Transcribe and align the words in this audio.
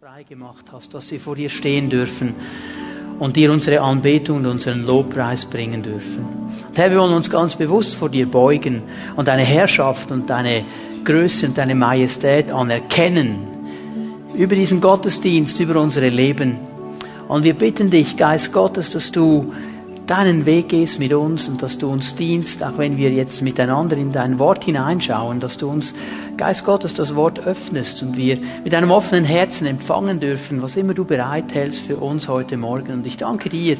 frei 0.00 0.22
gemacht 0.22 0.64
hast, 0.72 0.94
dass 0.94 1.10
wir 1.10 1.20
vor 1.20 1.36
dir 1.36 1.50
stehen 1.50 1.90
dürfen 1.90 2.34
und 3.18 3.36
dir 3.36 3.52
unsere 3.52 3.82
Anbetung 3.82 4.38
und 4.38 4.46
unseren 4.46 4.86
Lobpreis 4.86 5.44
bringen 5.44 5.82
dürfen. 5.82 6.24
Und 6.68 6.78
Herr, 6.78 6.90
wir 6.90 7.00
wollen 7.00 7.12
uns 7.12 7.28
ganz 7.28 7.54
bewusst 7.54 7.96
vor 7.96 8.08
dir 8.08 8.26
beugen 8.26 8.80
und 9.16 9.28
deine 9.28 9.42
Herrschaft 9.42 10.10
und 10.10 10.30
deine 10.30 10.64
Größe 11.04 11.48
und 11.48 11.58
deine 11.58 11.74
Majestät 11.74 12.50
anerkennen 12.50 13.46
über 14.32 14.54
diesen 14.54 14.80
Gottesdienst, 14.80 15.60
über 15.60 15.78
unsere 15.78 16.08
Leben. 16.08 16.56
Und 17.28 17.44
wir 17.44 17.52
bitten 17.52 17.90
dich, 17.90 18.16
Geist 18.16 18.54
Gottes, 18.54 18.88
dass 18.88 19.12
du 19.12 19.52
deinen 20.10 20.44
Weg 20.44 20.70
gehst 20.70 20.98
mit 20.98 21.12
uns 21.12 21.48
und 21.48 21.62
dass 21.62 21.78
du 21.78 21.88
uns 21.88 22.16
dienst, 22.16 22.64
auch 22.64 22.78
wenn 22.78 22.96
wir 22.96 23.12
jetzt 23.12 23.42
miteinander 23.42 23.96
in 23.96 24.10
dein 24.10 24.40
Wort 24.40 24.64
hineinschauen, 24.64 25.38
dass 25.38 25.56
du 25.56 25.70
uns, 25.70 25.94
Geist 26.36 26.64
Gottes, 26.64 26.94
das 26.94 27.14
Wort 27.14 27.38
öffnest 27.38 28.02
und 28.02 28.16
wir 28.16 28.38
mit 28.64 28.74
einem 28.74 28.90
offenen 28.90 29.24
Herzen 29.24 29.66
empfangen 29.66 30.18
dürfen, 30.18 30.62
was 30.62 30.74
immer 30.74 30.94
du 30.94 31.04
bereithältst 31.04 31.80
für 31.82 31.98
uns 31.98 32.28
heute 32.28 32.56
Morgen. 32.56 32.92
Und 32.92 33.06
ich 33.06 33.18
danke 33.18 33.50
dir, 33.50 33.76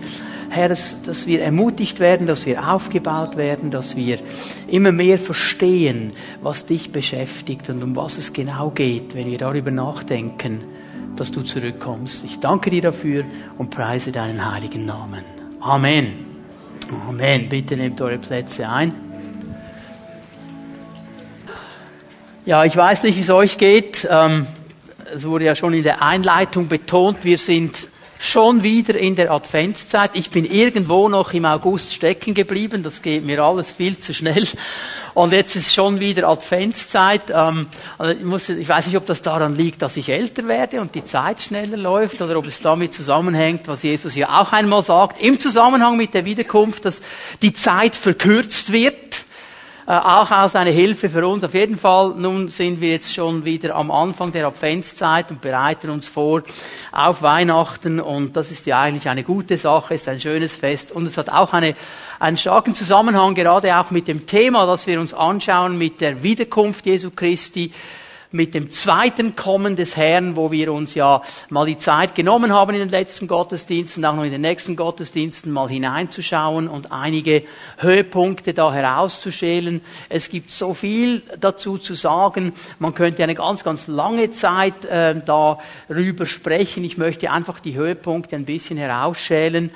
Herr, 0.50 0.68
dass, 0.68 1.02
dass 1.02 1.26
wir 1.26 1.42
ermutigt 1.42 1.98
werden, 1.98 2.28
dass 2.28 2.46
wir 2.46 2.70
aufgebaut 2.70 3.36
werden, 3.36 3.72
dass 3.72 3.96
wir 3.96 4.18
immer 4.68 4.92
mehr 4.92 5.18
verstehen, 5.18 6.12
was 6.42 6.66
dich 6.66 6.92
beschäftigt 6.92 7.70
und 7.70 7.82
um 7.82 7.96
was 7.96 8.18
es 8.18 8.32
genau 8.32 8.70
geht, 8.70 9.16
wenn 9.16 9.30
wir 9.30 9.38
darüber 9.38 9.72
nachdenken, 9.72 10.60
dass 11.16 11.32
du 11.32 11.42
zurückkommst. 11.42 12.24
Ich 12.24 12.38
danke 12.38 12.70
dir 12.70 12.82
dafür 12.82 13.24
und 13.58 13.70
preise 13.70 14.12
deinen 14.12 14.52
heiligen 14.52 14.84
Namen. 14.86 15.39
Amen. 15.60 16.24
Amen. 17.06 17.48
Bitte 17.50 17.76
nehmt 17.76 18.00
eure 18.00 18.16
Plätze 18.16 18.66
ein. 18.66 18.94
Ja, 22.46 22.64
ich 22.64 22.74
weiß 22.74 23.02
nicht, 23.02 23.18
wie 23.18 23.20
es 23.20 23.28
euch 23.28 23.58
geht. 23.58 24.08
Ähm, 24.10 24.46
es 25.14 25.26
wurde 25.26 25.44
ja 25.44 25.54
schon 25.54 25.74
in 25.74 25.82
der 25.82 26.00
Einleitung 26.02 26.68
betont, 26.68 27.24
wir 27.24 27.36
sind 27.36 27.76
schon 28.18 28.62
wieder 28.62 28.98
in 28.98 29.16
der 29.16 29.30
Adventszeit. 29.30 30.12
Ich 30.14 30.30
bin 30.30 30.46
irgendwo 30.46 31.10
noch 31.10 31.34
im 31.34 31.44
August 31.44 31.92
stecken 31.92 32.32
geblieben. 32.32 32.82
Das 32.82 33.02
geht 33.02 33.24
mir 33.24 33.42
alles 33.42 33.70
viel 33.70 33.98
zu 33.98 34.14
schnell. 34.14 34.46
Und 35.14 35.32
jetzt 35.32 35.56
ist 35.56 35.72
schon 35.72 36.00
wieder 36.00 36.28
Adventszeit. 36.28 37.30
Ähm, 37.30 37.66
also 37.98 38.18
ich, 38.18 38.24
muss, 38.24 38.48
ich 38.48 38.68
weiß 38.68 38.86
nicht, 38.86 38.96
ob 38.96 39.06
das 39.06 39.22
daran 39.22 39.56
liegt, 39.56 39.82
dass 39.82 39.96
ich 39.96 40.08
älter 40.08 40.46
werde 40.48 40.80
und 40.80 40.94
die 40.94 41.04
Zeit 41.04 41.42
schneller 41.42 41.76
läuft 41.76 42.22
oder 42.22 42.36
ob 42.36 42.46
es 42.46 42.60
damit 42.60 42.94
zusammenhängt, 42.94 43.68
was 43.68 43.82
Jesus 43.82 44.14
ja 44.14 44.40
auch 44.40 44.52
einmal 44.52 44.82
sagt, 44.82 45.20
im 45.20 45.38
Zusammenhang 45.38 45.96
mit 45.96 46.14
der 46.14 46.24
Wiederkunft, 46.24 46.84
dass 46.84 47.02
die 47.42 47.52
Zeit 47.52 47.96
verkürzt 47.96 48.72
wird 48.72 49.09
auch 49.98 50.30
als 50.30 50.54
eine 50.54 50.70
Hilfe 50.70 51.10
für 51.10 51.26
uns. 51.26 51.42
Auf 51.42 51.54
jeden 51.54 51.76
Fall, 51.76 52.14
nun 52.16 52.48
sind 52.48 52.80
wir 52.80 52.90
jetzt 52.90 53.12
schon 53.12 53.44
wieder 53.44 53.74
am 53.74 53.90
Anfang 53.90 54.30
der 54.30 54.46
Adventszeit 54.46 55.30
und 55.30 55.40
bereiten 55.40 55.90
uns 55.90 56.08
vor 56.08 56.42
auf 56.92 57.22
Weihnachten. 57.22 57.98
Und 57.98 58.36
das 58.36 58.50
ist 58.50 58.66
ja 58.66 58.78
eigentlich 58.78 59.08
eine 59.08 59.24
gute 59.24 59.58
Sache, 59.58 59.94
ist 59.94 60.08
ein 60.08 60.20
schönes 60.20 60.54
Fest. 60.54 60.92
Und 60.92 61.06
es 61.06 61.18
hat 61.18 61.30
auch 61.30 61.52
eine, 61.52 61.74
einen 62.20 62.36
starken 62.36 62.74
Zusammenhang 62.74 63.34
gerade 63.34 63.76
auch 63.76 63.90
mit 63.90 64.06
dem 64.06 64.26
Thema, 64.26 64.64
das 64.66 64.86
wir 64.86 65.00
uns 65.00 65.12
anschauen, 65.12 65.76
mit 65.76 66.00
der 66.00 66.22
Wiederkunft 66.22 66.86
Jesu 66.86 67.10
Christi 67.10 67.72
mit 68.32 68.54
dem 68.54 68.70
zweiten 68.70 69.34
Kommen 69.34 69.74
des 69.76 69.96
Herrn, 69.96 70.36
wo 70.36 70.52
wir 70.52 70.72
uns 70.72 70.94
ja 70.94 71.22
mal 71.48 71.66
die 71.66 71.76
Zeit 71.76 72.14
genommen 72.14 72.52
haben 72.52 72.72
in 72.74 72.80
den 72.80 72.88
letzten 72.88 73.26
Gottesdiensten, 73.26 74.04
auch 74.04 74.14
noch 74.14 74.24
in 74.24 74.30
den 74.30 74.40
nächsten 74.40 74.76
Gottesdiensten 74.76 75.52
mal 75.52 75.68
hineinzuschauen 75.68 76.68
und 76.68 76.92
einige 76.92 77.42
Höhepunkte 77.78 78.54
da 78.54 78.72
herauszuschälen. 78.72 79.80
Es 80.08 80.28
gibt 80.28 80.50
so 80.50 80.74
viel 80.74 81.22
dazu 81.40 81.76
zu 81.76 81.94
sagen. 81.94 82.52
Man 82.78 82.94
könnte 82.94 83.24
eine 83.24 83.34
ganz, 83.34 83.64
ganz 83.64 83.88
lange 83.88 84.30
Zeit 84.30 84.84
äh, 84.84 85.20
darüber 85.24 86.26
sprechen. 86.26 86.84
Ich 86.84 86.98
möchte 86.98 87.32
einfach 87.32 87.58
die 87.58 87.74
Höhepunkte 87.74 88.36
ein 88.36 88.44
bisschen 88.44 88.78
herausschälen. 88.78 89.70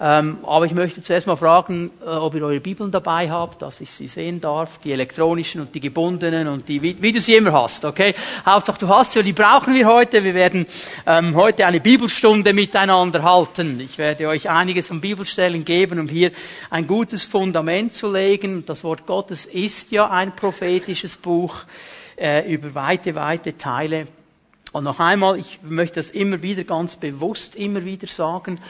Ähm, 0.00 0.38
aber 0.44 0.64
ich 0.64 0.74
möchte 0.74 1.02
zuerst 1.02 1.26
mal 1.26 1.34
fragen, 1.34 1.90
äh, 2.00 2.08
ob 2.08 2.32
ihr 2.36 2.42
eure 2.44 2.60
Bibeln 2.60 2.92
dabei 2.92 3.28
habt, 3.28 3.62
dass 3.62 3.80
ich 3.80 3.90
sie 3.90 4.06
sehen 4.06 4.40
darf, 4.40 4.78
die 4.78 4.92
elektronischen 4.92 5.60
und 5.60 5.74
die 5.74 5.80
gebundenen 5.80 6.46
und 6.46 6.68
die, 6.68 6.80
wie, 6.80 7.12
du 7.12 7.20
sie 7.20 7.34
immer 7.34 7.52
hast, 7.52 7.84
okay? 7.84 8.14
Hauptsache 8.46 8.78
du 8.78 8.88
hast 8.88 9.12
sie, 9.12 9.18
und 9.18 9.24
die 9.24 9.32
brauchen 9.32 9.74
wir 9.74 9.86
heute. 9.88 10.22
Wir 10.22 10.34
werden 10.34 10.66
ähm, 11.04 11.34
heute 11.34 11.66
eine 11.66 11.80
Bibelstunde 11.80 12.52
miteinander 12.52 13.24
halten. 13.24 13.80
Ich 13.80 13.98
werde 13.98 14.28
euch 14.28 14.48
einiges 14.48 14.92
an 14.92 15.00
Bibelstellen 15.00 15.64
geben, 15.64 15.98
um 15.98 16.08
hier 16.08 16.30
ein 16.70 16.86
gutes 16.86 17.24
Fundament 17.24 17.92
zu 17.92 18.12
legen. 18.12 18.64
Das 18.66 18.84
Wort 18.84 19.04
Gottes 19.04 19.46
ist 19.46 19.90
ja 19.90 20.08
ein 20.08 20.36
prophetisches 20.36 21.16
Buch 21.16 21.56
äh, 22.16 22.48
über 22.52 22.72
weite, 22.76 23.16
weite 23.16 23.56
Teile. 23.56 24.06
Und 24.70 24.84
noch 24.84 25.00
einmal, 25.00 25.38
ich 25.38 25.60
möchte 25.62 25.96
das 25.96 26.10
immer 26.10 26.42
wieder 26.42 26.62
ganz 26.62 26.94
bewusst 26.94 27.56
immer 27.56 27.84
wieder 27.84 28.06
sagen, 28.06 28.60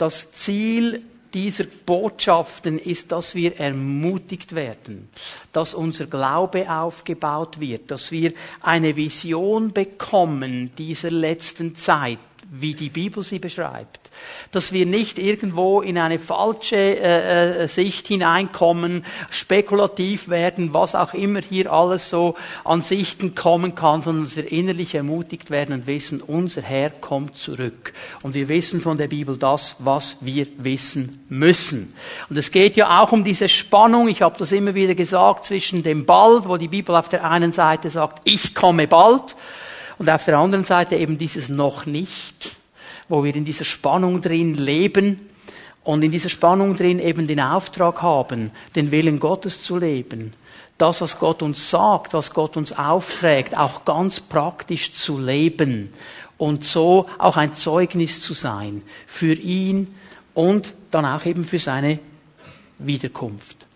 das 0.00 0.32
Ziel 0.32 1.02
dieser 1.34 1.64
Botschaften 1.64 2.78
ist, 2.78 3.12
dass 3.12 3.34
wir 3.34 3.58
ermutigt 3.58 4.54
werden, 4.54 5.08
dass 5.52 5.74
unser 5.74 6.06
Glaube 6.06 6.70
aufgebaut 6.70 7.60
wird, 7.60 7.90
dass 7.90 8.10
wir 8.10 8.32
eine 8.62 8.96
Vision 8.96 9.72
bekommen 9.72 10.72
dieser 10.76 11.10
letzten 11.10 11.74
Zeit, 11.76 12.18
wie 12.50 12.74
die 12.74 12.90
Bibel 12.90 13.22
sie 13.22 13.38
beschreibt 13.38 14.00
dass 14.52 14.72
wir 14.72 14.86
nicht 14.86 15.18
irgendwo 15.18 15.80
in 15.80 15.98
eine 15.98 16.18
falsche 16.18 16.76
äh, 16.76 17.62
äh, 17.62 17.68
Sicht 17.68 18.08
hineinkommen, 18.08 19.04
spekulativ 19.30 20.28
werden, 20.28 20.74
was 20.74 20.94
auch 20.94 21.14
immer 21.14 21.40
hier 21.40 21.72
alles 21.72 22.10
so 22.10 22.34
an 22.64 22.82
Sichten 22.82 23.34
kommen 23.34 23.74
kann, 23.74 24.02
sondern 24.02 24.24
dass 24.24 24.36
wir 24.36 24.50
innerlich 24.50 24.94
ermutigt 24.94 25.50
werden 25.50 25.74
und 25.74 25.86
wissen, 25.86 26.20
unser 26.20 26.62
Herr 26.62 26.90
kommt 26.90 27.36
zurück. 27.36 27.92
Und 28.22 28.34
wir 28.34 28.48
wissen 28.48 28.80
von 28.80 28.98
der 28.98 29.08
Bibel 29.08 29.36
das, 29.36 29.76
was 29.78 30.16
wir 30.20 30.46
wissen 30.58 31.24
müssen. 31.28 31.88
Und 32.28 32.36
es 32.36 32.50
geht 32.50 32.76
ja 32.76 33.00
auch 33.00 33.12
um 33.12 33.24
diese 33.24 33.48
Spannung, 33.48 34.08
ich 34.08 34.22
habe 34.22 34.38
das 34.38 34.52
immer 34.52 34.74
wieder 34.74 34.94
gesagt, 34.94 35.46
zwischen 35.46 35.82
dem 35.82 36.04
bald, 36.06 36.48
wo 36.48 36.56
die 36.56 36.68
Bibel 36.68 36.94
auf 36.96 37.08
der 37.08 37.24
einen 37.24 37.52
Seite 37.52 37.90
sagt, 37.90 38.22
ich 38.24 38.54
komme 38.54 38.86
bald, 38.88 39.36
und 40.00 40.10
auf 40.10 40.24
der 40.24 40.36
anderen 40.36 40.64
Seite 40.64 40.96
eben 40.96 41.16
dieses 41.16 41.48
noch 41.48 41.86
nicht 41.86 42.56
wo 43.10 43.24
wir 43.24 43.34
in 43.34 43.44
dieser 43.44 43.64
Spannung 43.64 44.22
drin 44.22 44.54
leben 44.54 45.18
und 45.82 46.02
in 46.02 46.12
dieser 46.12 46.28
Spannung 46.28 46.76
drin 46.76 47.00
eben 47.00 47.26
den 47.26 47.40
Auftrag 47.40 48.00
haben, 48.00 48.52
den 48.76 48.92
Willen 48.92 49.18
Gottes 49.18 49.62
zu 49.62 49.76
leben. 49.76 50.32
Das, 50.78 51.02
was 51.02 51.18
Gott 51.18 51.42
uns 51.42 51.68
sagt, 51.68 52.14
was 52.14 52.32
Gott 52.32 52.56
uns 52.56 52.72
aufträgt, 52.72 53.58
auch 53.58 53.84
ganz 53.84 54.20
praktisch 54.20 54.92
zu 54.92 55.18
leben 55.18 55.92
und 56.38 56.64
so 56.64 57.06
auch 57.18 57.36
ein 57.36 57.52
Zeugnis 57.52 58.22
zu 58.22 58.32
sein 58.32 58.80
für 59.06 59.34
ihn 59.34 59.88
und 60.32 60.72
dann 60.90 61.04
auch 61.04 61.26
eben 61.26 61.44
für 61.44 61.58
seine 61.58 61.98
Wiederkunft. 62.78 63.66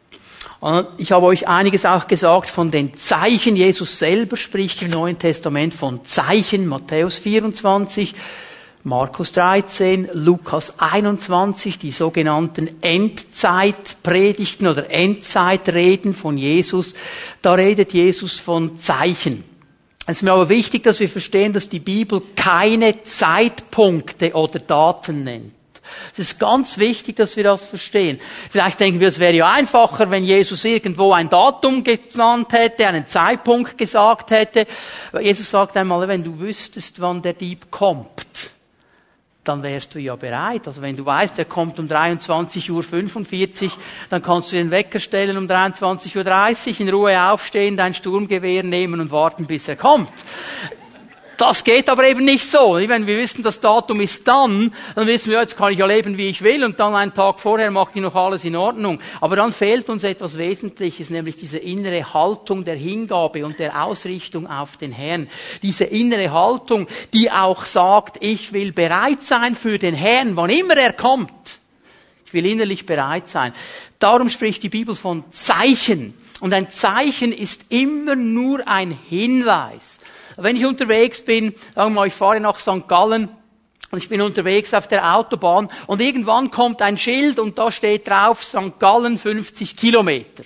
Ich 0.96 1.12
habe 1.12 1.26
euch 1.26 1.46
einiges 1.46 1.84
auch 1.84 2.06
gesagt 2.06 2.48
von 2.48 2.70
den 2.70 2.96
Zeichen. 2.96 3.54
Jesus 3.54 3.98
selber 3.98 4.38
spricht 4.38 4.80
im 4.80 4.92
Neuen 4.92 5.18
Testament 5.18 5.74
von 5.74 6.02
Zeichen, 6.06 6.66
Matthäus 6.66 7.18
24. 7.18 8.14
Markus 8.82 9.32
13, 9.32 10.08
Lukas 10.14 10.78
21, 10.78 11.78
die 11.78 11.90
sogenannten 11.90 12.80
Endzeitpredigten 12.80 14.66
oder 14.66 14.90
Endzeitreden 14.90 16.14
von 16.14 16.38
Jesus. 16.38 16.94
Da 17.42 17.52
redet 17.52 17.92
Jesus 17.92 18.40
von 18.40 18.78
Zeichen. 18.78 19.44
Es 20.06 20.16
ist 20.16 20.22
mir 20.22 20.32
aber 20.32 20.48
wichtig, 20.48 20.82
dass 20.82 20.98
wir 20.98 21.10
verstehen, 21.10 21.52
dass 21.52 21.68
die 21.68 21.78
Bibel 21.78 22.22
keine 22.36 23.02
Zeitpunkte 23.02 24.32
oder 24.32 24.60
Daten 24.60 25.24
nennt. 25.24 25.52
Es 26.12 26.18
ist 26.18 26.38
ganz 26.38 26.78
wichtig, 26.78 27.16
dass 27.16 27.36
wir 27.36 27.44
das 27.44 27.64
verstehen. 27.64 28.20
Vielleicht 28.50 28.80
denken 28.80 29.00
wir, 29.00 29.08
es 29.08 29.18
wäre 29.18 29.34
ja 29.34 29.50
einfacher, 29.50 30.10
wenn 30.10 30.24
Jesus 30.24 30.64
irgendwo 30.64 31.12
ein 31.12 31.28
Datum 31.28 31.82
genannt 31.84 32.52
hätte, 32.52 32.86
einen 32.86 33.06
Zeitpunkt 33.06 33.78
gesagt 33.78 34.30
hätte. 34.30 34.66
Jesus 35.20 35.50
sagt 35.50 35.76
einmal, 35.76 36.06
wenn 36.08 36.24
du 36.24 36.38
wüsstest, 36.38 37.00
wann 37.00 37.22
der 37.22 37.34
Dieb 37.34 37.70
kommt, 37.70 38.50
dann 39.44 39.62
wärst 39.62 39.94
du 39.94 39.98
ja 39.98 40.16
bereit. 40.16 40.66
Also 40.66 40.82
wenn 40.82 40.96
du 40.96 41.04
weißt, 41.04 41.38
er 41.38 41.44
kommt 41.44 41.78
um 41.78 41.86
23.45 41.86 42.70
Uhr, 43.64 43.70
dann 44.08 44.22
kannst 44.22 44.52
du 44.52 44.56
den 44.56 44.70
Wecker 44.70 44.98
stellen 44.98 45.36
um 45.36 45.46
23.30 45.46 46.74
Uhr, 46.74 46.80
in 46.80 46.88
Ruhe 46.88 47.22
aufstehen, 47.22 47.76
dein 47.76 47.94
Sturmgewehr 47.94 48.62
nehmen 48.62 49.00
und 49.00 49.10
warten, 49.10 49.46
bis 49.46 49.68
er 49.68 49.76
kommt. 49.76 50.12
Das 51.36 51.64
geht 51.64 51.88
aber 51.88 52.06
eben 52.06 52.24
nicht 52.24 52.48
so. 52.48 52.74
Wenn 52.74 53.06
wir 53.06 53.18
wissen, 53.18 53.42
das 53.42 53.58
Datum 53.60 54.00
ist 54.00 54.26
dann, 54.28 54.72
dann 54.94 55.06
wissen 55.06 55.30
wir, 55.30 55.40
jetzt 55.40 55.56
kann 55.56 55.72
ich 55.72 55.78
ja 55.78 55.86
leben, 55.86 56.16
wie 56.16 56.28
ich 56.28 56.42
will, 56.42 56.64
und 56.64 56.78
dann 56.78 56.94
einen 56.94 57.12
Tag 57.12 57.40
vorher 57.40 57.70
mache 57.70 57.92
ich 57.94 58.02
noch 58.02 58.14
alles 58.14 58.44
in 58.44 58.56
Ordnung. 58.56 59.00
Aber 59.20 59.36
dann 59.36 59.52
fehlt 59.52 59.88
uns 59.88 60.04
etwas 60.04 60.38
Wesentliches, 60.38 61.10
nämlich 61.10 61.36
diese 61.36 61.58
innere 61.58 62.14
Haltung 62.14 62.64
der 62.64 62.76
Hingabe 62.76 63.44
und 63.44 63.58
der 63.58 63.84
Ausrichtung 63.84 64.46
auf 64.46 64.76
den 64.76 64.92
Herrn. 64.92 65.28
Diese 65.62 65.84
innere 65.84 66.32
Haltung, 66.32 66.86
die 67.12 67.30
auch 67.30 67.64
sagt, 67.64 68.22
ich 68.22 68.52
will 68.52 68.72
bereit 68.72 69.22
sein 69.22 69.54
für 69.56 69.78
den 69.78 69.94
Herrn, 69.94 70.36
wann 70.36 70.50
immer 70.50 70.76
er 70.76 70.92
kommt. 70.92 71.58
Ich 72.26 72.32
will 72.32 72.46
innerlich 72.46 72.86
bereit 72.86 73.28
sein. 73.28 73.52
Darum 73.98 74.28
spricht 74.28 74.62
die 74.62 74.68
Bibel 74.68 74.94
von 74.94 75.24
Zeichen. 75.30 76.14
Und 76.40 76.52
ein 76.52 76.68
Zeichen 76.68 77.32
ist 77.32 77.66
immer 77.70 78.16
nur 78.16 78.66
ein 78.66 78.98
Hinweis 79.08 80.00
Wenn 80.36 80.56
ich 80.56 80.66
unterwegs 80.66 81.22
bin, 81.22 81.54
sagen 81.74 81.90
wir 81.92 82.00
mal, 82.00 82.06
ich 82.06 82.14
fahre 82.14 82.40
nach 82.40 82.58
St. 82.58 82.88
Gallen, 82.88 83.28
und 83.90 83.98
ich 83.98 84.08
bin 84.08 84.22
unterwegs 84.22 84.74
auf 84.74 84.88
der 84.88 85.14
Autobahn 85.14 85.68
und 85.86 86.00
irgendwann 86.00 86.50
kommt 86.50 86.82
ein 86.82 86.98
Schild 86.98 87.38
und 87.38 87.56
da 87.58 87.70
steht 87.70 88.08
drauf 88.08 88.42
St. 88.42 88.80
Gallen 88.80 89.18
50 89.18 89.76
Kilometer 89.76 90.42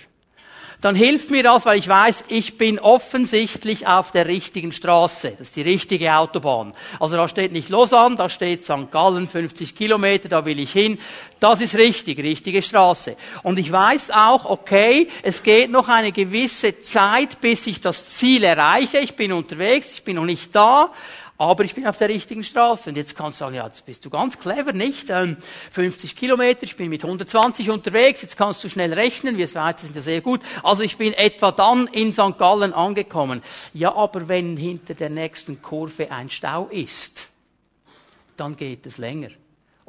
dann 0.81 0.95
hilft 0.95 1.29
mir 1.29 1.43
das, 1.43 1.65
weil 1.65 1.77
ich 1.77 1.87
weiß, 1.87 2.23
ich 2.29 2.57
bin 2.57 2.79
offensichtlich 2.79 3.85
auf 3.87 4.11
der 4.11 4.27
richtigen 4.27 4.71
Straße. 4.71 5.31
Das 5.31 5.49
ist 5.49 5.55
die 5.57 5.61
richtige 5.61 6.15
Autobahn. 6.15 6.71
Also 6.99 7.17
da 7.17 7.27
steht 7.27 7.51
nicht 7.51 7.69
Lausanne, 7.69 8.15
da 8.15 8.29
steht 8.29 8.63
St. 8.63 8.89
Gallen, 8.89 9.27
50 9.27 9.75
Kilometer, 9.75 10.29
da 10.29 10.45
will 10.45 10.59
ich 10.59 10.71
hin. 10.71 10.97
Das 11.41 11.59
ist 11.59 11.75
richtig, 11.75 12.19
richtige 12.19 12.61
Straße. 12.61 13.17
Und 13.43 13.59
ich 13.59 13.71
weiß 13.71 14.11
auch, 14.11 14.45
okay, 14.45 15.09
es 15.21 15.43
geht 15.43 15.69
noch 15.69 15.89
eine 15.89 16.13
gewisse 16.13 16.79
Zeit, 16.79 17.41
bis 17.41 17.67
ich 17.67 17.81
das 17.81 18.11
Ziel 18.11 18.43
erreiche. 18.43 18.99
Ich 18.99 19.15
bin 19.15 19.33
unterwegs, 19.33 19.91
ich 19.91 20.03
bin 20.03 20.15
noch 20.15 20.25
nicht 20.25 20.55
da 20.55 20.91
aber 21.39 21.63
ich 21.63 21.73
bin 21.73 21.87
auf 21.87 21.95
der 21.95 22.09
richtigen 22.09 22.43
Straße. 22.43 22.89
Und 22.89 22.97
jetzt 22.97 23.15
kannst 23.15 23.39
du 23.39 23.45
sagen, 23.45 23.55
ja, 23.55 23.65
jetzt 23.65 23.85
bist 23.85 24.03
du 24.03 24.09
ganz 24.09 24.37
clever, 24.37 24.73
nicht? 24.73 25.09
Ähm, 25.09 25.37
50 25.71 26.17
Kilometer, 26.17 26.63
ich 26.63 26.75
bin 26.75 26.89
mit 26.89 27.05
120 27.05 27.69
unterwegs, 27.69 28.21
jetzt 28.21 28.35
kannst 28.35 28.61
du 28.61 28.69
schnell 28.69 28.93
rechnen, 28.93 29.37
wir 29.37 29.47
Schweizer 29.47 29.85
sind 29.85 29.95
ja 29.95 30.01
sehr 30.01 30.19
gut. 30.19 30.41
Also 30.63 30.83
ich 30.83 30.97
bin 30.97 31.13
etwa 31.13 31.51
dann 31.51 31.87
in 31.87 32.11
St. 32.11 32.37
Gallen 32.37 32.73
angekommen. 32.73 33.41
Ja, 33.73 33.95
aber 33.95 34.27
wenn 34.27 34.57
hinter 34.57 34.95
der 34.95 35.09
nächsten 35.09 35.61
Kurve 35.61 36.11
ein 36.11 36.29
Stau 36.29 36.67
ist, 36.67 37.29
dann 38.35 38.57
geht 38.57 38.85
es 38.85 38.97
länger 38.97 39.29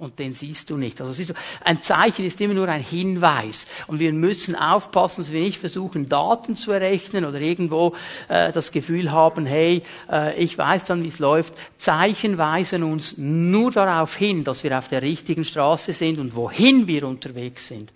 und 0.01 0.19
den 0.19 0.35
siehst 0.35 0.71
du 0.71 0.77
nicht. 0.77 1.01
Also 1.01 1.13
siehst 1.13 1.31
du, 1.31 1.35
ein 1.63 1.83
Zeichen 1.83 2.25
ist 2.25 2.41
immer 2.41 2.55
nur 2.55 2.69
ein 2.69 2.83
Hinweis. 2.83 3.67
Und 3.87 4.01
wir 4.01 4.13
müssen 4.13 4.57
aufpassen, 4.57 5.23
dass 5.23 5.33
wir 5.33 5.41
nicht 5.41 5.59
versuchen, 5.59 6.09
Daten 6.09 6.57
zu 6.57 6.73
errechnen 6.73 7.27
oder 7.27 7.41
irgendwo 7.41 7.95
äh, 8.29 8.51
das 8.51 8.73
Gefühl 8.73 9.13
haben, 9.13 9.45
hey, 9.45 9.83
äh, 10.11 10.43
ich 10.43 10.57
weiß 10.57 10.87
dann, 10.87 11.05
wie 11.05 11.09
es 11.09 11.19
läuft. 11.19 11.53
Zeichen 11.77 12.39
weisen 12.39 12.83
uns 12.83 13.19
nur 13.19 13.71
darauf 13.71 14.17
hin, 14.17 14.43
dass 14.43 14.65
wir 14.65 14.77
auf 14.77 14.89
der 14.89 15.03
richtigen 15.03 15.45
Straße 15.45 15.93
sind 15.93 16.19
und 16.19 16.35
wohin 16.35 16.87
wir 16.87 17.07
unterwegs 17.07 17.69
sind. 17.69 17.93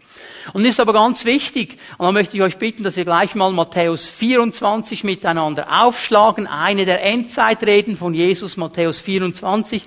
Und 0.53 0.65
ist 0.67 0.81
aber 0.81 0.93
ganz 0.93 1.25
wichtig, 1.25 1.79
und 1.97 2.05
da 2.05 2.12
möchte 2.12 2.37
ich 2.37 2.43
euch 2.43 2.59
bitten, 2.59 2.83
dass 2.83 2.97
wir 2.97 3.05
gleich 3.05 3.35
mal 3.35 3.51
Matthäus 3.51 4.09
24 4.09 5.05
miteinander 5.05 5.85
aufschlagen, 5.85 6.47
eine 6.47 6.85
der 6.85 7.03
Endzeitreden 7.03 7.97
von 7.97 8.12
Jesus, 8.12 8.59
Matthäus 8.59 9.01
24 9.01 9.85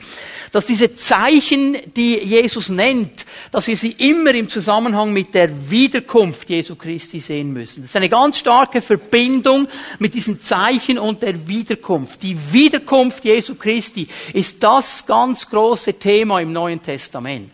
dass 0.57 0.65
diese 0.65 0.95
Zeichen, 0.95 1.77
die 1.95 2.15
Jesus 2.15 2.69
nennt, 2.69 3.27
dass 3.51 3.67
wir 3.67 3.77
sie 3.77 3.91
immer 3.91 4.33
im 4.33 4.49
Zusammenhang 4.49 5.13
mit 5.13 5.35
der 5.35 5.69
Wiederkunft 5.69 6.49
Jesu 6.49 6.75
Christi 6.75 7.19
sehen 7.19 7.53
müssen. 7.53 7.81
Das 7.83 7.91
ist 7.91 7.95
eine 7.95 8.09
ganz 8.09 8.39
starke 8.39 8.81
Verbindung 8.81 9.67
mit 9.99 10.15
diesen 10.15 10.41
Zeichen 10.41 10.97
und 10.97 11.21
der 11.21 11.47
Wiederkunft. 11.47 12.23
Die 12.23 12.35
Wiederkunft 12.51 13.23
Jesu 13.23 13.53
Christi 13.53 14.07
ist 14.33 14.63
das 14.63 15.05
ganz 15.05 15.47
große 15.47 15.93
Thema 15.93 16.39
im 16.39 16.53
Neuen 16.53 16.81
Testament. 16.81 17.51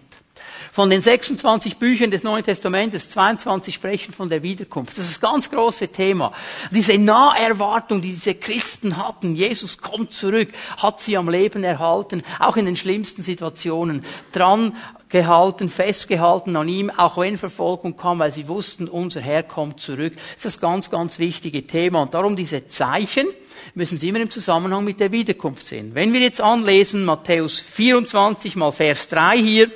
Von 0.74 0.90
den 0.90 1.04
26 1.04 1.78
Büchern 1.78 2.10
des 2.10 2.24
Neuen 2.24 2.44
Testamentes, 2.44 3.08
22 3.12 3.76
sprechen 3.76 4.12
von 4.12 4.28
der 4.28 4.42
Wiederkunft. 4.42 4.98
Das 4.98 5.06
ist 5.06 5.22
das 5.22 5.32
ganz 5.32 5.52
große 5.52 5.90
Thema. 5.90 6.32
Diese 6.72 6.98
Naherwartung, 6.98 8.02
die 8.02 8.10
diese 8.10 8.34
Christen 8.34 8.98
hatten, 8.98 9.36
Jesus 9.36 9.78
kommt 9.78 10.12
zurück, 10.14 10.48
hat 10.78 11.00
sie 11.00 11.16
am 11.16 11.30
Leben 11.30 11.64
erhalten, 11.64 12.24
auch 12.40 12.58
in 12.58 12.66
den 12.66 12.76
schlimmsten 12.76 13.22
Situationen, 13.22 14.04
dran 14.32 14.76
gehalten, 15.10 15.70
festgehalten 15.70 16.56
an 16.56 16.68
ihm, 16.68 16.90
auch 16.90 17.18
wenn 17.18 17.38
Verfolgung 17.38 17.96
kam, 17.96 18.18
weil 18.18 18.32
sie 18.32 18.48
wussten, 18.48 18.88
unser 18.88 19.22
Herr 19.22 19.44
kommt 19.44 19.80
zurück. 19.80 20.14
Das 20.16 20.38
ist 20.38 20.46
das 20.46 20.60
ganz, 20.60 20.90
ganz 20.90 21.20
wichtige 21.20 21.68
Thema. 21.68 22.02
Und 22.02 22.16
darum 22.16 22.36
diese 22.36 22.68
Zeichen 22.68 23.28
müssen 23.76 24.00
Sie 24.00 24.10
immer 24.10 24.22
im 24.22 24.32
Zusammenhang 24.32 24.84
mit 24.84 25.00
der 25.00 25.12
Wiederkunft 25.12 25.68
sehen. 25.68 25.92
Wenn 25.94 26.14
wir 26.14 26.22
jetzt 26.22 26.42
anlesen, 26.42 27.06
Matthäus 27.06 27.60
24 27.60 28.56
mal 28.56 28.72
Vers 28.72 29.08
3 29.10 29.38
hier, 29.38 29.72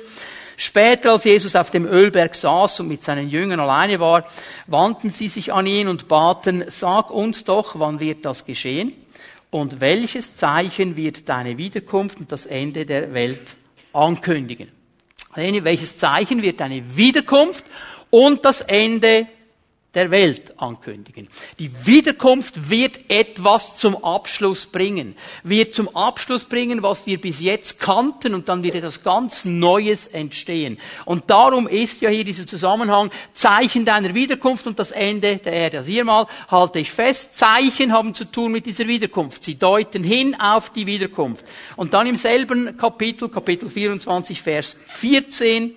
Später, 0.60 1.12
als 1.12 1.22
Jesus 1.22 1.54
auf 1.54 1.70
dem 1.70 1.86
Ölberg 1.86 2.34
saß 2.34 2.80
und 2.80 2.88
mit 2.88 3.04
seinen 3.04 3.30
Jüngern 3.30 3.60
alleine 3.60 4.00
war, 4.00 4.26
wandten 4.66 5.12
sie 5.12 5.28
sich 5.28 5.52
an 5.52 5.66
ihn 5.66 5.86
und 5.86 6.08
baten, 6.08 6.64
sag 6.66 7.12
uns 7.12 7.44
doch, 7.44 7.78
wann 7.78 8.00
wird 8.00 8.24
das 8.24 8.44
geschehen? 8.44 8.92
Und 9.50 9.80
welches 9.80 10.34
Zeichen 10.34 10.96
wird 10.96 11.28
deine 11.28 11.58
Wiederkunft 11.58 12.18
und 12.18 12.32
das 12.32 12.44
Ende 12.44 12.84
der 12.84 13.14
Welt 13.14 13.54
ankündigen? 13.92 14.66
Welches 15.36 15.96
Zeichen 15.96 16.42
wird 16.42 16.58
deine 16.58 16.96
Wiederkunft 16.96 17.64
und 18.10 18.44
das 18.44 18.60
Ende 18.60 19.28
der 19.94 20.10
Welt 20.10 20.52
ankündigen. 20.60 21.28
Die 21.58 21.70
Wiederkunft 21.86 22.68
wird 22.70 23.10
etwas 23.10 23.78
zum 23.78 24.04
Abschluss 24.04 24.66
bringen. 24.66 25.16
Wird 25.42 25.72
zum 25.72 25.88
Abschluss 25.96 26.44
bringen, 26.44 26.82
was 26.82 27.06
wir 27.06 27.18
bis 27.18 27.40
jetzt 27.40 27.80
kannten 27.80 28.34
und 28.34 28.50
dann 28.50 28.62
wird 28.62 28.74
etwas 28.74 29.02
ganz 29.02 29.46
Neues 29.46 30.06
entstehen. 30.08 30.78
Und 31.06 31.30
darum 31.30 31.66
ist 31.66 32.02
ja 32.02 32.10
hier 32.10 32.24
dieser 32.24 32.46
Zusammenhang 32.46 33.10
Zeichen 33.32 33.86
deiner 33.86 34.14
Wiederkunft 34.14 34.66
und 34.66 34.78
das 34.78 34.90
Ende 34.90 35.38
der 35.38 35.52
Erde. 35.54 35.78
Also 35.78 35.90
hier 35.90 36.04
mal 36.04 36.26
halte 36.50 36.80
ich 36.80 36.90
fest, 36.90 37.38
Zeichen 37.38 37.92
haben 37.92 38.12
zu 38.12 38.26
tun 38.26 38.52
mit 38.52 38.66
dieser 38.66 38.86
Wiederkunft. 38.86 39.42
Sie 39.42 39.54
deuten 39.54 40.04
hin 40.04 40.38
auf 40.38 40.70
die 40.70 40.84
Wiederkunft. 40.84 41.46
Und 41.76 41.94
dann 41.94 42.06
im 42.06 42.16
selben 42.16 42.76
Kapitel, 42.76 43.30
Kapitel 43.30 43.70
24, 43.70 44.42
Vers 44.42 44.76
14, 44.84 45.74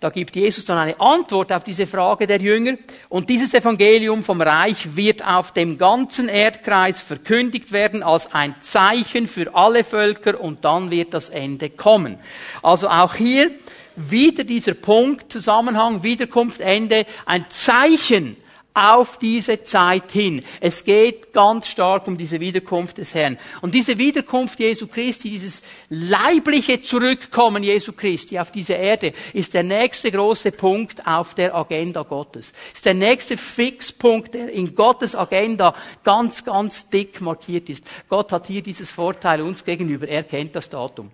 da 0.00 0.10
gibt 0.10 0.36
Jesus 0.36 0.64
dann 0.64 0.78
eine 0.78 1.00
Antwort 1.00 1.52
auf 1.52 1.64
diese 1.64 1.88
Frage 1.88 2.28
der 2.28 2.40
Jünger. 2.40 2.74
Und 3.08 3.28
dieses 3.28 3.52
Evangelium 3.52 4.22
vom 4.22 4.40
Reich 4.40 4.94
wird 4.94 5.26
auf 5.26 5.52
dem 5.52 5.76
ganzen 5.76 6.28
Erdkreis 6.28 7.02
verkündigt 7.02 7.72
werden 7.72 8.04
als 8.04 8.32
ein 8.32 8.54
Zeichen 8.60 9.26
für 9.26 9.52
alle 9.56 9.82
Völker 9.82 10.40
und 10.40 10.64
dann 10.64 10.92
wird 10.92 11.14
das 11.14 11.30
Ende 11.30 11.70
kommen. 11.70 12.18
Also 12.62 12.88
auch 12.88 13.16
hier 13.16 13.50
wieder 13.96 14.44
dieser 14.44 14.74
Punkt, 14.74 15.32
Zusammenhang, 15.32 16.04
Wiederkunft, 16.04 16.60
Ende, 16.60 17.04
ein 17.26 17.46
Zeichen 17.48 18.36
auf 18.78 19.18
diese 19.18 19.64
Zeit 19.64 20.12
hin. 20.12 20.44
Es 20.60 20.84
geht 20.84 21.32
ganz 21.32 21.66
stark 21.66 22.06
um 22.06 22.16
diese 22.16 22.38
Wiederkunft 22.38 22.98
des 22.98 23.12
Herrn. 23.12 23.36
Und 23.60 23.74
diese 23.74 23.98
Wiederkunft 23.98 24.60
Jesu 24.60 24.86
Christi, 24.86 25.30
dieses 25.30 25.62
leibliche 25.88 26.80
Zurückkommen 26.80 27.64
Jesu 27.64 27.92
Christi 27.92 28.38
auf 28.38 28.52
diese 28.52 28.74
Erde, 28.74 29.12
ist 29.32 29.54
der 29.54 29.64
nächste 29.64 30.12
große 30.12 30.52
Punkt 30.52 31.04
auf 31.06 31.34
der 31.34 31.54
Agenda 31.56 32.02
Gottes. 32.02 32.52
Ist 32.72 32.86
der 32.86 32.94
nächste 32.94 33.36
Fixpunkt, 33.36 34.34
der 34.34 34.52
in 34.52 34.74
Gottes 34.74 35.16
Agenda 35.16 35.74
ganz, 36.04 36.44
ganz 36.44 36.88
dick 36.88 37.20
markiert 37.20 37.68
ist. 37.68 37.84
Gott 38.08 38.30
hat 38.30 38.46
hier 38.46 38.62
dieses 38.62 38.92
Vorteil 38.92 39.42
uns 39.42 39.64
gegenüber. 39.64 40.06
Er 40.06 40.22
kennt 40.22 40.54
das 40.54 40.70
Datum. 40.70 41.10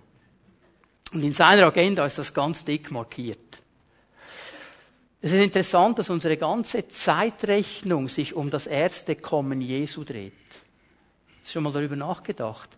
Und 1.15 1.23
in 1.23 1.33
seiner 1.33 1.67
Agenda 1.67 2.05
ist 2.05 2.19
das 2.19 2.35
ganz 2.35 2.65
dick 2.65 2.91
markiert. 2.91 3.64
Es 5.25 5.33
ist 5.33 5.41
interessant, 5.41 5.99
dass 5.99 6.11
unsere 6.11 6.37
ganze 6.37 6.87
Zeitrechnung 6.87 8.11
sich 8.11 8.35
um 8.35 8.51
das 8.51 8.67
erste 8.67 9.17
Kommen 9.17 9.63
Jesu 9.63 10.05
dreht. 10.05 10.35
Hast 11.41 11.49
du 11.49 11.53
schon 11.55 11.63
mal 11.63 11.73
darüber 11.73 11.97
nachgedacht? 11.97 12.69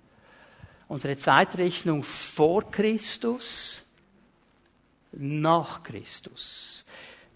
Unsere 0.87 1.17
Zeitrechnung 1.17 2.05
vor 2.05 2.71
Christus, 2.71 3.83
nach 5.11 5.83
Christus. 5.83 6.85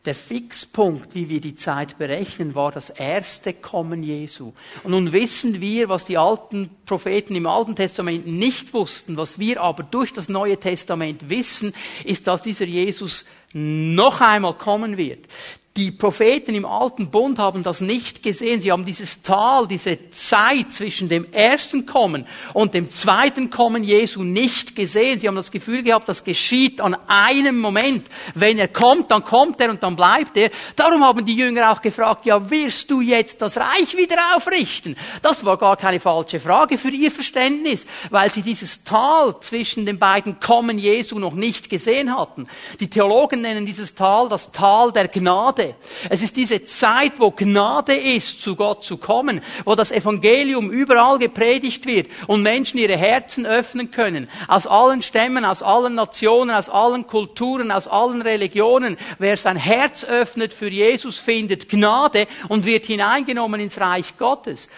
Der 0.05 0.15
Fixpunkt, 0.15 1.17
wie 1.17 1.29
wir 1.29 1.41
die 1.41 1.57
Zeit 1.57 1.99
berechnen, 1.99 2.55
war 2.55 2.71
das 2.71 2.89
erste 2.91 3.53
Kommen 3.53 4.05
Jesu. 4.05 4.53
Und 4.85 4.93
nun 4.93 5.13
wissen 5.13 5.61
wir, 5.61 5.89
was 5.89 6.05
die 6.05 6.19
alten 6.19 6.71
Propheten 6.87 7.35
im 7.35 7.49
Alten 7.49 7.75
Testament 7.75 8.29
nicht 8.29 8.73
wussten, 8.73 9.17
was 9.17 9.41
wir 9.41 9.61
aber 9.61 9.83
durch 9.83 10.13
das 10.13 10.29
Neue 10.29 10.59
Testament 10.59 11.29
wissen, 11.29 11.75
ist, 12.05 12.29
dass 12.29 12.43
dieser 12.43 12.65
Jesus 12.65 13.25
noch 13.53 14.21
einmal 14.21 14.55
kommen 14.55 14.97
wird. 14.97 15.27
Die 15.81 15.93
Propheten 15.93 16.55
im 16.55 16.67
alten 16.67 17.11
Bund 17.11 17.39
haben 17.39 17.63
das 17.63 17.81
nicht 17.81 18.23
gesehen. 18.23 18.61
Sie 18.61 18.71
haben 18.71 18.85
dieses 18.85 19.23
Tal, 19.23 19.67
diese 19.67 20.11
Zeit 20.11 20.71
zwischen 20.73 21.09
dem 21.09 21.33
ersten 21.33 21.87
Kommen 21.87 22.27
und 22.53 22.75
dem 22.75 22.91
zweiten 22.91 23.49
Kommen 23.49 23.83
Jesu 23.83 24.23
nicht 24.23 24.77
gesehen. 24.77 25.19
Sie 25.19 25.27
haben 25.27 25.37
das 25.37 25.51
Gefühl 25.51 25.83
gehabt, 25.83 26.07
das 26.07 26.23
geschieht 26.23 26.83
an 26.83 26.95
einem 27.09 27.59
Moment. 27.59 28.07
Wenn 28.35 28.59
er 28.59 28.69
kommt, 28.69 29.11
dann 29.11 29.25
kommt 29.25 29.59
er 29.63 29.71
und 29.71 29.83
dann 29.83 29.97
bleibt 29.97 30.37
er. 30.37 30.51
Darum 30.77 31.03
haben 31.03 31.25
die 31.25 31.35
Jünger 31.35 31.73
auch 31.73 31.81
gefragt, 31.81 32.27
ja, 32.27 32.51
wirst 32.51 32.91
du 32.91 33.01
jetzt 33.01 33.41
das 33.41 33.57
Reich 33.57 33.97
wieder 33.97 34.19
aufrichten? 34.37 34.97
Das 35.23 35.47
war 35.47 35.57
gar 35.57 35.79
keine 35.79 35.99
falsche 35.99 36.41
Frage 36.41 36.77
für 36.77 36.91
ihr 36.91 37.11
Verständnis, 37.11 37.87
weil 38.11 38.31
sie 38.31 38.43
dieses 38.43 38.85
Tal 38.85 39.41
zwischen 39.41 39.87
den 39.87 39.99
beiden 39.99 40.41
Kommen 40.41 40.79
Jesu 40.79 41.19
noch 41.19 41.33
nicht 41.33 41.71
gesehen 41.71 42.15
hatten. 42.15 42.49
Die 42.81 42.91
Theologen 42.91 43.41
nennen 43.41 43.65
dieses 43.65 43.95
Tal 43.95 44.29
das 44.29 44.53
Tal 44.53 44.93
der 44.93 45.09
Gnade. 45.09 45.70
Es 46.09 46.23
ist 46.23 46.37
diese 46.37 46.65
Zeit, 46.65 47.13
wo 47.19 47.31
Gnade 47.31 47.95
ist, 47.95 48.43
zu 48.43 48.57
Gott 48.57 48.85
zu 48.85 48.97
kommen, 48.97 49.41
wo 49.65 49.75
das 49.75 49.93
Evangelium 49.93 50.71
überall 50.71 51.19
gepredigt 51.19 51.87
wird 51.87 52.09
und 52.27 52.43
Menschen 52.43 52.79
ihre 52.79 52.97
Herzen 52.97 53.47
öffnen 53.47 53.91
können. 53.91 54.29
Aus 54.49 54.67
allen 54.67 55.03
Stämmen, 55.03 55.45
aus 55.45 55.63
allen 55.63 55.95
Nationen, 55.95 56.55
aus 56.55 56.69
allen 56.69 57.07
Kulturen, 57.07 57.71
aus 57.71 57.89
allen 57.89 58.23
Religionen. 58.23 58.97
Wer 59.19 59.37
sein 59.37 59.57
Herz 59.57 60.05
öffnet 60.05 60.53
für 60.53 60.69
Jesus, 60.69 61.19
findet 61.19 61.69
Gnade 61.69 62.27
und 62.49 62.65
wird 62.65 62.87
hineingenommen 62.87 63.61
ins 63.61 63.81
Reich 63.81 64.17
Gottes. 64.17 64.69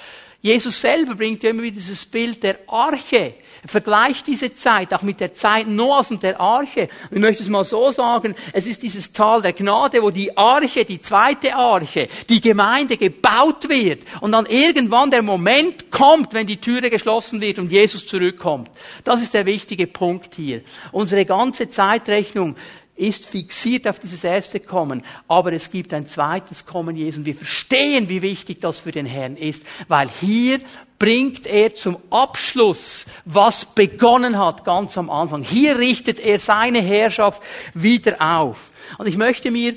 Jesus 0.43 0.81
selber 0.81 1.15
bringt 1.15 1.45
ja 1.45 1.51
immer 1.51 1.63
wieder 1.63 1.77
dieses 1.77 2.05
Bild 2.05 2.43
der 2.43 2.59
Arche. 2.67 3.35
Er 3.63 3.69
vergleicht 3.69 4.27
diese 4.27 4.53
Zeit 4.53 4.93
auch 4.93 5.03
mit 5.03 5.21
der 5.21 5.35
Zeit 5.35 5.69
Noahs 5.69 6.11
und 6.11 6.21
der 6.25 6.41
Arche. 6.41 6.89
Und 7.11 7.19
ich 7.19 7.23
möchte 7.23 7.45
es 7.45 7.49
mal 7.49 7.63
so 7.63 7.93
sagen, 7.93 8.35
es 8.53 8.67
ist 8.67 8.83
dieses 8.83 9.13
Tal 9.13 9.41
der 9.41 9.53
Gnade, 9.53 10.03
wo 10.03 10.11
die 10.11 10.37
Arche, 10.37 10.85
die 10.85 11.01
zweite 11.01 11.55
Arche, 11.55 12.09
die 12.29 12.41
Gemeinde 12.41 12.97
gebaut 12.97 13.69
wird 13.69 14.03
und 14.21 14.33
dann 14.33 14.47
irgendwann 14.47 15.13
der 15.13 15.23
Moment 15.23 15.93
kommt, 15.93 16.35
wenn 16.35 16.49
die 16.49 16.61
Türe 16.61 16.91
geschlossen 16.91 17.41
wird 17.41 17.61
und 17.61 17.71
Jesus 17.71 18.05
zurückkommt. 18.05 18.69
Das 19.05 19.23
ist 19.23 19.35
der 19.35 19.47
wichtige 19.47 19.87
Punkt 19.87 20.35
hier. 20.35 20.63
Unsere 20.91 21.25
ganze 21.25 21.71
Zeitrechnung 21.71 22.57
ist 23.03 23.27
fixiert 23.27 23.89
auf 23.89 23.99
dieses 23.99 24.23
erste 24.25 24.61
Kommen. 24.61 25.05
Aber 25.29 25.53
es 25.53 25.71
gibt 25.71 25.93
ein 25.93 26.07
zweites 26.07 26.65
Kommen 26.65 26.97
Jesu. 26.97 27.19
Und 27.21 27.27
wir 27.27 27.35
verstehen, 27.35 28.09
wie 28.09 28.23
wichtig 28.23 28.61
das 28.61 28.79
für 28.79 28.93
den 28.93 29.07
Herrn 29.07 29.37
ist, 29.37 29.65
weil 29.89 30.09
hier 30.21 30.61
bringt 30.99 31.47
er 31.47 31.75
zum 31.75 31.99
Abschluss, 32.11 33.07
was 33.25 33.65
begonnen 33.65 34.39
hat 34.39 34.65
ganz 34.65 34.97
am 34.97 35.11
Anfang. 35.11 35.43
Hier 35.43 35.79
richtet 35.79 36.21
er 36.21 36.39
seine 36.39 36.81
Herrschaft 36.81 37.43
wieder 37.75 38.17
auf. 38.21 38.71
Und 38.99 39.09
ich 39.09 39.17
möchte 39.17 39.51
mir 39.51 39.77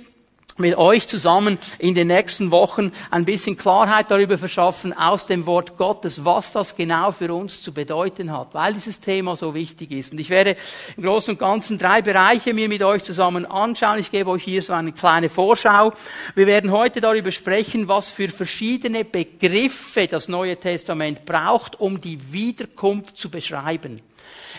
mit 0.58 0.78
euch 0.78 1.06
zusammen 1.08 1.60
in 1.80 1.96
den 1.96 2.08
nächsten 2.08 2.50
Wochen 2.50 2.94
ein 3.12 3.26
bisschen 3.26 3.58
Klarheit 3.58 4.10
darüber 4.10 4.38
verschaffen 4.38 4.98
aus 4.98 5.28
dem 5.28 5.46
Wort 5.46 5.76
Gottes, 5.76 6.24
was 6.24 6.54
das 6.54 6.76
genau 6.76 7.12
für 7.12 7.34
uns 7.34 7.62
zu 7.62 7.74
bedeuten 7.74 8.32
hat, 8.32 8.54
weil 8.54 8.74
dieses 8.74 9.02
Thema 9.02 9.36
so 9.36 9.54
wichtig 9.54 9.92
ist. 9.92 10.14
Und 10.14 10.20
ich 10.20 10.30
werde 10.30 10.56
im 10.96 11.04
Großen 11.04 11.34
und 11.34 11.40
Ganzen 11.40 11.78
drei 11.78 12.02
Bereiche 12.02 12.54
mir 12.54 12.70
mit 12.70 12.84
euch 12.84 13.04
zusammen 13.04 13.46
anschauen. 13.46 14.00
Ich 14.00 14.12
gebe 14.12 14.30
euch 14.30 14.44
hier 14.44 14.62
so 14.62 14.72
eine 14.72 14.94
kleine 14.94 15.28
Vorschau. 15.28 15.92
Wir 16.36 16.48
werden 16.48 16.72
heute 16.72 17.02
darüber 17.02 17.32
sprechen, 17.32 17.90
was 17.90 18.10
für 18.10 18.30
verschiedene 18.30 19.04
Begriffe 19.04 20.08
das 20.08 20.30
Neue 20.30 20.58
Testament 20.58 21.26
braucht, 21.26 21.82
um 21.82 22.00
die 22.00 22.32
Wiederkunft 22.32 23.18
zu 23.18 23.30
beschreiben. 23.30 24.02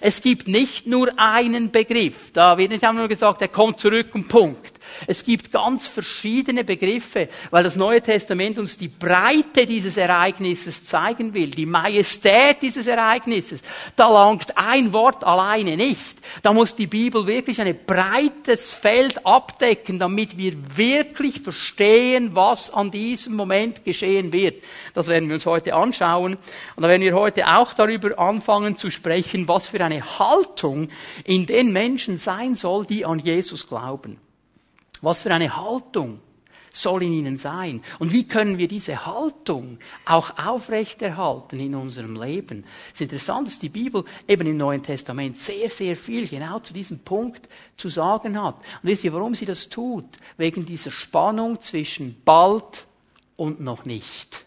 Es 0.01 0.21
gibt 0.21 0.47
nicht 0.47 0.87
nur 0.87 1.11
einen 1.17 1.71
Begriff. 1.71 2.33
Da 2.33 2.59
wird 2.59 2.71
nicht 2.71 2.85
einfach 2.85 2.99
nur 2.99 3.09
gesagt, 3.09 3.41
er 3.41 3.49
kommt 3.49 3.81
zurück 3.81 4.15
und 4.15 4.29
Punkt. 4.29 4.76
Es 5.07 5.25
gibt 5.25 5.51
ganz 5.53 5.87
verschiedene 5.87 6.65
Begriffe, 6.65 7.29
weil 7.51 7.65
das 7.65 7.77
Neue 7.77 8.01
Testament 8.01 8.59
uns 8.59 8.77
die 8.77 8.89
Breite 8.89 9.67
dieses 9.67 9.97
Ereignisses 9.97 10.85
zeigen 10.85 11.35
will, 11.35 11.51
die 11.51 11.67
Majestät 11.67 12.63
dieses 12.63 12.87
Ereignisses. 12.87 13.63
Da 13.95 14.11
langt 14.11 14.57
ein 14.57 14.93
Wort 14.93 15.25
alleine 15.25 15.77
nicht. 15.77 16.19
Da 16.43 16.53
muss 16.53 16.75
die 16.75 16.87
Bibel 16.87 17.27
wirklich 17.27 17.61
ein 17.61 17.79
breites 17.87 18.75
Feld 18.75 19.25
abdecken, 19.27 19.99
damit 19.99 20.39
wir 20.39 20.55
wirklich 20.77 21.41
verstehen, 21.41 22.35
was 22.35 22.73
an 22.73 22.91
diesem 22.91 23.35
Moment 23.35 23.85
geschehen 23.85 24.33
wird. 24.33 24.63
Das 24.95 25.09
werden 25.09 25.29
wir 25.29 25.35
uns 25.35 25.47
heute 25.47 25.75
anschauen. 25.75 26.37
Und 26.77 26.83
da 26.83 26.89
werden 26.89 27.03
wir 27.03 27.15
heute 27.15 27.47
auch 27.47 27.73
darüber 27.75 28.19
anfangen 28.19 28.77
zu 28.77 28.91
sprechen, 28.91 29.49
was 29.49 29.67
für 29.67 29.85
eine 29.85 30.19
Haltung 30.19 30.89
in 31.25 31.47
den 31.47 31.73
Menschen 31.73 32.19
sein 32.19 32.57
soll, 32.57 32.87
die 32.87 33.05
an 33.05 33.19
Jesus 33.19 33.69
glauben. 33.69 34.19
Was 35.03 35.21
für 35.21 35.33
eine 35.33 35.57
Haltung 35.57 36.21
soll 36.73 37.03
in 37.03 37.13
ihnen 37.13 37.39
sein? 37.39 37.83
Und 37.99 38.13
wie 38.13 38.29
können 38.29 38.59
wir 38.59 38.69
diese 38.69 39.07
Haltung 39.07 39.79
auch 40.05 40.39
aufrechterhalten 40.39 41.59
in 41.59 41.75
unserem 41.75 42.21
Leben? 42.21 42.65
Es 42.89 43.01
ist 43.01 43.13
interessant, 43.13 43.49
dass 43.49 43.59
die 43.59 43.69
Bibel 43.69 44.05
eben 44.29 44.47
im 44.47 44.57
Neuen 44.57 44.83
Testament 44.83 45.37
sehr, 45.37 45.71
sehr 45.71 45.97
viel 45.97 46.27
genau 46.27 46.61
zu 46.61 46.73
diesem 46.73 47.01
Punkt 47.01 47.49
zu 47.77 47.89
sagen 47.89 48.41
hat. 48.41 48.57
Und 48.57 48.91
wisst 48.91 49.05
ihr, 49.05 49.13
warum 49.13 49.35
sie 49.35 49.47
das 49.47 49.69
tut? 49.69 50.07
Wegen 50.37 50.67
dieser 50.67 50.91
Spannung 50.91 51.61
zwischen 51.61 52.21
bald 52.25 52.87
und 53.37 53.61
noch 53.61 53.85
nicht. 53.85 54.46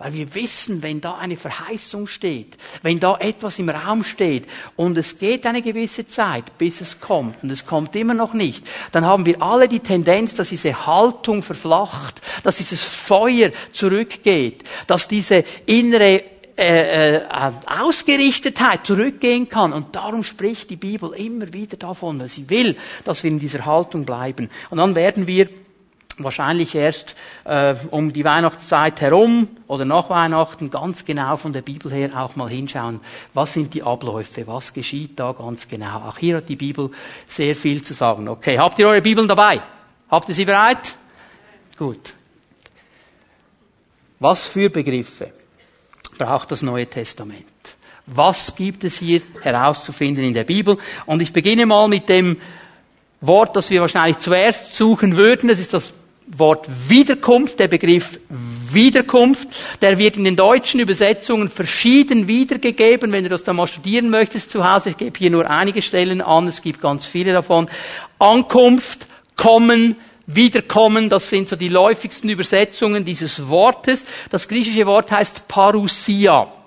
Weil 0.00 0.14
wir 0.14 0.34
wissen, 0.34 0.82
wenn 0.82 1.02
da 1.02 1.18
eine 1.18 1.36
Verheißung 1.36 2.06
steht, 2.06 2.56
wenn 2.82 2.98
da 3.00 3.18
etwas 3.18 3.58
im 3.58 3.68
Raum 3.68 4.02
steht 4.02 4.46
und 4.74 4.96
es 4.96 5.18
geht 5.18 5.44
eine 5.44 5.60
gewisse 5.60 6.06
Zeit, 6.06 6.56
bis 6.56 6.80
es 6.80 7.00
kommt 7.00 7.42
und 7.42 7.50
es 7.50 7.66
kommt 7.66 7.94
immer 7.96 8.14
noch 8.14 8.32
nicht, 8.32 8.66
dann 8.92 9.04
haben 9.04 9.26
wir 9.26 9.42
alle 9.42 9.68
die 9.68 9.80
Tendenz, 9.80 10.34
dass 10.34 10.48
diese 10.48 10.86
Haltung 10.86 11.42
verflacht, 11.42 12.22
dass 12.42 12.56
dieses 12.56 12.82
Feuer 12.82 13.50
zurückgeht, 13.74 14.64
dass 14.86 15.06
diese 15.06 15.44
innere 15.66 16.22
äh, 16.56 17.18
äh, 17.18 17.22
Ausgerichtetheit 17.66 18.86
zurückgehen 18.86 19.50
kann. 19.50 19.74
Und 19.74 19.94
darum 19.96 20.24
spricht 20.24 20.70
die 20.70 20.76
Bibel 20.76 21.12
immer 21.12 21.52
wieder 21.52 21.76
davon, 21.76 22.18
weil 22.20 22.28
sie 22.28 22.48
will, 22.48 22.74
dass 23.04 23.22
wir 23.22 23.30
in 23.30 23.38
dieser 23.38 23.66
Haltung 23.66 24.06
bleiben. 24.06 24.48
Und 24.70 24.78
dann 24.78 24.94
werden 24.94 25.26
wir 25.26 25.50
wahrscheinlich 26.24 26.74
erst 26.74 27.16
äh, 27.44 27.74
um 27.90 28.12
die 28.12 28.24
Weihnachtszeit 28.24 29.00
herum 29.00 29.48
oder 29.66 29.84
nach 29.84 30.10
Weihnachten 30.10 30.70
ganz 30.70 31.04
genau 31.04 31.36
von 31.36 31.52
der 31.52 31.62
Bibel 31.62 31.92
her 31.92 32.10
auch 32.16 32.36
mal 32.36 32.48
hinschauen, 32.48 33.00
was 33.34 33.52
sind 33.52 33.74
die 33.74 33.82
Abläufe, 33.82 34.46
was 34.46 34.72
geschieht 34.72 35.18
da 35.18 35.32
ganz 35.32 35.68
genau. 35.68 36.08
Auch 36.08 36.18
hier 36.18 36.38
hat 36.38 36.48
die 36.48 36.56
Bibel 36.56 36.90
sehr 37.26 37.54
viel 37.54 37.82
zu 37.82 37.94
sagen. 37.94 38.28
Okay, 38.28 38.58
habt 38.58 38.78
ihr 38.78 38.88
eure 38.88 39.02
Bibeln 39.02 39.28
dabei? 39.28 39.60
Habt 40.10 40.28
ihr 40.28 40.34
sie 40.34 40.44
bereit? 40.44 40.94
Gut. 41.76 42.14
Was 44.18 44.46
für 44.46 44.68
Begriffe 44.68 45.32
braucht 46.18 46.50
das 46.50 46.62
Neue 46.62 46.86
Testament? 46.86 47.46
Was 48.06 48.54
gibt 48.54 48.84
es 48.84 48.98
hier 48.98 49.22
herauszufinden 49.40 50.24
in 50.24 50.34
der 50.34 50.44
Bibel? 50.44 50.76
Und 51.06 51.22
ich 51.22 51.32
beginne 51.32 51.64
mal 51.64 51.88
mit 51.88 52.08
dem 52.08 52.36
Wort, 53.20 53.54
das 53.56 53.70
wir 53.70 53.80
wahrscheinlich 53.80 54.18
zuerst 54.18 54.74
suchen 54.74 55.16
würden. 55.16 55.48
Das 55.48 55.60
ist 55.60 55.72
das 55.72 55.92
Wort 56.32 56.68
Wiederkunft, 56.88 57.58
der 57.58 57.68
Begriff 57.68 58.18
Wiederkunft, 58.72 59.48
der 59.80 59.98
wird 59.98 60.16
in 60.16 60.24
den 60.24 60.36
deutschen 60.36 60.78
Übersetzungen 60.78 61.48
verschieden 61.48 62.28
wiedergegeben. 62.28 63.10
Wenn 63.10 63.24
du 63.24 63.30
das 63.30 63.42
dann 63.42 63.56
mal 63.56 63.66
studieren 63.66 64.10
möchtest 64.10 64.50
zu 64.50 64.68
Hause, 64.68 64.90
ich 64.90 64.96
gebe 64.96 65.18
hier 65.18 65.30
nur 65.30 65.50
einige 65.50 65.82
Stellen 65.82 66.20
an, 66.20 66.46
es 66.46 66.62
gibt 66.62 66.80
ganz 66.80 67.06
viele 67.06 67.32
davon. 67.32 67.68
Ankunft, 68.18 69.06
Kommen, 69.36 69.96
Wiederkommen, 70.26 71.08
das 71.08 71.28
sind 71.30 71.48
so 71.48 71.56
die 71.56 71.68
läufigsten 71.68 72.30
Übersetzungen 72.30 73.04
dieses 73.04 73.48
Wortes. 73.48 74.04
Das 74.30 74.46
griechische 74.46 74.86
Wort 74.86 75.10
heißt 75.10 75.48
Parousia. 75.48 76.59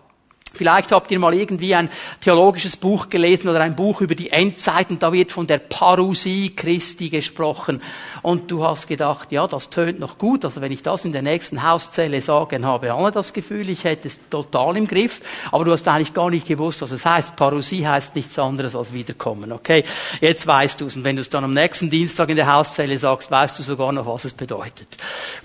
Vielleicht 0.55 0.91
habt 0.91 1.09
ihr 1.09 1.17
mal 1.17 1.33
irgendwie 1.33 1.73
ein 1.73 1.89
theologisches 2.21 2.77
Buch 2.77 3.09
gelesen 3.09 3.49
oder 3.49 3.61
ein 3.61 3.75
Buch 3.75 4.01
über 4.01 4.13
die 4.13 4.29
Endzeit 4.29 4.91
und 4.91 5.01
da 5.01 5.11
wird 5.11 5.31
von 5.31 5.47
der 5.47 5.57
Parousie 5.57 6.51
Christi 6.55 7.09
gesprochen. 7.09 7.81
Und 8.21 8.51
du 8.51 8.63
hast 8.63 8.87
gedacht, 8.87 9.31
ja, 9.31 9.47
das 9.47 9.71
tönt 9.71 9.99
noch 9.99 10.19
gut. 10.19 10.45
Also 10.45 10.61
wenn 10.61 10.71
ich 10.71 10.83
das 10.83 11.05
in 11.05 11.11
der 11.11 11.23
nächsten 11.23 11.63
Hauszelle 11.63 12.21
sage, 12.21 12.55
dann 12.55 12.65
habe 12.65 12.93
alle 12.93 13.11
das 13.11 13.33
Gefühl, 13.33 13.67
ich 13.67 13.83
hätte 13.83 14.07
es 14.07 14.19
total 14.29 14.77
im 14.77 14.87
Griff. 14.87 15.21
Aber 15.51 15.65
du 15.65 15.71
hast 15.71 15.87
eigentlich 15.87 16.13
gar 16.13 16.29
nicht 16.29 16.47
gewusst, 16.47 16.83
was 16.83 16.91
es 16.91 17.03
heißt. 17.03 17.35
Parousie 17.35 17.87
heißt 17.87 18.15
nichts 18.15 18.37
anderes 18.37 18.75
als 18.75 18.93
wiederkommen. 18.93 19.51
Okay? 19.51 19.83
Jetzt 20.21 20.45
weißt 20.45 20.79
du 20.79 20.85
es. 20.85 20.95
Und 20.95 21.03
wenn 21.03 21.15
du 21.15 21.21
es 21.21 21.29
dann 21.29 21.43
am 21.43 21.53
nächsten 21.53 21.89
Dienstag 21.89 22.29
in 22.29 22.35
der 22.35 22.53
Hauszelle 22.53 22.97
sagst, 22.99 23.31
weißt 23.31 23.57
du 23.57 23.63
sogar 23.63 23.91
noch, 23.91 24.05
was 24.05 24.25
es 24.25 24.33
bedeutet. 24.33 24.87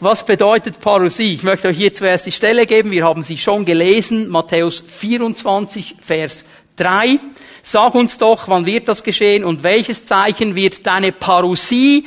Was 0.01 0.25
bedeutet 0.25 0.81
Parousie? 0.81 1.33
Ich 1.33 1.43
möchte 1.43 1.69
euch 1.69 1.79
hier 1.79 1.95
zuerst 1.95 2.27
die 2.27 2.33
Stelle 2.33 2.67
geben. 2.67 2.91
Wir 2.91 3.05
haben 3.05 3.23
sie 3.23 3.39
schon 3.39 3.65
gelesen. 3.65 4.29
Matthäus 4.29 4.85
24, 4.99 5.97
Vers 6.01 6.45
3. 6.77 7.19
Sag 7.63 7.95
uns 7.95 8.19
doch, 8.19 8.49
wann 8.49 8.67
wird 8.67 8.89
das 8.89 9.03
geschehen 9.03 9.45
und 9.45 9.63
welches 9.63 10.05
Zeichen 10.05 10.55
wird 10.55 10.87
deine 10.87 11.13
Parousie, 11.13 12.07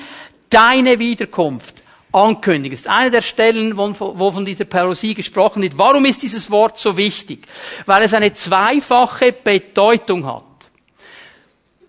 deine 0.50 1.00
Wiederkunft 1.00 1.82
ankündigen. 2.12 2.76
Das 2.76 2.86
ist 2.86 2.92
eine 2.92 3.12
der 3.12 3.22
Stellen, 3.22 3.78
wo 3.78 4.32
von 4.32 4.46
dieser 4.46 4.66
Parousie 4.66 5.14
gesprochen 5.14 5.62
wird. 5.62 5.78
Warum 5.78 6.06
ist 6.06 6.22
dieses 6.22 6.52
Wort 6.52 6.78
so 6.78 6.98
wichtig? 6.98 7.48
Weil 7.86 8.04
es 8.04 8.14
eine 8.14 8.34
zweifache 8.34 9.32
Bedeutung 9.32 10.26
hat. 10.26 10.44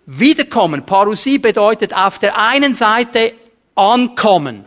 Wiederkommen, 0.06 0.85
Parousie 0.85 1.38
bedeutet 1.38 1.94
auf 1.94 2.18
der 2.18 2.38
einen 2.38 2.75
Seite 2.75 3.35
ankommen. 3.75 4.64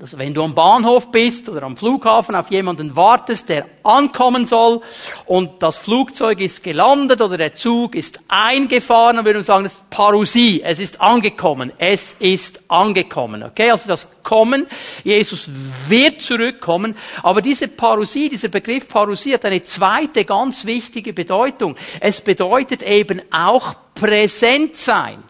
Also 0.00 0.16
wenn 0.16 0.32
du 0.32 0.44
am 0.44 0.54
Bahnhof 0.54 1.10
bist 1.10 1.48
oder 1.48 1.64
am 1.64 1.76
Flughafen 1.76 2.36
auf 2.36 2.52
jemanden 2.52 2.94
wartest, 2.94 3.48
der 3.48 3.66
ankommen 3.82 4.46
soll 4.46 4.80
und 5.26 5.60
das 5.60 5.76
Flugzeug 5.76 6.40
ist 6.40 6.62
gelandet 6.62 7.20
oder 7.20 7.36
der 7.36 7.56
Zug 7.56 7.96
ist 7.96 8.20
eingefahren, 8.28 9.16
dann 9.16 9.24
würde 9.24 9.40
man 9.40 9.44
sagen, 9.44 9.64
das 9.64 9.72
ist 9.74 9.90
Parousie, 9.90 10.62
es 10.62 10.78
ist 10.78 11.00
angekommen, 11.00 11.72
es 11.78 12.12
ist 12.14 12.60
angekommen. 12.68 13.42
Okay, 13.42 13.72
also 13.72 13.88
das 13.88 14.06
Kommen, 14.22 14.68
Jesus 15.02 15.50
wird 15.88 16.22
zurückkommen, 16.22 16.94
aber 17.24 17.42
diese 17.42 17.66
Parousie, 17.66 18.28
dieser 18.28 18.48
Begriff 18.48 18.86
Parousie 18.86 19.34
hat 19.34 19.46
eine 19.46 19.64
zweite 19.64 20.24
ganz 20.24 20.64
wichtige 20.64 21.12
Bedeutung. 21.12 21.74
Es 21.98 22.20
bedeutet 22.20 22.84
eben 22.84 23.20
auch 23.32 23.74
präsent 23.94 24.76
sein. 24.76 25.24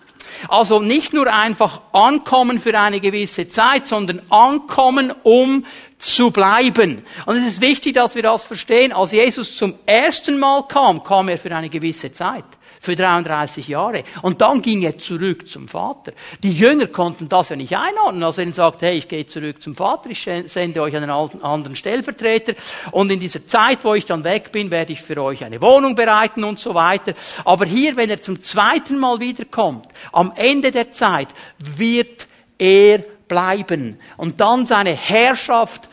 Also 0.48 0.80
nicht 0.80 1.12
nur 1.12 1.32
einfach 1.32 1.80
ankommen 1.92 2.60
für 2.60 2.78
eine 2.78 3.00
gewisse 3.00 3.48
Zeit, 3.48 3.86
sondern 3.86 4.22
ankommen, 4.30 5.12
um 5.22 5.64
zu 5.98 6.30
bleiben. 6.30 7.04
Und 7.26 7.36
es 7.36 7.46
ist 7.46 7.60
wichtig, 7.60 7.94
dass 7.94 8.14
wir 8.14 8.22
das 8.22 8.44
verstehen. 8.44 8.92
Als 8.92 9.12
Jesus 9.12 9.56
zum 9.56 9.74
ersten 9.86 10.38
Mal 10.38 10.66
kam, 10.68 11.02
kam 11.02 11.28
er 11.28 11.38
für 11.38 11.54
eine 11.54 11.68
gewisse 11.68 12.12
Zeit. 12.12 12.44
Für 12.80 12.96
33 12.96 13.68
Jahre. 13.68 14.04
Und 14.22 14.40
dann 14.40 14.62
ging 14.62 14.82
er 14.82 14.98
zurück 14.98 15.48
zum 15.48 15.68
Vater. 15.68 16.12
Die 16.42 16.52
Jünger 16.52 16.86
konnten 16.86 17.28
das 17.28 17.48
ja 17.50 17.56
nicht 17.56 17.76
einordnen, 17.76 18.22
als 18.22 18.38
er 18.38 18.52
sagt, 18.52 18.82
hey, 18.82 18.98
ich 18.98 19.08
gehe 19.08 19.26
zurück 19.26 19.60
zum 19.62 19.74
Vater, 19.74 20.10
ich 20.10 20.28
sende 20.46 20.82
euch 20.82 20.96
einen 20.96 21.10
anderen 21.10 21.76
Stellvertreter 21.76 22.54
und 22.92 23.10
in 23.10 23.20
dieser 23.20 23.46
Zeit, 23.46 23.84
wo 23.84 23.94
ich 23.94 24.04
dann 24.04 24.24
weg 24.24 24.52
bin, 24.52 24.70
werde 24.70 24.92
ich 24.92 25.02
für 25.02 25.22
euch 25.22 25.44
eine 25.44 25.60
Wohnung 25.60 25.94
bereiten 25.94 26.44
und 26.44 26.58
so 26.58 26.74
weiter. 26.74 27.14
Aber 27.44 27.64
hier, 27.64 27.96
wenn 27.96 28.10
er 28.10 28.22
zum 28.22 28.42
zweiten 28.42 28.98
Mal 28.98 29.20
wiederkommt, 29.20 29.86
am 30.12 30.32
Ende 30.34 30.70
der 30.70 30.92
Zeit, 30.92 31.28
wird 31.58 32.26
er 32.58 32.98
bleiben 33.28 33.98
und 34.16 34.40
dann 34.40 34.66
seine 34.66 34.92
Herrschaft 34.92 35.88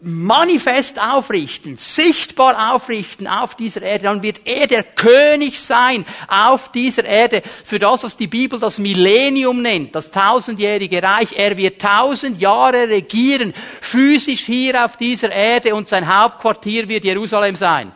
manifest 0.00 1.00
aufrichten, 1.00 1.76
sichtbar 1.76 2.74
aufrichten 2.74 3.26
auf 3.26 3.54
dieser 3.54 3.82
Erde, 3.82 4.04
dann 4.04 4.22
wird 4.22 4.40
er 4.44 4.66
der 4.66 4.82
König 4.82 5.60
sein 5.60 6.04
auf 6.28 6.72
dieser 6.72 7.04
Erde 7.04 7.42
für 7.64 7.78
das, 7.78 8.02
was 8.02 8.16
die 8.16 8.26
Bibel 8.26 8.58
das 8.58 8.78
Millennium 8.78 9.62
nennt, 9.62 9.94
das 9.94 10.10
tausendjährige 10.10 11.02
Reich. 11.02 11.28
Er 11.36 11.56
wird 11.56 11.80
tausend 11.80 12.40
Jahre 12.40 12.88
regieren, 12.88 13.54
physisch 13.80 14.40
hier 14.40 14.84
auf 14.84 14.96
dieser 14.96 15.30
Erde 15.30 15.74
und 15.74 15.88
sein 15.88 16.06
Hauptquartier 16.06 16.88
wird 16.88 17.04
Jerusalem 17.04 17.54
sein. 17.54 17.92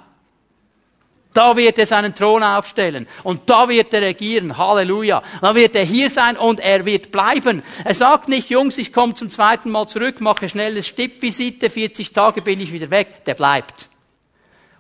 Da 1.35 1.57
wird 1.57 1.79
er 1.79 1.87
seinen 1.87 2.15
Thron 2.15 2.43
aufstellen. 2.43 3.07
Und 3.23 3.49
da 3.51 3.69
wird 3.69 3.93
er 3.93 4.03
regieren. 4.03 4.57
Halleluja. 4.57 5.23
Dann 5.41 5.55
wird 5.55 5.77
er 5.77 5.85
hier 5.85 6.11
sein 6.11 6.37
und 6.37 6.59
er 6.59 6.85
wird 6.85 7.13
bleiben. 7.13 7.63
Er 7.85 7.95
sagt 7.95 8.29
nicht, 8.29 8.51
Jungs, 8.51 8.79
ich 8.79 8.93
komme 8.93 9.15
zum 9.15 9.31
zweiten 9.31 9.71
Mal 9.71 9.87
zurück, 9.87 10.21
mache 10.21 10.49
schnelles 10.49 10.87
Stippvisite, 10.87 11.71
40 11.71 12.13
Tage 12.13 12.43
bin 12.43 12.61
ich 12.61 12.73
wieder 12.73 12.91
weg. 12.91 13.25
Der 13.27 13.35
bleibt. 13.35 13.89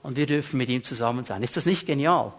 Und 0.02 0.16
wir 0.16 0.26
dürfen 0.26 0.56
mit 0.56 0.68
ihm 0.68 0.82
zusammen 0.82 1.24
sein. 1.24 1.42
Ist 1.42 1.56
das 1.56 1.66
nicht 1.66 1.86
genial? 1.86 2.32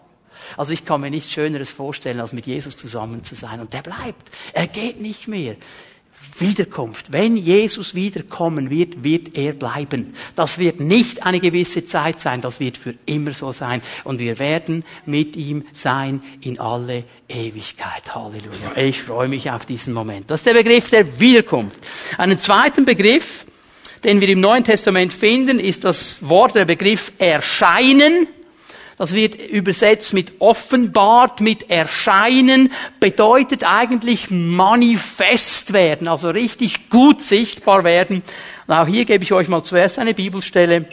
Also 0.56 0.72
ich 0.72 0.84
kann 0.84 1.00
mir 1.00 1.10
nichts 1.10 1.32
Schöneres 1.32 1.70
vorstellen, 1.70 2.20
als 2.20 2.32
mit 2.32 2.46
Jesus 2.46 2.76
zusammen 2.76 3.24
zu 3.24 3.34
sein. 3.34 3.60
Und 3.60 3.72
der 3.72 3.82
bleibt. 3.82 4.30
Er 4.52 4.66
geht 4.66 5.00
nicht 5.00 5.28
mehr. 5.28 5.56
Wiederkunft. 6.40 7.12
Wenn 7.12 7.36
Jesus 7.36 7.94
wiederkommen 7.94 8.70
wird, 8.70 9.04
wird 9.04 9.36
er 9.36 9.52
bleiben. 9.52 10.14
Das 10.34 10.58
wird 10.58 10.80
nicht 10.80 11.24
eine 11.24 11.40
gewisse 11.40 11.86
Zeit 11.86 12.20
sein, 12.20 12.40
das 12.40 12.60
wird 12.60 12.76
für 12.76 12.94
immer 13.06 13.32
so 13.32 13.52
sein. 13.52 13.82
Und 14.04 14.18
wir 14.18 14.38
werden 14.38 14.84
mit 15.06 15.36
ihm 15.36 15.64
sein 15.74 16.22
in 16.40 16.58
alle 16.58 17.04
Ewigkeit. 17.28 18.14
Halleluja. 18.14 18.76
Ich 18.76 19.02
freue 19.02 19.28
mich 19.28 19.50
auf 19.50 19.66
diesen 19.66 19.92
Moment. 19.92 20.30
Das 20.30 20.40
ist 20.40 20.46
der 20.46 20.54
Begriff 20.54 20.90
der 20.90 21.20
Wiederkunft. 21.20 21.78
Einen 22.18 22.38
zweiten 22.38 22.84
Begriff, 22.84 23.46
den 24.04 24.20
wir 24.20 24.28
im 24.28 24.40
Neuen 24.40 24.64
Testament 24.64 25.12
finden, 25.12 25.60
ist 25.60 25.84
das 25.84 26.18
Wort, 26.28 26.54
der 26.54 26.64
Begriff 26.64 27.12
Erscheinen. 27.18 28.26
Das 29.00 29.14
wird 29.14 29.34
übersetzt 29.34 30.12
mit 30.12 30.42
offenbart, 30.42 31.40
mit 31.40 31.70
erscheinen, 31.70 32.70
bedeutet 33.00 33.64
eigentlich 33.64 34.26
manifest 34.28 35.72
werden, 35.72 36.06
also 36.06 36.28
richtig 36.28 36.90
gut 36.90 37.22
sichtbar 37.22 37.82
werden. 37.84 38.22
Und 38.66 38.74
auch 38.74 38.86
hier 38.86 39.06
gebe 39.06 39.24
ich 39.24 39.32
euch 39.32 39.48
mal 39.48 39.62
zuerst 39.62 39.98
eine 39.98 40.12
Bibelstelle. 40.12 40.84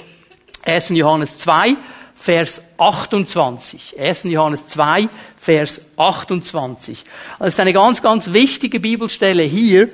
1. 0.64 0.92
Johannes 0.92 1.38
2, 1.40 1.76
Vers 2.16 2.62
28. 2.78 4.00
1. 4.00 4.24
Johannes 4.24 4.68
2, 4.68 5.10
Vers 5.36 5.82
28. 5.98 7.04
Das 7.40 7.50
ist 7.50 7.60
eine 7.60 7.74
ganz, 7.74 8.02
ganz 8.02 8.32
wichtige 8.32 8.80
Bibelstelle 8.80 9.44
hier. 9.44 9.90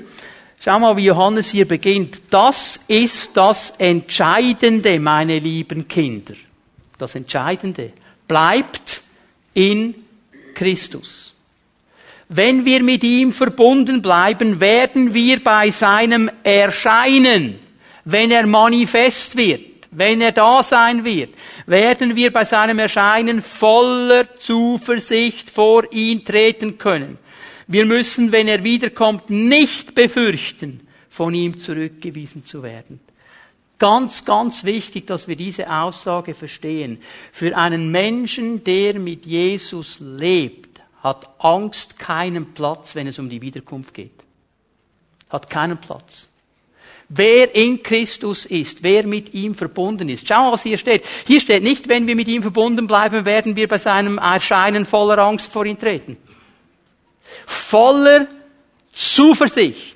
Schau 0.59 0.77
mal, 0.77 0.95
wie 0.97 1.05
Johannes 1.05 1.49
hier 1.49 1.67
beginnt. 1.67 2.21
Das 2.29 2.79
ist 2.87 3.35
das 3.35 3.71
Entscheidende, 3.79 4.99
meine 4.99 5.39
lieben 5.39 5.87
Kinder. 5.87 6.35
Das 6.99 7.15
Entscheidende 7.15 7.93
bleibt 8.33 9.03
in 9.53 9.93
Christus. 10.55 11.35
Wenn 12.29 12.65
wir 12.65 12.81
mit 12.81 13.03
ihm 13.03 13.31
verbunden 13.31 14.01
bleiben, 14.01 14.59
werden 14.59 15.13
wir 15.13 15.43
bei 15.43 15.69
seinem 15.69 16.31
Erscheinen, 16.41 17.59
wenn 18.05 18.31
er 18.31 18.47
manifest 18.47 19.37
wird, 19.37 19.61
wenn 19.91 20.19
er 20.21 20.31
da 20.31 20.63
sein 20.63 21.05
wird, 21.05 21.35
werden 21.67 22.15
wir 22.15 22.33
bei 22.33 22.43
seinem 22.43 22.79
Erscheinen 22.79 23.39
voller 23.39 24.35
Zuversicht 24.35 25.51
vor 25.51 25.83
ihn 25.93 26.25
treten 26.25 26.79
können. 26.79 27.19
Wir 27.67 27.85
müssen, 27.85 28.31
wenn 28.31 28.47
er 28.47 28.63
wiederkommt, 28.63 29.29
nicht 29.29 29.93
befürchten, 29.93 30.87
von 31.07 31.35
ihm 31.35 31.59
zurückgewiesen 31.59 32.43
zu 32.43 32.63
werden. 32.63 32.99
Ganz, 33.83 34.23
ganz 34.23 34.63
wichtig, 34.63 35.07
dass 35.07 35.27
wir 35.27 35.35
diese 35.35 35.69
Aussage 35.69 36.35
verstehen. 36.35 37.01
Für 37.33 37.57
einen 37.57 37.91
Menschen, 37.91 38.63
der 38.63 38.97
mit 38.97 39.25
Jesus 39.25 39.97
lebt, 39.99 40.79
hat 41.01 41.29
Angst 41.37 41.99
keinen 41.99 42.53
Platz, 42.53 42.95
wenn 42.95 43.07
es 43.07 43.19
um 43.19 43.29
die 43.29 43.41
Wiederkunft 43.41 43.93
geht. 43.93 44.23
Hat 45.29 45.49
keinen 45.49 45.77
Platz. 45.79 46.29
Wer 47.09 47.53
in 47.53 47.83
Christus 47.83 48.45
ist, 48.45 48.83
wer 48.83 49.05
mit 49.05 49.33
ihm 49.33 49.53
verbunden 49.53 50.07
ist. 50.07 50.25
Schau 50.25 50.45
mal, 50.45 50.53
was 50.53 50.63
hier 50.63 50.77
steht. 50.77 51.03
Hier 51.27 51.41
steht 51.41 51.61
nicht, 51.61 51.89
wenn 51.89 52.07
wir 52.07 52.15
mit 52.15 52.29
ihm 52.29 52.41
verbunden 52.41 52.87
bleiben, 52.87 53.25
werden 53.25 53.57
wir 53.57 53.67
bei 53.67 53.79
seinem 53.79 54.17
Erscheinen 54.17 54.85
voller 54.85 55.17
Angst 55.17 55.51
vor 55.51 55.65
ihn 55.65 55.77
treten. 55.77 56.15
Voller 57.45 58.27
Zuversicht 58.93 59.92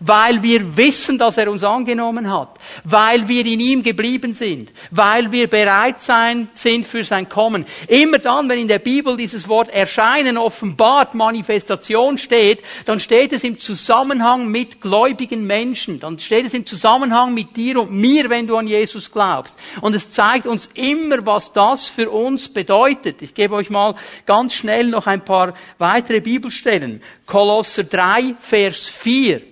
weil 0.00 0.42
wir 0.42 0.76
wissen, 0.76 1.18
dass 1.18 1.36
er 1.36 1.50
uns 1.50 1.62
angenommen 1.62 2.32
hat, 2.32 2.58
weil 2.84 3.28
wir 3.28 3.44
in 3.44 3.60
ihm 3.60 3.82
geblieben 3.82 4.34
sind, 4.34 4.72
weil 4.90 5.30
wir 5.30 5.48
bereit 5.48 6.00
sein, 6.00 6.48
sind 6.54 6.86
für 6.86 7.04
sein 7.04 7.28
Kommen. 7.28 7.66
Immer 7.86 8.18
dann, 8.18 8.48
wenn 8.48 8.58
in 8.58 8.68
der 8.68 8.78
Bibel 8.78 9.16
dieses 9.16 9.46
Wort 9.46 9.68
erscheinen, 9.68 10.38
offenbart, 10.38 11.14
Manifestation 11.14 12.16
steht, 12.16 12.62
dann 12.86 12.98
steht 12.98 13.32
es 13.34 13.44
im 13.44 13.60
Zusammenhang 13.60 14.48
mit 14.48 14.80
gläubigen 14.80 15.46
Menschen, 15.46 16.00
dann 16.00 16.18
steht 16.18 16.46
es 16.46 16.54
im 16.54 16.64
Zusammenhang 16.64 17.34
mit 17.34 17.54
dir 17.56 17.80
und 17.80 17.92
mir, 17.92 18.30
wenn 18.30 18.46
du 18.46 18.56
an 18.56 18.66
Jesus 18.66 19.12
glaubst. 19.12 19.58
Und 19.82 19.94
es 19.94 20.10
zeigt 20.10 20.46
uns 20.46 20.70
immer, 20.74 21.26
was 21.26 21.52
das 21.52 21.86
für 21.86 22.10
uns 22.10 22.48
bedeutet. 22.48 23.20
Ich 23.20 23.34
gebe 23.34 23.54
euch 23.54 23.68
mal 23.68 23.94
ganz 24.24 24.54
schnell 24.54 24.86
noch 24.86 25.06
ein 25.06 25.24
paar 25.24 25.54
weitere 25.78 26.20
Bibelstellen. 26.20 27.02
Kolosser 27.26 27.84
3, 27.84 28.36
Vers 28.38 28.86
4. 28.86 29.49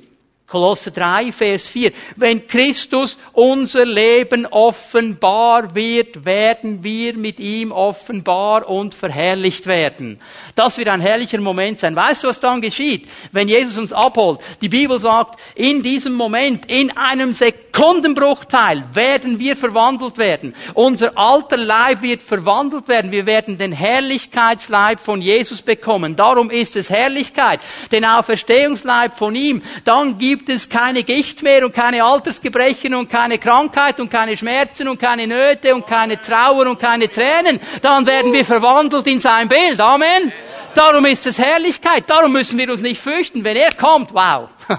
Kolosser 0.49 0.93
3, 0.93 1.31
Vers 1.31 1.69
4. 1.69 1.93
Wenn 2.17 2.47
Christus 2.47 3.19
unser 3.35 3.85
Leben 3.85 4.47
offenbar 4.47 5.75
wird, 5.75 6.25
werden 6.25 6.83
wir 6.83 7.19
mit 7.19 7.39
ihm 7.39 7.71
offenbar 7.71 8.67
und 8.67 8.95
verherrlicht 8.95 9.67
werden. 9.67 10.19
Das 10.55 10.79
wird 10.79 10.89
ein 10.89 11.03
herrlicher 11.03 11.39
Moment 11.43 11.81
sein. 11.81 11.95
Weißt 11.95 12.25
du, 12.25 12.29
was 12.29 12.41
dann 12.41 12.63
geschieht, 12.63 13.09
wenn 13.31 13.47
Jesus 13.47 13.77
uns 13.77 13.93
abholt? 13.93 14.41
Die 14.63 14.71
Bibel 14.71 14.99
sagt, 14.99 15.39
in 15.55 15.83
diesem 15.83 16.15
Moment, 16.15 16.65
in 16.65 16.97
einem 16.97 17.35
Sekundenbruchteil 17.35 18.85
werden 18.95 19.39
wir 19.39 19.55
verwandelt 19.55 20.17
werden. 20.17 20.55
Unser 20.73 21.17
alter 21.19 21.59
Leib 21.59 22.01
wird 22.01 22.23
verwandelt 22.23 22.89
werden. 22.89 23.13
Wir 23.13 23.27
werden 23.27 23.59
den 23.59 23.73
Herrlichkeitsleib 23.73 24.99
von 24.99 25.21
Jesus 25.21 25.61
bekommen. 25.61 26.17
Darum 26.17 26.49
ist 26.51 26.75
es 26.75 26.89
Herrlichkeit. 26.89 27.61
Den 27.93 28.07
Auferstehungsleib 28.07 29.15
von 29.15 29.35
ihm. 29.35 29.61
Dann 29.85 30.17
gibt 30.17 30.38
gibt 30.39 30.51
es 30.51 30.69
keine 30.69 31.03
Gicht 31.03 31.43
mehr 31.43 31.65
und 31.65 31.73
keine 31.73 32.05
Altersgebrechen 32.05 32.95
und 32.95 33.11
keine 33.11 33.39
Krankheit 33.39 33.99
und 33.99 34.09
keine 34.09 34.37
Schmerzen 34.37 34.87
und 34.87 35.01
keine 35.01 35.27
Nöte 35.27 35.75
und 35.75 35.85
keine 35.85 36.21
Trauer 36.21 36.69
und 36.69 36.79
keine 36.79 37.11
Tränen. 37.11 37.59
Dann 37.83 38.07
werden 38.07 38.33
wir 38.33 38.45
verwandelt 38.45 39.07
in 39.09 39.19
sein 39.19 39.49
Bild. 39.49 39.81
Amen. 39.81 40.33
Darum 40.75 41.05
ist 41.07 41.27
es 41.27 41.39
Herrlichkeit. 41.39 42.09
Darum 42.09 42.33
müssen 42.33 42.57
wir 42.57 42.71
uns 42.71 42.81
nicht 42.81 43.01
fürchten. 43.01 43.43
Wenn 43.43 43.57
er 43.57 43.73
kommt, 43.73 44.15
wow, 44.15 44.49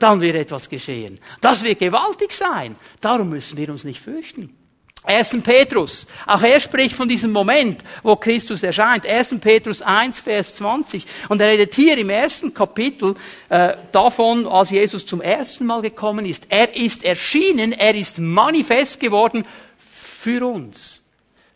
dann 0.00 0.20
wird 0.20 0.34
etwas 0.34 0.68
geschehen. 0.68 1.20
Das 1.40 1.62
wird 1.62 1.78
gewaltig 1.78 2.32
sein. 2.32 2.74
Darum 3.00 3.28
müssen 3.28 3.56
wir 3.56 3.68
uns 3.68 3.84
nicht 3.84 4.00
fürchten. 4.00 4.57
1. 5.04 5.42
Petrus. 5.42 6.06
Auch 6.26 6.42
er 6.42 6.60
spricht 6.60 6.94
von 6.94 7.08
diesem 7.08 7.32
Moment, 7.32 7.82
wo 8.02 8.16
Christus 8.16 8.62
erscheint. 8.62 9.06
1. 9.06 9.38
Petrus 9.40 9.80
1, 9.80 10.20
Vers 10.20 10.56
20. 10.56 11.06
Und 11.28 11.40
er 11.40 11.48
redet 11.48 11.74
hier 11.74 11.96
im 11.96 12.10
ersten 12.10 12.52
Kapitel 12.52 13.14
äh, 13.48 13.76
davon, 13.92 14.46
als 14.46 14.70
Jesus 14.70 15.06
zum 15.06 15.20
ersten 15.20 15.66
Mal 15.66 15.82
gekommen 15.82 16.26
ist. 16.26 16.44
Er 16.48 16.76
ist 16.76 17.04
erschienen, 17.04 17.72
er 17.72 17.94
ist 17.94 18.18
manifest 18.18 19.00
geworden 19.00 19.46
für 19.78 20.46
uns. 20.46 21.02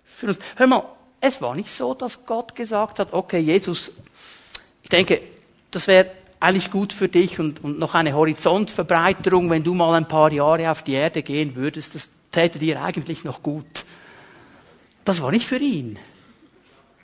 Für 0.05 0.29
uns. 0.29 0.39
Hör 0.57 0.67
mal, 0.67 0.85
es 1.21 1.41
war 1.43 1.55
nicht 1.55 1.71
so, 1.71 1.95
dass 1.95 2.25
Gott 2.25 2.55
gesagt 2.55 2.99
hat, 2.99 3.13
okay, 3.13 3.39
Jesus, 3.39 3.93
ich 4.83 4.89
denke, 4.89 5.21
das 5.71 5.87
wäre 5.87 6.11
eigentlich 6.41 6.71
gut 6.71 6.93
für 6.93 7.09
dich 7.09 7.39
und, 7.39 7.63
und 7.63 7.79
noch 7.79 7.95
eine 7.95 8.15
Horizontverbreiterung, 8.15 9.49
wenn 9.51 9.63
du 9.63 9.75
mal 9.75 9.95
ein 9.95 10.09
paar 10.09 10.33
Jahre 10.33 10.71
auf 10.71 10.83
die 10.83 10.95
Erde 10.95 11.23
gehen 11.23 11.55
würdest. 11.55 11.95
Das, 11.95 12.09
täte 12.33 12.59
dir 12.59 12.83
eigentlich 12.83 13.25
noch 13.25 13.43
gut. 13.43 13.85
Das 15.05 15.21
war 15.23 15.31
nicht 15.31 15.47
für 15.47 15.59
ihn. 15.59 15.99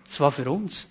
Es 0.09 0.21
war 0.21 0.33
für 0.33 0.51
uns. 0.51 0.87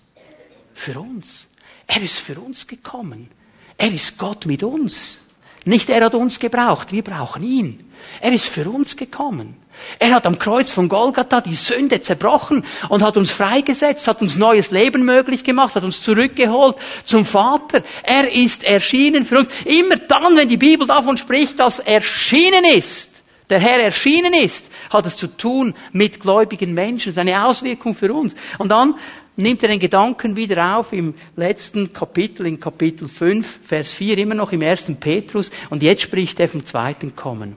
Für 0.74 1.00
uns. 1.00 1.46
Er 1.86 2.02
ist 2.02 2.18
für 2.18 2.38
uns 2.38 2.66
gekommen. 2.66 3.30
Er 3.76 3.92
ist 3.92 4.18
Gott 4.18 4.46
mit 4.46 4.62
uns. 4.62 5.18
Nicht 5.64 5.90
er 5.90 6.04
hat 6.04 6.14
uns 6.14 6.38
gebraucht, 6.38 6.92
wir 6.92 7.02
brauchen 7.02 7.42
ihn. 7.42 7.92
Er 8.20 8.32
ist 8.32 8.46
für 8.46 8.68
uns 8.70 8.96
gekommen. 8.96 9.56
Er 9.98 10.14
hat 10.14 10.26
am 10.26 10.38
Kreuz 10.38 10.70
von 10.70 10.88
Golgatha 10.88 11.40
die 11.40 11.54
Sünde 11.54 12.00
zerbrochen 12.00 12.64
und 12.88 13.02
hat 13.02 13.16
uns 13.16 13.30
freigesetzt, 13.30 14.08
hat 14.08 14.20
uns 14.20 14.36
neues 14.36 14.70
Leben 14.70 15.04
möglich 15.04 15.44
gemacht, 15.44 15.74
hat 15.74 15.84
uns 15.84 16.02
zurückgeholt 16.02 16.76
zum 17.04 17.24
Vater. 17.24 17.82
Er 18.02 18.32
ist 18.32 18.64
erschienen 18.64 19.24
für 19.24 19.38
uns. 19.40 19.48
Immer 19.64 19.96
dann, 19.96 20.36
wenn 20.36 20.48
die 20.48 20.56
Bibel 20.56 20.86
davon 20.86 21.16
spricht, 21.16 21.60
dass 21.60 21.78
erschienen 21.78 22.64
ist, 22.76 23.07
der 23.50 23.58
Herr 23.60 23.82
erschienen 23.82 24.34
ist, 24.34 24.66
hat 24.90 25.06
es 25.06 25.16
zu 25.16 25.26
tun 25.26 25.74
mit 25.92 26.20
gläubigen 26.20 26.74
Menschen, 26.74 27.14
seine 27.14 27.44
Auswirkung 27.44 27.94
für 27.94 28.12
uns. 28.12 28.34
Und 28.58 28.70
dann 28.70 28.94
nimmt 29.36 29.62
er 29.62 29.68
den 29.68 29.78
Gedanken 29.78 30.36
wieder 30.36 30.76
auf 30.76 30.92
im 30.92 31.14
letzten 31.36 31.92
Kapitel, 31.92 32.46
in 32.46 32.60
Kapitel 32.60 33.08
5, 33.08 33.60
Vers 33.62 33.92
4, 33.92 34.18
immer 34.18 34.34
noch 34.34 34.52
im 34.52 34.62
ersten 34.62 34.96
Petrus, 34.96 35.50
und 35.70 35.82
jetzt 35.82 36.02
spricht 36.02 36.38
er 36.40 36.48
vom 36.48 36.66
zweiten 36.66 37.14
Kommen. 37.16 37.56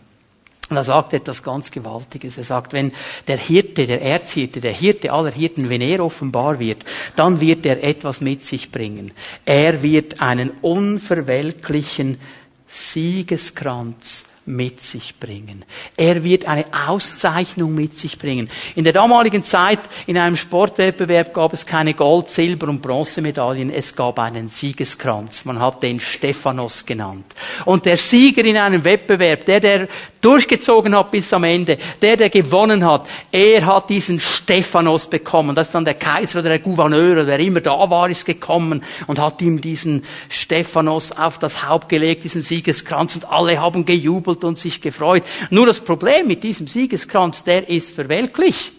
Und 0.70 0.78
er 0.78 0.86
sagt 0.86 1.14
etwas 1.14 1.44
ganz 1.44 1.70
Gewaltiges. 1.70 2.38
Er 2.38 2.46
sagt, 2.46 2.72
wenn 2.72 2.94
der 3.28 3.36
Hirte, 3.36 3.86
der 3.86 4.02
Erzhirte, 4.02 4.62
der 4.62 4.72
Hirte 4.72 5.12
aller 5.12 5.32
Hirten, 5.32 5.70
wenn 5.70 5.82
er 5.82 6.02
offenbar 6.02 6.60
wird, 6.60 6.86
dann 7.18 7.42
wird 7.42 7.66
er 7.66 7.84
etwas 7.84 8.22
mit 8.22 8.46
sich 8.46 8.72
bringen. 8.72 9.12
Er 9.44 9.84
wird 9.84 10.22
einen 10.22 10.52
unverwelklichen 10.62 12.20
Siegeskranz 12.68 14.24
mit 14.46 14.82
sich 14.82 15.20
bringen. 15.20 15.64
Er 15.96 16.24
wird 16.24 16.48
eine 16.48 16.66
Auszeichnung 16.88 17.76
mit 17.76 17.98
sich 17.98 18.18
bringen. 18.18 18.50
In 18.76 18.84
der 18.84 18.94
damaligen 18.94 19.44
Zeit, 19.44 19.80
in 20.08 20.18
einem 20.18 20.36
Sportwettbewerb 20.36 21.34
gab 21.34 21.54
es 21.54 21.66
keine 21.66 21.94
Gold-, 21.94 22.30
Silber- 22.30 22.68
und 22.68 22.82
Bronzemedaillen, 22.82 23.72
es 23.72 23.96
gab 23.96 24.18
einen 24.18 24.48
Siegeskranz. 24.48 25.46
Man 25.46 25.60
hat 25.60 25.84
den 25.84 26.00
Stephanos 26.00 26.86
genannt. 26.86 27.26
Und 27.66 27.86
der 27.86 27.98
Sieger 27.98 28.44
in 28.44 28.58
einem 28.58 28.84
Wettbewerb, 28.84 29.46
der, 29.46 29.60
der 29.60 29.88
durchgezogen 30.22 30.96
hat 30.96 31.12
bis 31.12 31.34
am 31.34 31.44
Ende, 31.44 31.78
der, 32.02 32.18
der 32.18 32.30
gewonnen 32.30 32.86
hat, 32.86 33.08
er 33.32 33.66
hat 33.66 33.90
diesen 33.90 34.20
Stephanos 34.20 35.08
bekommen. 35.08 35.56
Das 35.56 35.68
ist 35.68 35.74
dann 35.74 35.86
der 35.86 35.96
Kaiser 35.96 36.40
oder 36.40 36.50
der 36.50 36.60
Gouverneur 36.60 37.14
oder 37.14 37.28
wer 37.28 37.40
immer 37.40 37.62
da 37.62 37.90
war, 37.90 38.10
ist 38.10 38.26
gekommen 38.26 38.84
und 39.08 39.20
hat 39.20 39.42
ihm 39.42 39.62
diesen 39.62 40.04
Stephanos 40.30 41.12
auf 41.12 41.38
das 41.38 41.68
Haupt 41.68 41.90
gelegt, 41.90 42.24
diesen 42.24 42.44
Siegeskranz 42.44 43.16
und 43.16 43.32
alle 43.32 43.60
haben 43.60 43.86
gejubelt 43.86 44.31
und 44.44 44.58
sich 44.58 44.82
gefreut. 44.82 45.24
Nur 45.50 45.66
das 45.66 45.80
Problem 45.80 46.28
mit 46.28 46.44
diesem 46.44 46.68
Siegeskranz, 46.68 47.44
der 47.44 47.70
ist 47.70 47.92
verwelklich. 47.92 48.72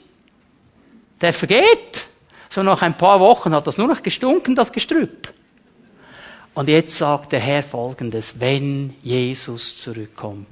Der 1.20 1.32
vergeht. 1.32 2.06
So 2.48 2.62
nach 2.62 2.82
ein 2.82 2.96
paar 2.96 3.20
Wochen 3.20 3.54
hat 3.54 3.66
das 3.66 3.78
nur 3.78 3.88
noch 3.88 4.02
gestunken, 4.02 4.54
das 4.54 4.72
Gestrüpp. 4.72 5.32
Und 6.54 6.68
jetzt 6.68 6.96
sagt 6.98 7.32
der 7.32 7.40
Herr 7.40 7.62
Folgendes, 7.62 8.38
wenn 8.38 8.92
Jesus 9.02 9.78
zurückkommt, 9.78 10.46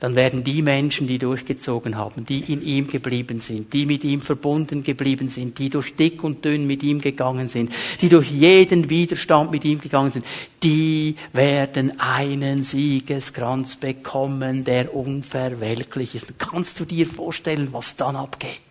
dann 0.00 0.16
werden 0.16 0.42
die 0.42 0.62
Menschen, 0.62 1.06
die 1.06 1.18
durchgezogen 1.18 1.96
haben, 1.96 2.26
die 2.26 2.40
in 2.40 2.60
ihm 2.62 2.88
geblieben 2.88 3.40
sind, 3.40 3.72
die 3.72 3.86
mit 3.86 4.02
ihm 4.02 4.20
verbunden 4.20 4.82
geblieben 4.82 5.28
sind, 5.28 5.58
die 5.58 5.70
durch 5.70 5.94
dick 5.94 6.24
und 6.24 6.44
dünn 6.44 6.66
mit 6.66 6.82
ihm 6.82 7.00
gegangen 7.00 7.48
sind, 7.48 7.72
die 8.00 8.08
durch 8.08 8.30
jeden 8.30 8.90
Widerstand 8.90 9.52
mit 9.52 9.64
ihm 9.64 9.80
gegangen 9.80 10.10
sind, 10.10 10.26
die 10.62 11.16
werden 11.32 12.00
einen 12.00 12.64
Siegeskranz 12.64 13.76
bekommen, 13.76 14.64
der 14.64 14.92
unverwelklich 14.92 16.16
ist. 16.16 16.38
Kannst 16.38 16.80
du 16.80 16.84
dir 16.84 17.06
vorstellen, 17.06 17.68
was 17.72 17.96
dann 17.96 18.16
abgeht? 18.16 18.67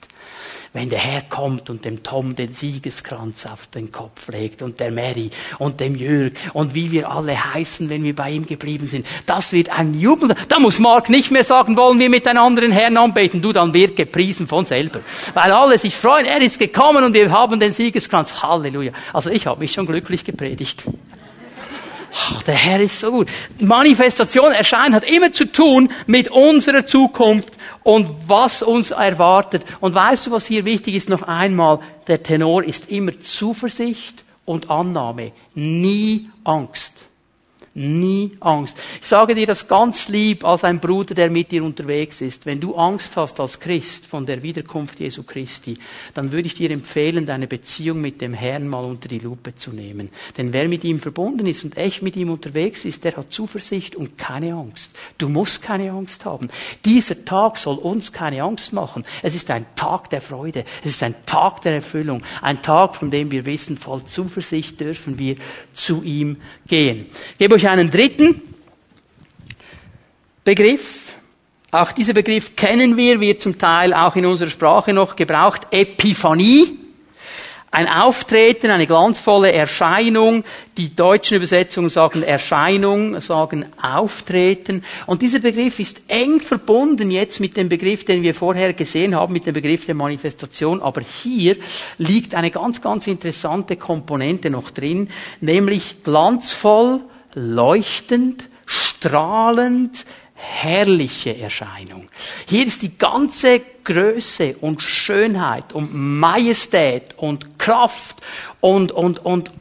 Wenn 0.74 0.90
der 0.90 1.00
Herr 1.00 1.22
kommt 1.22 1.70
und 1.70 1.86
dem 1.86 2.04
Tom 2.04 2.36
den 2.36 2.54
Siegeskranz 2.54 3.46
auf 3.46 3.68
den 3.68 3.92
Kopf 3.92 4.28
legt 4.30 4.62
und 4.62 4.80
der 4.80 4.92
Mary 4.92 5.30
und 5.60 5.80
dem 5.80 5.96
Jürg 5.96 6.34
und 6.54 6.74
wie 6.76 6.92
wir 6.92 7.10
alle 7.10 7.54
heißen, 7.54 7.90
wenn 7.90 8.04
wir 8.04 8.16
bei 8.16 8.32
ihm 8.32 8.46
geblieben 8.46 8.88
sind. 8.88 9.06
Das 9.26 9.52
wird 9.52 9.70
ein 9.70 9.94
Jubel. 9.94 10.36
Da 10.48 10.60
muss 10.60 10.80
Mark 10.80 11.10
nicht 11.10 11.32
mehr 11.32 11.44
sagen, 11.44 11.78
wollen 11.78 12.00
wir 12.00 12.10
mit 12.10 12.28
einem 12.28 12.42
anderen 12.42 12.72
Herrn 12.72 12.98
anbeten. 12.98 13.42
Du, 13.42 13.52
dann 13.52 13.74
wird 13.74 13.96
gepriesen 13.96 14.48
von 14.48 14.66
selber. 14.66 15.00
Weil 15.34 15.52
alle 15.52 15.80
sich 15.80 15.96
freuen, 15.96 16.26
er 16.26 16.42
ist 16.42 16.60
gekommen 16.60 17.04
und 17.04 17.14
wir 17.14 17.32
haben 17.32 17.60
den 17.60 17.74
Siegeskranz. 17.74 18.42
Halleluja. 18.44 18.92
Also 19.14 19.30
ich 19.30 19.48
habe 19.48 19.60
mich 19.60 19.74
schon 19.74 19.86
glücklich 19.86 20.24
gepredigt. 20.24 20.84
Oh, 22.18 22.40
der 22.46 22.56
Herr 22.56 22.80
ist 22.80 23.00
so 23.00 23.12
gut. 23.12 23.30
Manifestation, 23.60 24.52
Erscheinen 24.52 24.96
hat 24.96 25.04
immer 25.04 25.32
zu 25.32 25.46
tun 25.46 25.92
mit 26.08 26.30
unserer 26.30 26.86
Zukunft 26.86 27.54
und 27.84 28.10
was 28.28 28.62
uns 28.64 28.92
erwartet. 28.92 29.64
Und 29.82 29.94
weißt 29.94 30.28
du, 30.28 30.32
was 30.32 30.48
hier 30.48 30.66
wichtig 30.66 30.96
ist? 30.96 31.10
Noch 31.10 31.24
einmal, 31.24 31.80
der 32.08 32.24
Tenor 32.24 32.64
ist 32.64 32.90
immer 32.90 33.20
Zuversicht 33.20 34.24
und 34.46 34.70
Annahme, 34.70 35.32
nie 35.54 36.30
Angst. 36.44 37.07
Nie 37.80 38.32
Angst. 38.40 38.76
Ich 39.00 39.08
sage 39.08 39.36
dir 39.36 39.46
das 39.46 39.68
ganz 39.68 40.10
lieb 40.10 40.44
als 40.44 40.64
ein 40.64 40.80
Bruder, 40.80 41.14
der 41.14 41.30
mit 41.30 41.52
dir 41.52 41.64
unterwegs 41.64 42.22
ist. 42.22 42.48
Wenn 42.48 42.60
du 42.60 42.74
Angst 42.74 43.16
hast 43.16 43.40
als 43.40 43.60
Christ 43.60 44.08
von 44.08 44.26
der 44.26 44.42
Wiederkunft 44.42 45.00
Jesu 45.00 45.22
Christi, 45.22 45.78
dann 46.16 46.32
würde 46.32 46.48
ich 46.48 46.56
dir 46.56 46.72
empfehlen, 46.72 47.28
deine 47.28 47.46
Beziehung 47.46 48.02
mit 48.02 48.20
dem 48.20 48.34
Herrn 48.34 48.68
mal 48.68 48.84
unter 48.84 49.08
die 49.08 49.20
Lupe 49.20 49.56
zu 49.56 49.74
nehmen. 49.74 50.10
Denn 50.38 50.54
wer 50.54 50.68
mit 50.68 50.84
ihm 50.86 51.00
verbunden 51.00 51.46
ist 51.46 51.66
und 51.66 51.78
echt 51.78 52.02
mit 52.02 52.16
ihm 52.16 52.32
unterwegs 52.32 52.84
ist, 52.84 53.04
der 53.04 53.16
hat 53.16 53.32
Zuversicht 53.32 53.96
und 53.96 54.18
keine 54.18 54.56
Angst. 54.56 54.90
Du 55.20 55.30
musst 55.30 55.62
keine 55.62 55.92
Angst 55.92 56.26
haben. 56.26 56.48
Dieser 56.84 57.26
Tag 57.26 57.60
soll 57.60 57.78
uns 57.78 58.12
keine 58.12 58.42
Angst 58.42 58.74
machen. 58.74 59.06
Es 59.22 59.36
ist 59.36 59.52
ein 59.52 59.68
Tag 59.76 60.10
der 60.10 60.22
Freude. 60.22 60.66
Es 60.84 60.96
ist 60.96 61.04
ein 61.04 61.14
Tag 61.28 61.62
der 61.62 61.76
Erfüllung. 61.76 62.24
Ein 62.42 62.60
Tag, 62.64 62.96
von 62.96 63.12
dem 63.12 63.30
wir 63.30 63.46
wissen, 63.46 63.78
voll 63.78 64.04
Zuversicht 64.06 64.80
dürfen 64.80 65.20
wir 65.20 65.36
zu 65.74 66.02
ihm 66.02 66.38
gehen. 66.66 67.06
Ich 67.34 67.38
gebe 67.38 67.54
euch 67.54 67.67
einen 67.68 67.90
dritten 67.90 68.42
Begriff. 70.44 71.14
Auch 71.72 71.92
dieser 71.92 72.14
Begriff 72.14 72.56
kennen 72.56 72.96
wir, 72.96 73.20
wird 73.20 73.42
zum 73.42 73.58
Teil 73.58 73.94
auch 73.94 74.16
in 74.16 74.26
unserer 74.26 74.50
Sprache 74.50 74.94
noch 74.94 75.16
gebraucht. 75.16 75.68
Epiphanie. 75.72 76.80
Ein 77.70 77.90
Auftreten, 77.90 78.72
eine 78.72 78.88
glanzvolle 78.88 79.52
Erscheinung. 79.52 80.46
Die 80.78 80.96
deutschen 80.96 81.36
Übersetzungen 81.36 81.90
sagen 81.90 82.24
Erscheinung, 82.24 83.20
sagen 83.20 83.66
Auftreten. 83.82 84.86
Und 85.06 85.22
dieser 85.22 85.40
Begriff 85.40 85.78
ist 85.80 86.02
eng 86.08 86.40
verbunden 86.40 87.12
jetzt 87.12 87.42
mit 87.42 87.58
dem 87.58 87.68
Begriff, 87.68 88.06
den 88.06 88.24
wir 88.24 88.34
vorher 88.34 88.72
gesehen 88.72 89.14
haben, 89.14 89.34
mit 89.34 89.46
dem 89.46 89.54
Begriff 89.54 89.86
der 89.86 89.96
Manifestation. 89.96 90.82
Aber 90.82 91.02
hier 91.02 91.58
liegt 91.98 92.34
eine 92.34 92.52
ganz, 92.52 92.82
ganz 92.82 93.06
interessante 93.06 93.76
Komponente 93.76 94.50
noch 94.50 94.72
drin, 94.72 95.10
nämlich 95.42 96.02
glanzvoll, 96.04 97.02
leuchtend, 97.34 98.50
strahlend, 98.66 100.06
herrliche 100.34 101.38
Erscheinung. 101.38 102.08
Hier 102.48 102.66
ist 102.66 102.82
die 102.82 102.98
ganze 102.98 103.62
Größe 103.84 104.58
und 104.62 104.82
Schönheit 104.82 105.74
und 105.74 105.94
Majestät 105.94 107.18
und 107.18 107.58
Kraft 107.58 108.18
und, 108.60 108.92
und, 108.92 109.24
und 109.24 109.52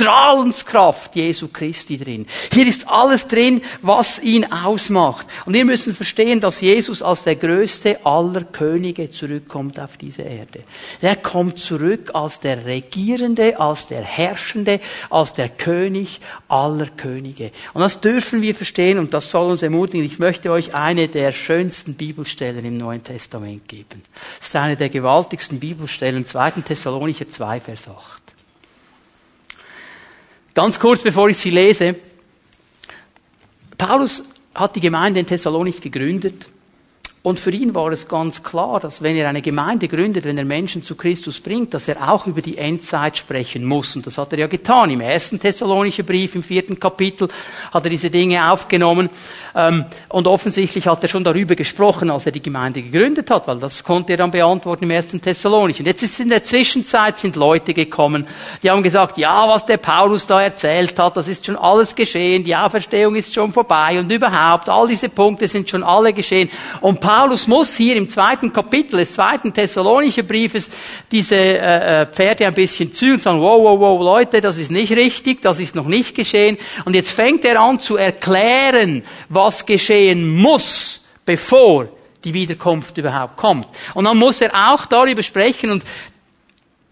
Strahlenskraft 0.00 1.14
Jesu 1.14 1.48
Christi 1.48 1.98
drin. 1.98 2.26
Hier 2.52 2.66
ist 2.66 2.88
alles 2.88 3.28
drin, 3.28 3.60
was 3.82 4.18
ihn 4.22 4.50
ausmacht. 4.50 5.26
Und 5.44 5.52
wir 5.52 5.64
müssen 5.66 5.94
verstehen, 5.94 6.40
dass 6.40 6.62
Jesus 6.62 7.02
als 7.02 7.24
der 7.24 7.36
größte 7.36 8.04
aller 8.06 8.44
Könige 8.44 9.10
zurückkommt 9.10 9.78
auf 9.78 9.98
diese 9.98 10.22
Erde. 10.22 10.60
Er 11.02 11.16
kommt 11.16 11.58
zurück 11.58 12.10
als 12.14 12.40
der 12.40 12.64
Regierende, 12.64 13.60
als 13.60 13.88
der 13.88 14.02
Herrschende, 14.02 14.80
als 15.10 15.34
der 15.34 15.50
König 15.50 16.20
aller 16.48 16.86
Könige. 16.86 17.52
Und 17.74 17.82
das 17.82 18.00
dürfen 18.00 18.40
wir 18.40 18.54
verstehen 18.54 18.98
und 18.98 19.12
das 19.12 19.30
soll 19.30 19.50
uns 19.50 19.62
ermutigen. 19.62 20.06
Ich 20.06 20.18
möchte 20.18 20.50
euch 20.50 20.74
eine 20.74 21.08
der 21.08 21.32
schönsten 21.32 21.94
Bibelstellen 21.94 22.64
im 22.64 22.78
Neuen 22.78 23.04
Testament 23.04 23.68
geben. 23.68 24.02
Das 24.38 24.48
ist 24.48 24.56
eine 24.56 24.76
der 24.76 24.88
gewaltigsten 24.88 25.60
Bibelstellen, 25.60 26.24
2. 26.24 26.50
Thessalonicher 26.62 27.28
2, 27.28 27.60
Vers 27.60 27.88
8. 27.88 28.19
Ganz 30.54 30.78
kurz, 30.78 31.02
bevor 31.02 31.28
ich 31.28 31.38
sie 31.38 31.50
lese. 31.50 31.96
Paulus 33.78 34.24
hat 34.54 34.76
die 34.76 34.80
Gemeinde 34.80 35.20
in 35.20 35.26
Thessalonik 35.26 35.80
gegründet. 35.80 36.48
Und 37.22 37.38
für 37.38 37.50
ihn 37.50 37.74
war 37.74 37.92
es 37.92 38.08
ganz 38.08 38.42
klar, 38.42 38.80
dass 38.80 39.02
wenn 39.02 39.14
er 39.14 39.28
eine 39.28 39.42
Gemeinde 39.42 39.88
gründet, 39.88 40.24
wenn 40.24 40.38
er 40.38 40.44
Menschen 40.46 40.82
zu 40.82 40.94
Christus 40.94 41.38
bringt, 41.38 41.74
dass 41.74 41.86
er 41.86 42.10
auch 42.10 42.26
über 42.26 42.40
die 42.40 42.56
Endzeit 42.56 43.18
sprechen 43.18 43.66
muss. 43.66 43.94
Und 43.94 44.06
das 44.06 44.16
hat 44.16 44.32
er 44.32 44.38
ja 44.38 44.46
getan. 44.46 44.90
Im 44.90 45.02
ersten 45.02 45.38
Thessalonischen 45.38 46.06
Brief, 46.06 46.34
im 46.34 46.42
vierten 46.42 46.80
Kapitel, 46.80 47.28
hat 47.72 47.84
er 47.84 47.90
diese 47.90 48.08
Dinge 48.08 48.50
aufgenommen. 48.50 49.10
Ähm, 49.54 49.84
und 50.08 50.26
offensichtlich 50.26 50.86
hat 50.86 51.02
er 51.02 51.08
schon 51.08 51.24
darüber 51.24 51.54
gesprochen, 51.56 52.10
als 52.10 52.24
er 52.24 52.32
die 52.32 52.40
Gemeinde 52.40 52.82
gegründet 52.82 53.30
hat, 53.30 53.48
weil 53.48 53.58
das 53.58 53.82
konnte 53.84 54.12
er 54.12 54.18
dann 54.18 54.30
beantworten 54.30 54.84
im 54.84 54.90
ersten 54.90 55.20
Thessalonischen. 55.20 55.84
Jetzt 55.84 56.02
ist 56.02 56.20
in 56.20 56.28
der 56.30 56.42
Zwischenzeit 56.42 57.18
sind 57.18 57.36
Leute 57.36 57.74
gekommen, 57.74 58.26
die 58.62 58.70
haben 58.70 58.82
gesagt, 58.82 59.18
ja, 59.18 59.48
was 59.48 59.66
der 59.66 59.78
Paulus 59.78 60.26
da 60.26 60.40
erzählt 60.40 60.98
hat, 60.98 61.16
das 61.16 61.28
ist 61.28 61.46
schon 61.46 61.56
alles 61.56 61.94
geschehen, 61.94 62.44
die 62.44 62.54
Auferstehung 62.54 63.16
ist 63.16 63.34
schon 63.34 63.52
vorbei 63.52 63.98
und 63.98 64.10
überhaupt, 64.10 64.68
all 64.68 64.86
diese 64.86 65.08
Punkte 65.08 65.48
sind 65.48 65.68
schon 65.68 65.82
alle 65.82 66.12
geschehen. 66.12 66.50
Und 66.80 67.00
Paulus 67.12 67.48
muss 67.48 67.74
hier 67.74 67.96
im 67.96 68.08
zweiten 68.08 68.52
Kapitel 68.52 68.98
des 68.98 69.14
zweiten 69.14 69.52
Thessalonischen 69.52 70.24
Briefes 70.24 70.70
diese 71.10 71.34
äh, 71.34 72.02
äh 72.02 72.06
Pferde 72.06 72.46
ein 72.46 72.54
bisschen 72.54 72.92
zügeln 72.92 73.16
und 73.16 73.22
sagen, 73.22 73.40
wow, 73.40 73.60
wow, 73.60 73.80
wow, 73.80 74.00
Leute, 74.00 74.40
das 74.40 74.58
ist 74.58 74.70
nicht 74.70 74.92
richtig, 74.92 75.42
das 75.42 75.58
ist 75.58 75.74
noch 75.74 75.86
nicht 75.86 76.14
geschehen. 76.14 76.56
Und 76.84 76.94
jetzt 76.94 77.10
fängt 77.10 77.44
er 77.44 77.60
an 77.60 77.80
zu 77.80 77.96
erklären, 77.96 79.02
was 79.28 79.66
geschehen 79.66 80.24
muss, 80.36 81.02
bevor 81.24 81.88
die 82.22 82.32
Wiederkunft 82.32 82.96
überhaupt 82.96 83.36
kommt. 83.36 83.66
Und 83.94 84.04
dann 84.04 84.16
muss 84.16 84.40
er 84.40 84.52
auch 84.72 84.86
darüber 84.86 85.24
sprechen 85.24 85.72
und 85.72 85.82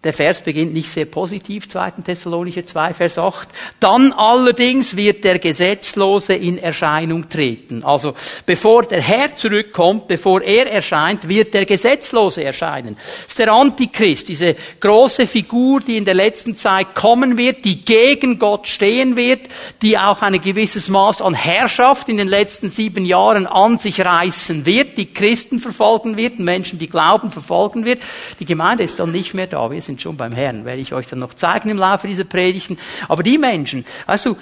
der 0.05 0.13
Vers 0.13 0.43
beginnt 0.43 0.75
nicht 0.75 0.91
sehr 0.91 1.07
positiv, 1.07 1.69
2. 1.69 1.91
Thessalonicher 2.05 2.65
2, 2.65 2.95
Vers 2.95 3.19
8. 3.19 3.49
Dann 3.81 4.13
allerdings 4.13 4.97
wird 4.97 5.25
der 5.25 5.41
Gesetzlose 5.41 6.35
in 6.35 6.57
Erscheinung 6.57 7.29
treten. 7.29 7.83
Also 7.83 8.15
bevor 8.47 8.85
der 8.85 9.03
Herr 9.03 9.35
zurückkommt, 9.35 10.07
bevor 10.07 10.41
er 10.43 10.71
erscheint, 10.71 11.29
wird 11.29 11.53
der 11.53 11.67
Gesetzlose 11.67 12.45
erscheinen. 12.45 12.95
Das 12.95 13.31
ist 13.31 13.39
der 13.41 13.53
Antichrist, 13.53 14.29
diese 14.29 14.55
große 14.79 15.27
Figur, 15.27 15.81
die 15.81 15.97
in 15.97 16.05
der 16.05 16.15
letzten 16.15 16.55
Zeit 16.55 16.95
kommen 16.95 17.37
wird, 17.37 17.65
die 17.65 17.85
gegen 17.85 18.39
Gott 18.39 18.69
stehen 18.69 19.17
wird, 19.17 19.49
die 19.83 19.99
auch 19.99 20.23
ein 20.23 20.41
gewisses 20.41 20.89
Maß 20.89 21.23
an 21.23 21.35
Herrschaft 21.35 22.09
in 22.09 22.19
den 22.19 22.29
letzten 22.29 22.71
sieben 22.71 23.05
Jahren 23.05 23.49
an 23.49 23.79
sich 23.79 24.01
reißen 24.01 24.65
wird, 24.65 24.97
die 24.97 25.13
Christen 25.13 25.59
verfolgen 25.59 26.17
wird, 26.17 26.39
Menschen, 26.39 26.79
die 26.79 26.89
glauben, 26.89 27.33
verfolgen 27.33 27.85
wird. 27.85 28.01
Die 28.39 28.45
Gemeinde 28.45 28.85
ist 28.85 29.01
dann 29.01 29.11
nicht 29.11 29.35
mehr 29.35 29.49
da. 29.49 29.69
Sind 29.89 30.03
schon 30.03 30.17
beim 30.17 30.33
Herrn, 30.33 30.65
werde 30.65 30.81
ich 30.81 30.93
euch 30.93 31.09
dann 31.09 31.19
noch 31.19 31.35
zeigen 31.35 31.71
im 31.71 31.79
Laufe 31.79 32.07
dieser 32.07 32.25
Predigten. 32.25 32.79
Aber 33.09 33.23
die 33.23 33.39
Menschen, 33.39 33.85
weißt 34.07 34.27
du, 34.27 34.37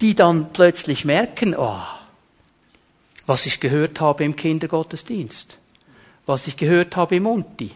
die 0.00 0.14
dann 0.14 0.52
plötzlich 0.52 1.04
merken, 1.04 1.54
oh, 1.56 1.80
was 3.24 3.46
ich 3.46 3.60
gehört 3.60 4.00
habe 4.00 4.24
im 4.24 4.34
Kindergottesdienst, 4.34 5.58
was 6.26 6.46
ich 6.48 6.56
gehört 6.56 6.96
habe 6.96 7.16
im 7.16 7.26
Unti, 7.26 7.70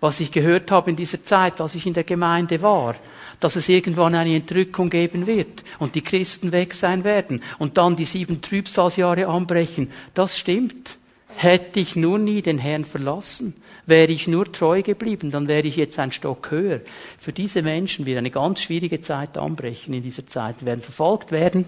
was 0.00 0.18
ich 0.18 0.32
gehört 0.32 0.72
habe 0.72 0.90
in 0.90 0.96
dieser 0.96 1.22
Zeit, 1.24 1.60
als 1.60 1.76
ich 1.76 1.86
in 1.86 1.94
der 1.94 2.04
Gemeinde 2.04 2.60
war, 2.62 2.96
dass 3.38 3.54
es 3.54 3.68
irgendwann 3.68 4.16
eine 4.16 4.34
Entrückung 4.34 4.90
geben 4.90 5.26
wird 5.26 5.62
und 5.78 5.94
die 5.94 6.02
Christen 6.02 6.50
weg 6.50 6.74
sein 6.74 7.04
werden 7.04 7.42
und 7.58 7.78
dann 7.78 7.94
die 7.94 8.04
sieben 8.04 8.42
Trübsalsjahre 8.42 9.28
anbrechen. 9.28 9.92
Das 10.12 10.36
stimmt. 10.36 10.98
Hätte 11.36 11.78
ich 11.78 11.94
nur 11.94 12.18
nie 12.18 12.42
den 12.42 12.58
Herrn 12.58 12.84
verlassen, 12.84 13.54
wäre 13.86 14.12
ich 14.12 14.28
nur 14.28 14.50
treu 14.50 14.82
geblieben, 14.82 15.30
dann 15.30 15.48
wäre 15.48 15.66
ich 15.66 15.76
jetzt 15.76 15.98
ein 15.98 16.12
Stock 16.12 16.50
höher. 16.50 16.80
Für 17.18 17.32
diese 17.32 17.62
Menschen 17.62 18.06
wird 18.06 18.18
eine 18.18 18.30
ganz 18.30 18.62
schwierige 18.62 19.00
Zeit 19.00 19.36
anbrechen 19.36 19.94
in 19.94 20.02
dieser 20.02 20.26
Zeit. 20.26 20.60
Sie 20.60 20.66
werden 20.66 20.82
verfolgt 20.82 21.32
werden. 21.32 21.66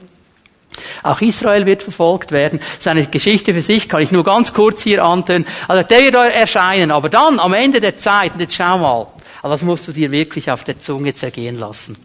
Auch 1.03 1.20
Israel 1.20 1.66
wird 1.66 1.83
verfolgt 1.83 2.33
werden. 2.33 2.61
Seine 2.79 3.07
Geschichte 3.07 3.53
für 3.53 3.61
sich 3.61 3.88
kann 3.88 4.03
ich 4.03 4.12
nur 4.12 4.25
ganz 4.25 4.53
kurz 4.53 4.83
hier 4.83 5.05
antönen. 5.05 5.46
Also 5.68 5.83
der 5.83 6.01
wird 6.01 6.14
erscheinen. 6.14 6.90
Aber 6.90 7.09
dann, 7.09 7.38
am 7.38 7.53
Ende 7.53 7.81
der 7.81 7.98
Zeit, 7.98 8.33
jetzt 8.38 8.55
schau 8.55 8.79
mal, 8.79 9.07
also 9.42 9.55
das 9.55 9.62
musst 9.62 9.88
du 9.88 9.92
dir 9.92 10.11
wirklich 10.11 10.51
auf 10.51 10.64
der 10.64 10.79
Zunge 10.79 11.14
zergehen 11.14 11.59
lassen. 11.59 11.96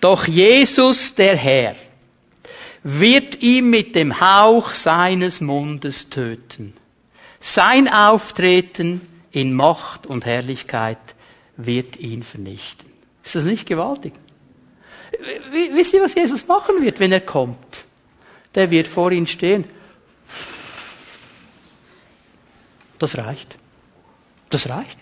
Doch 0.00 0.26
Jesus, 0.26 1.14
der 1.14 1.36
Herr, 1.36 1.74
wird 2.82 3.42
ihn 3.42 3.70
mit 3.70 3.94
dem 3.94 4.20
Hauch 4.20 4.70
seines 4.70 5.40
Mundes 5.40 6.08
töten. 6.08 6.72
Sein 7.48 7.86
Auftreten 7.86 9.00
in 9.30 9.54
Macht 9.54 10.04
und 10.04 10.26
Herrlichkeit 10.26 10.98
wird 11.56 11.96
ihn 11.96 12.24
vernichten. 12.24 12.90
Ist 13.22 13.36
das 13.36 13.44
nicht 13.44 13.68
gewaltig? 13.68 14.12
Wisst 15.72 15.94
ihr, 15.94 16.02
was 16.02 16.16
Jesus 16.16 16.48
machen 16.48 16.82
wird, 16.82 16.98
wenn 16.98 17.12
er 17.12 17.20
kommt? 17.20 17.84
Der 18.56 18.68
wird 18.72 18.88
vor 18.88 19.12
ihm 19.12 19.28
stehen. 19.28 19.64
Das 22.98 23.16
reicht. 23.16 23.56
Das 24.50 24.68
reicht. 24.68 24.98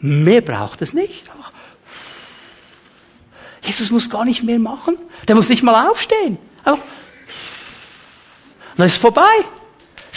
Mehr 0.00 0.42
braucht 0.42 0.82
es 0.82 0.92
nicht. 0.92 1.24
Jesus 3.62 3.90
muss 3.90 4.10
gar 4.10 4.26
nicht 4.26 4.42
mehr 4.42 4.58
machen. 4.58 4.98
Der 5.26 5.34
muss 5.34 5.48
nicht 5.48 5.62
mal 5.62 5.88
aufstehen. 5.88 6.36
Einfach 6.62 6.84
dann 8.76 8.86
ist 8.86 8.92
es 8.92 8.98
vorbei. 8.98 9.44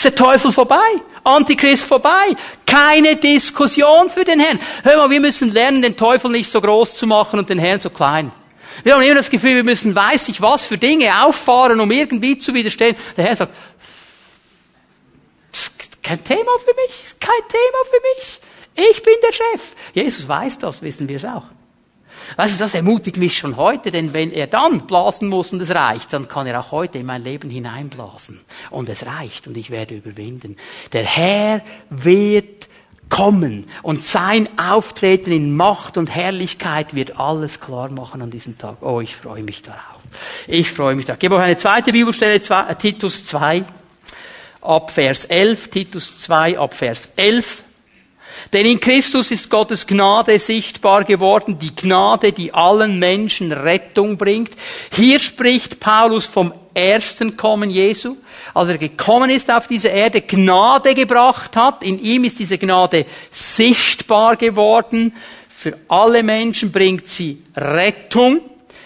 Ist 0.04 0.20
der 0.20 0.26
Teufel 0.26 0.52
vorbei. 0.52 0.76
Antichrist 1.24 1.84
vorbei. 1.84 2.36
Keine 2.66 3.16
Diskussion 3.16 4.10
für 4.10 4.26
den 4.26 4.38
Herrn. 4.42 4.60
Hör 4.84 4.98
mal, 4.98 5.10
wir 5.10 5.22
müssen 5.22 5.54
lernen, 5.54 5.82
den 5.82 5.96
Teufel 5.96 6.30
nicht 6.30 6.52
so 6.52 6.60
groß 6.60 6.98
zu 6.98 7.08
machen 7.08 7.40
und 7.40 7.50
den 7.50 7.58
Herrn 7.58 7.80
so 7.80 7.90
klein. 7.90 8.30
Wir 8.84 8.96
haben 8.96 9.02
immer 9.02 9.16
das 9.16 9.30
Gefühl, 9.30 9.56
wir 9.56 9.64
müssen 9.64 9.96
weiß 9.96 10.28
ich 10.28 10.42
was 10.42 10.66
für 10.66 10.78
Dinge 10.78 11.24
auffahren, 11.24 11.80
um 11.80 11.90
irgendwie 11.90 12.38
zu 12.38 12.54
widerstehen. 12.54 12.98
Der 13.16 13.24
Herr 13.24 13.38
sagt, 13.38 13.56
kein 16.02 16.22
Thema 16.22 16.52
für 16.60 16.74
mich, 16.86 17.16
kein 17.22 17.48
Thema 17.48 17.86
für 17.86 18.02
mich. 18.82 18.90
Ich 18.92 19.04
bin 19.04 19.14
der 19.26 19.32
Chef. 19.32 19.74
Jesus 19.94 20.28
weiß 20.28 20.58
das, 20.60 20.82
wissen 20.82 21.08
wir 21.08 21.16
es 21.16 21.24
auch. 21.24 21.44
Weißt 22.36 22.56
du, 22.56 22.60
das 22.60 22.74
ermutigt 22.74 23.18
mich 23.18 23.38
schon 23.38 23.58
heute, 23.58 23.92
denn 23.92 24.14
wenn 24.14 24.32
er 24.32 24.48
dann 24.48 24.88
blasen 24.88 25.30
muss 25.30 25.52
und 25.54 25.62
es 25.62 25.74
reicht, 25.74 26.14
dann 26.14 26.28
kann 26.28 26.48
er 26.48 26.60
auch 26.60 26.72
heute 26.72 26.98
in 26.98 27.06
mein 27.06 27.24
Leben 27.24 27.50
hineinblasen. 27.50 28.42
Und 28.70 28.90
es 28.90 29.06
reicht 29.06 29.48
und 29.48 29.58
ich 29.58 29.70
werde 29.70 29.96
überwinden. 29.96 30.58
Der 30.92 31.04
Herr 31.04 31.62
wird 31.90 32.68
kommen 33.10 33.68
und 33.84 34.04
sein 34.04 34.50
Auftreten 34.58 35.32
in 35.32 35.56
Macht 35.56 35.98
und 35.98 36.10
Herrlichkeit 36.10 36.96
wird 36.96 37.20
alles 37.20 37.60
klar 37.60 37.90
machen 37.90 38.22
an 38.22 38.32
diesem 38.32 38.58
Tag. 38.58 38.78
Oh, 38.82 39.02
ich 39.02 39.16
freue 39.16 39.44
mich 39.44 39.62
darauf. 39.62 40.02
Ich 40.48 40.72
freue 40.72 40.96
mich 40.96 41.06
darauf. 41.06 41.18
Ich 41.18 41.22
gebe 41.22 41.36
euch 41.36 41.44
eine 41.44 41.58
zweite 41.58 41.92
Bibelstelle, 41.92 42.42
Titus 42.78 43.26
2, 43.26 43.64
ab 44.62 44.92
Vers 44.92 45.26
11, 45.26 45.68
Titus 45.68 46.18
2, 46.20 46.58
ab 46.58 46.74
Vers 46.74 47.12
11. 47.16 47.63
Denn 48.52 48.66
in 48.66 48.80
Christus 48.80 49.32
ist 49.32 49.50
Gottes 49.50 49.88
Gnade 49.88 50.38
sichtbar 50.40 51.04
geworden, 51.04 51.58
die 51.60 51.76
Gnade, 51.76 52.32
die 52.32 52.54
allen 52.54 53.00
Menschen 53.00 53.52
Rettung 53.52 54.18
bringt. 54.18 54.52
Hier 54.92 55.20
spricht 55.20 55.80
Paulus 55.80 56.26
vom 56.26 56.54
ersten 56.74 57.38
Kommen 57.38 57.70
Jesu, 57.70 58.18
als 58.54 58.70
er 58.70 58.78
gekommen 58.78 59.30
ist 59.30 59.52
auf 59.52 59.68
diese 59.68 59.90
Erde, 59.90 60.22
Gnade 60.22 60.94
gebracht 60.96 61.56
hat. 61.56 61.84
In 61.84 62.00
ihm 62.00 62.24
ist 62.24 62.40
diese 62.40 62.58
Gnade 62.58 63.06
sichtbar 63.32 64.36
geworden. 64.36 65.14
Für 65.50 65.78
alle 65.88 66.24
Menschen 66.24 66.72
bringt 66.72 67.08
sie 67.08 67.44
Rettung. 67.56 68.42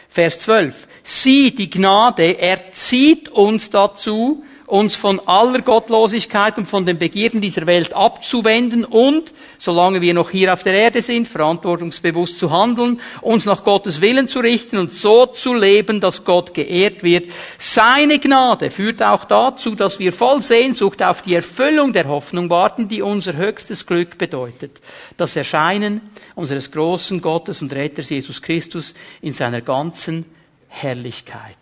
Vers 0.10 0.42
12. 0.42 0.88
Sie, 1.04 1.56
die 1.56 1.70
Gnade, 1.70 2.38
erzieht 2.38 3.30
uns 3.30 3.70
dazu, 3.70 4.44
uns 4.68 4.98
von 4.98 5.22
aller 5.26 5.62
Gottlosigkeit 5.62 6.58
und 6.58 6.68
von 6.68 6.86
den 6.86 6.98
Begierden 6.98 7.40
dieser 7.40 7.66
Welt 7.66 7.94
abzuwenden 7.94 8.84
und, 8.84 9.32
solange 9.58 10.02
wir 10.02 10.14
noch 10.14 10.30
hier 10.30 10.52
auf 10.52 10.64
der 10.64 10.78
Erde 10.78 11.02
sind, 11.02 11.30
verantwortungsbewusst 11.30 12.38
zu 12.38 12.52
handeln, 12.52 13.00
uns 13.22 13.46
nach 13.46 13.64
Gottes 13.64 14.02
Willen 14.02 14.28
zu 14.28 14.40
richten 14.40 14.78
und 14.78 14.92
so 14.92 15.26
zu 15.28 15.54
leben, 15.54 16.02
dass 16.02 16.26
Gott 16.26 16.54
geehrt 16.54 17.02
wird. 17.02 17.32
Seine 17.58 18.20
Gnade 18.20 18.70
führt 18.70 19.02
auch 19.02 19.24
dazu, 19.24 19.74
dass 19.74 20.00
wir 20.00 20.12
voll 20.12 20.42
Sehnsucht 20.42 21.02
auf 21.02 21.22
die 21.22 21.36
Erfüllung 21.36 21.94
der 21.94 22.10
Hoffnung 22.10 22.50
warten, 22.50 22.90
die 22.90 23.02
unser 23.02 23.38
höchstes 23.38 23.86
Glück 23.86 24.18
bedeutet. 24.18 24.82
Das 25.16 25.38
Erscheinen 25.38 26.02
unseres 26.36 26.70
großen 26.72 27.22
Gottes 27.22 27.62
und 27.62 27.72
Retters 27.72 28.10
Jesus 28.10 28.42
Christus 28.42 28.94
in 29.22 29.32
seiner 29.32 29.62
ganzen 29.62 30.26
Herrlichkeit. 30.68 31.56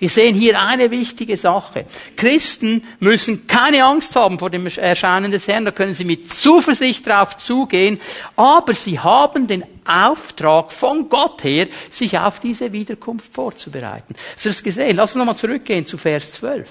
Wir 0.00 0.08
sehen 0.08 0.34
hier 0.34 0.58
eine 0.58 0.90
wichtige 0.90 1.36
Sache. 1.36 1.84
Christen 2.16 2.82
müssen 3.00 3.46
keine 3.46 3.84
Angst 3.84 4.16
haben 4.16 4.38
vor 4.38 4.48
dem 4.48 4.66
Erscheinen 4.66 5.30
des 5.30 5.46
Herrn, 5.46 5.66
da 5.66 5.72
können 5.72 5.94
sie 5.94 6.06
mit 6.06 6.32
Zuversicht 6.32 7.06
drauf 7.06 7.36
zugehen, 7.36 8.00
aber 8.34 8.74
sie 8.74 8.98
haben 8.98 9.46
den 9.46 9.62
Auftrag 9.84 10.72
von 10.72 11.10
Gott 11.10 11.44
her, 11.44 11.68
sich 11.90 12.18
auf 12.18 12.40
diese 12.40 12.72
Wiederkunft 12.72 13.30
vorzubereiten. 13.32 14.16
Hast 14.34 14.46
du 14.46 14.48
das 14.48 14.62
gesehen? 14.62 14.96
Lass 14.96 15.12
uns 15.12 15.18
nochmal 15.18 15.36
zurückgehen 15.36 15.84
zu 15.84 15.98
Vers 15.98 16.32
12. 16.32 16.68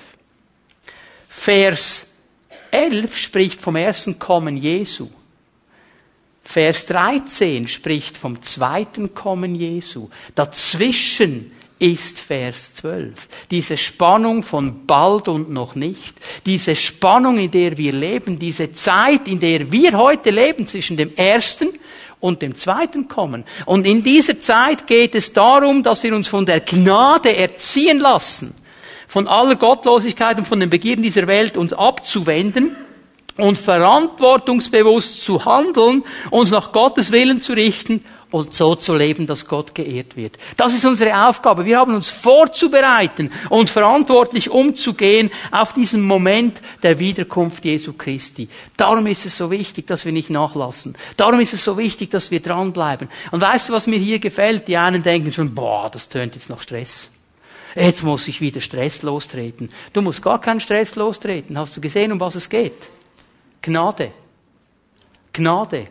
Vers 1.29 2.07
11 2.71 3.15
spricht 3.15 3.61
vom 3.61 3.75
ersten 3.75 4.17
Kommen 4.17 4.57
Jesu. 4.57 5.07
Vers 6.43 6.87
13 6.87 7.67
spricht 7.67 8.17
vom 8.17 8.41
zweiten 8.41 9.13
Kommen 9.13 9.53
Jesu. 9.53 10.09
Dazwischen 10.33 11.51
ist 11.79 12.19
Vers 12.19 12.75
12. 12.75 13.13
Diese 13.49 13.77
Spannung 13.77 14.43
von 14.43 14.85
bald 14.85 15.29
und 15.29 15.49
noch 15.49 15.75
nicht. 15.75 16.15
Diese 16.45 16.75
Spannung, 16.75 17.37
in 17.37 17.49
der 17.49 17.77
wir 17.77 17.93
leben. 17.93 18.37
Diese 18.37 18.73
Zeit, 18.73 19.27
in 19.27 19.39
der 19.39 19.71
wir 19.71 19.97
heute 19.97 20.29
leben 20.29 20.67
zwischen 20.67 20.97
dem 20.97 21.15
ersten 21.15 21.69
und 22.19 22.41
dem 22.41 22.55
zweiten 22.55 23.07
kommen. 23.07 23.45
Und 23.65 23.87
in 23.87 24.03
dieser 24.03 24.39
Zeit 24.39 24.87
geht 24.87 25.15
es 25.15 25.31
darum, 25.31 25.81
dass 25.81 26.03
wir 26.03 26.13
uns 26.13 26.27
von 26.27 26.45
der 26.45 26.59
Gnade 26.59 27.35
erziehen 27.35 27.99
lassen, 27.99 28.53
von 29.07 29.27
aller 29.27 29.55
Gottlosigkeit 29.55 30.37
und 30.37 30.47
von 30.47 30.59
den 30.59 30.69
Begierden 30.69 31.01
dieser 31.01 31.27
Welt 31.27 31.55
uns 31.55 31.71
abzuwenden 31.71 32.75
und 33.37 33.57
verantwortungsbewusst 33.57 35.23
zu 35.23 35.45
handeln, 35.45 36.03
uns 36.29 36.51
nach 36.51 36.73
Gottes 36.73 37.11
Willen 37.11 37.41
zu 37.41 37.53
richten 37.53 38.03
und 38.31 38.53
so 38.53 38.75
zu 38.75 38.93
leben, 38.93 39.25
dass 39.25 39.45
Gott 39.45 39.73
geehrt 39.73 40.15
wird. 40.15 40.37
Das 40.55 40.73
ist 40.73 40.85
unsere 40.85 41.27
Aufgabe. 41.27 41.65
Wir 41.65 41.79
haben 41.79 41.95
uns 41.95 42.09
vorzubereiten 42.09 43.31
und 43.49 43.69
verantwortlich 43.69 44.49
umzugehen 44.51 45.31
auf 45.51 45.73
diesen 45.73 46.01
Moment 46.01 46.61
der 46.83 46.99
Wiederkunft 46.99 47.65
Jesu 47.65 47.93
Christi. 47.93 48.47
Darum 48.77 49.07
ist 49.07 49.25
es 49.25 49.37
so 49.37 49.49
wichtig, 49.49 49.87
dass 49.87 50.05
wir 50.05 50.11
nicht 50.11 50.29
nachlassen. 50.29 50.95
Darum 51.17 51.39
ist 51.39 51.53
es 51.53 51.63
so 51.63 51.77
wichtig, 51.77 52.11
dass 52.11 52.29
wir 52.29 52.39
dranbleiben. 52.39 53.09
Und 53.31 53.41
weißt 53.41 53.69
du, 53.69 53.73
was 53.73 53.87
mir 53.87 53.97
hier 53.97 54.19
gefällt? 54.19 54.67
Die 54.67 54.77
einen 54.77 55.01
denken 55.01 55.33
schon, 55.33 55.55
boah, 55.55 55.89
das 55.89 56.07
tönt 56.07 56.35
jetzt 56.35 56.49
nach 56.49 56.61
Stress. 56.61 57.09
Jetzt 57.75 58.03
muss 58.03 58.27
ich 58.27 58.41
wieder 58.41 58.61
Stress 58.61 59.03
lostreten. 59.03 59.69
Du 59.93 60.01
musst 60.01 60.21
gar 60.21 60.41
keinen 60.41 60.59
Stress 60.59 60.95
lostreten. 60.95 61.57
Hast 61.57 61.77
du 61.77 61.81
gesehen, 61.81 62.11
um 62.11 62.19
was 62.19 62.35
es 62.35 62.49
geht? 62.49 62.73
Gnade. 63.61 64.11
Gnade. 65.33 65.87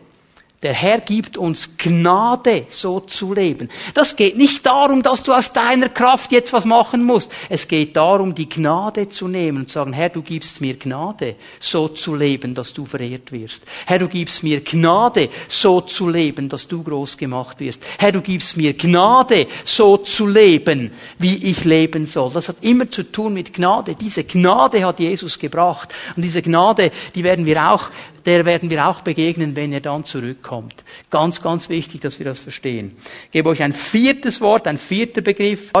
Der 0.61 0.73
Herr 0.73 0.99
gibt 0.99 1.37
uns 1.37 1.77
Gnade, 1.77 2.65
so 2.67 2.99
zu 2.99 3.33
leben. 3.33 3.69
Das 3.93 4.17
geht 4.17 4.37
nicht 4.37 4.65
darum, 4.65 5.01
dass 5.01 5.23
du 5.23 5.31
aus 5.31 5.53
deiner 5.53 5.87
Kraft 5.87 6.33
jetzt 6.33 6.51
was 6.51 6.65
machen 6.65 7.05
musst. 7.05 7.31
Es 7.47 7.65
geht 7.65 7.95
darum, 7.95 8.35
die 8.35 8.49
Gnade 8.49 9.07
zu 9.07 9.29
nehmen 9.29 9.59
und 9.59 9.69
zu 9.69 9.75
sagen, 9.75 9.93
Herr, 9.93 10.09
du 10.09 10.21
gibst 10.21 10.59
mir 10.59 10.77
Gnade, 10.77 11.37
so 11.61 11.87
zu 11.87 12.13
leben, 12.13 12.55
dass 12.55 12.73
du 12.73 12.83
verehrt 12.83 13.31
wirst. 13.31 13.63
Herr, 13.85 13.99
du 13.99 14.09
gibst 14.09 14.43
mir 14.43 14.59
Gnade, 14.59 15.29
so 15.47 15.79
zu 15.79 16.09
leben, 16.09 16.49
dass 16.49 16.67
du 16.67 16.83
groß 16.83 17.15
gemacht 17.15 17.61
wirst. 17.61 17.81
Herr, 17.97 18.11
du 18.11 18.19
gibst 18.19 18.57
mir 18.57 18.73
Gnade, 18.73 19.47
so 19.63 19.95
zu 19.95 20.27
leben, 20.27 20.91
wie 21.19 21.37
ich 21.37 21.63
leben 21.63 22.05
soll. 22.05 22.31
Das 22.33 22.49
hat 22.49 22.57
immer 22.59 22.91
zu 22.91 23.03
tun 23.09 23.33
mit 23.33 23.53
Gnade. 23.53 23.95
Diese 23.95 24.25
Gnade 24.25 24.85
hat 24.85 24.99
Jesus 24.99 25.39
gebracht. 25.39 25.93
Und 26.17 26.23
diese 26.23 26.41
Gnade, 26.41 26.91
die 27.15 27.23
werden 27.23 27.45
wir 27.45 27.71
auch 27.71 27.89
der 28.25 28.45
werden 28.45 28.69
wir 28.69 28.87
auch 28.87 29.01
begegnen, 29.01 29.55
wenn 29.55 29.73
er 29.73 29.81
dann 29.81 30.03
zurückkommt. 30.03 30.75
Ganz, 31.09 31.41
ganz 31.41 31.69
wichtig, 31.69 32.01
dass 32.01 32.19
wir 32.19 32.25
das 32.25 32.39
verstehen. 32.39 32.97
Ich 33.25 33.31
gebe 33.31 33.49
euch 33.49 33.63
ein 33.63 33.73
viertes 33.73 34.41
Wort, 34.41 34.67
ein 34.67 34.77
vierter 34.77 35.21
Begriff. 35.21 35.71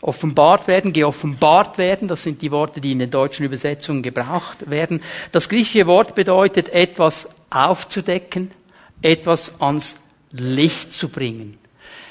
Offenbart 0.00 0.68
werden, 0.68 0.92
geoffenbart 0.92 1.76
werden, 1.76 2.06
das 2.06 2.22
sind 2.22 2.40
die 2.40 2.52
Worte, 2.52 2.80
die 2.80 2.92
in 2.92 3.00
den 3.00 3.10
deutschen 3.10 3.44
Übersetzungen 3.44 4.02
gebraucht 4.02 4.70
werden. 4.70 5.02
Das 5.32 5.48
griechische 5.48 5.86
Wort 5.86 6.14
bedeutet 6.14 6.68
etwas 6.68 7.28
aufzudecken, 7.50 8.52
etwas 9.02 9.60
ans 9.60 9.96
Licht 10.30 10.92
zu 10.92 11.08
bringen. 11.08 11.58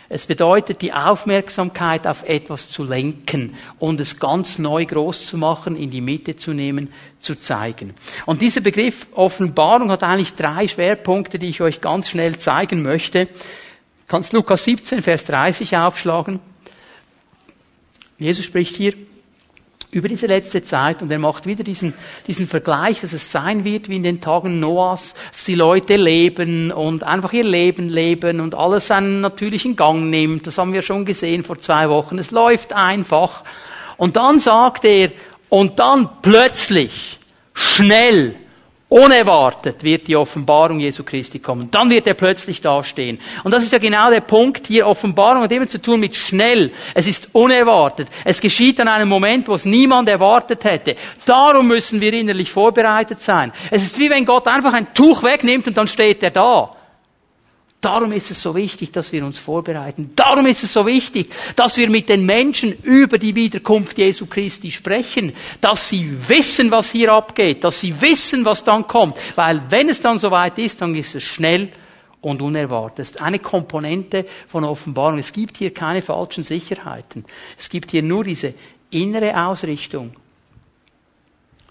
Es 0.10 0.26
bedeutet, 0.26 0.82
die 0.82 0.93
Aufmerksamkeit 0.93 2.08
auf 2.08 2.24
etwas 2.28 2.70
zu 2.70 2.86
lenken 2.86 3.56
und 3.78 4.00
es 4.00 4.20
ganz 4.20 4.58
neu 4.58 4.86
groß 4.86 5.26
zu 5.26 5.38
machen, 5.38 5.76
in 5.76 5.91
die 5.91 6.00
Mitte 6.00 6.38
zu 6.38 6.54
nehmen, 6.54 6.93
zu 7.20 7.36
zeigen. 7.36 7.93
Und 8.26 8.41
dieser 8.41 8.62
Begriff 8.62 9.08
Offenbarung 9.12 9.91
hat 9.91 10.04
eigentlich 10.04 10.36
drei 10.36 10.67
Schwerpunkte, 10.67 11.39
die 11.39 11.50
ich 11.50 11.62
euch 11.62 11.82
ganz 11.82 12.10
schnell 12.10 12.38
zeigen 12.38 12.84
möchte. 12.84 13.28
Kannst 14.08 14.32
Lukas 14.32 14.63
17, 14.63 15.04
Vers 15.04 15.26
30 15.26 15.76
aufschlagen. 15.76 16.39
Jesus 18.17 18.46
spricht 18.46 18.76
hier 18.76 18.93
über 19.89 20.08
diese 20.10 20.28
letzte 20.28 20.63
Zeit 20.63 21.02
und 21.02 21.10
er 21.12 21.19
macht 21.19 21.45
wieder 21.45 21.63
diesen, 21.63 21.93
diesen 22.28 22.45
Vergleich, 22.45 23.02
dass 23.02 23.13
es 23.13 23.32
sein 23.32 23.63
wird 23.63 23.88
wie 23.88 23.95
in 23.95 24.04
den 24.04 24.19
Tagen 24.19 24.60
Noahs, 24.60 25.15
dass 25.32 25.45
die 25.45 25.56
Leute 25.56 25.95
leben 25.95 26.71
und 26.71 27.04
einfach 27.04 27.32
ihr 27.32 27.45
Leben 27.45 27.89
leben 27.89 28.41
und 28.41 28.54
alles 28.54 28.88
seinen 28.88 29.21
natürlichen 29.21 29.76
Gang 29.76 30.10
nimmt. 30.10 30.45
Das 30.45 30.58
haben 30.58 30.73
wir 30.73 30.82
schon 30.82 31.06
gesehen 31.06 31.43
vor 31.43 31.60
zwei 31.60 31.89
Wochen. 31.89 32.19
Es 32.19 32.32
läuft 32.32 32.73
einfach. 32.73 33.43
Und 33.95 34.17
dann 34.17 34.39
sagt 34.39 34.84
er, 34.84 35.12
und 35.50 35.80
dann 35.80 36.10
plötzlich, 36.21 37.19
schnell, 37.54 38.36
Unerwartet 38.89 39.84
wird 39.84 40.08
die 40.08 40.15
Offenbarung 40.15 40.80
Jesu 40.80 41.04
Christi 41.04 41.39
kommen. 41.39 41.69
Dann 41.69 41.89
wird 41.89 42.08
er 42.08 42.13
plötzlich 42.13 42.62
dastehen. 42.62 43.19
Und 43.43 43.54
das 43.54 43.65
ist 43.65 43.73
ja 43.73 43.80
genau 43.80 44.10
der 44.10 44.21
Punkt 44.21 44.67
hier. 44.67 44.88
Offenbarung 44.88 45.43
hat 45.43 45.52
immer 45.52 45.67
zu 45.67 45.82
tun 45.82 46.00
mit 46.00 46.15
schnell. 46.15 46.71
Es 46.93 47.06
ist 47.06 47.28
unerwartet. 47.34 48.08
Es 48.23 48.39
geschieht 48.39 48.80
an 48.80 48.88
einem 48.88 49.10
Moment, 49.10 49.50
wo 49.50 49.56
es 49.56 49.65
niemand 49.65 50.08
erwartet 50.08 50.63
hätte. 50.63 50.95
Darum 51.26 51.67
müssen 51.67 52.00
wir 52.00 52.13
innerlich 52.13 52.50
vorbereitet 52.50 53.19
sein. 53.19 53.52
Es 53.71 53.84
ist 53.84 54.00
wie 54.00 54.10
wenn 54.10 54.26
Gott 54.26 54.47
einfach 54.47 54.71
ein 54.71 54.93
Tuch 54.93 55.21
wegnimmt 55.21 55.67
und 55.67 55.76
dann 55.76 55.89
steht 55.89 56.23
er 56.23 56.32
da. 56.32 56.77
Darum 57.80 58.12
ist 58.12 58.32
es 58.32 58.42
so 58.42 58.56
wichtig, 58.56 58.92
dass 58.92 59.12
wir 59.12 59.24
uns 59.24 59.38
vorbereiten. 59.38 60.12
Darum 60.16 60.48
ist 60.48 60.63
es 60.63 60.74
so 60.74 60.86
wichtig, 60.86 61.32
dass 61.56 61.78
wir 61.78 61.90
mit 61.90 62.10
den 62.10 62.26
Menschen 62.26 62.74
über 62.82 63.20
die 63.20 63.36
Wiederkunft 63.36 64.00
Jesu 64.00 64.26
Christi 64.26 64.72
sprechen, 64.72 65.32
dass 65.62 65.90
sie 65.90 66.12
wissen, 66.28 66.72
was 66.72 66.92
hier 66.92 67.13
abgeht, 67.13 67.63
dass 67.63 67.80
sie 67.80 68.02
wissen, 68.02 68.44
was 68.46 68.63
dann 68.63 68.88
kommt. 68.88 69.18
Weil 69.36 69.62
wenn 69.70 69.90
es 69.90 70.02
dann 70.02 70.18
soweit 70.18 70.58
ist, 70.58 70.82
dann 70.82 70.96
ist 70.96 71.13
es 71.13 71.24
schnell 71.24 71.70
und 72.22 72.42
unerwartet. 72.42 73.22
Eine 73.22 73.38
Komponente 73.38 74.26
von 74.48 74.63
Offenbarung. 74.63 75.20
Es 75.20 75.32
gibt 75.32 75.58
hier 75.58 75.72
keine 75.72 76.02
falschen 76.02 76.44
Sicherheiten. 76.44 77.26
Es 77.60 77.70
gibt 77.70 77.92
hier 77.92 78.02
nur 78.02 78.24
diese 78.24 78.56
innere 78.90 79.46
Ausrichtung, 79.46 80.16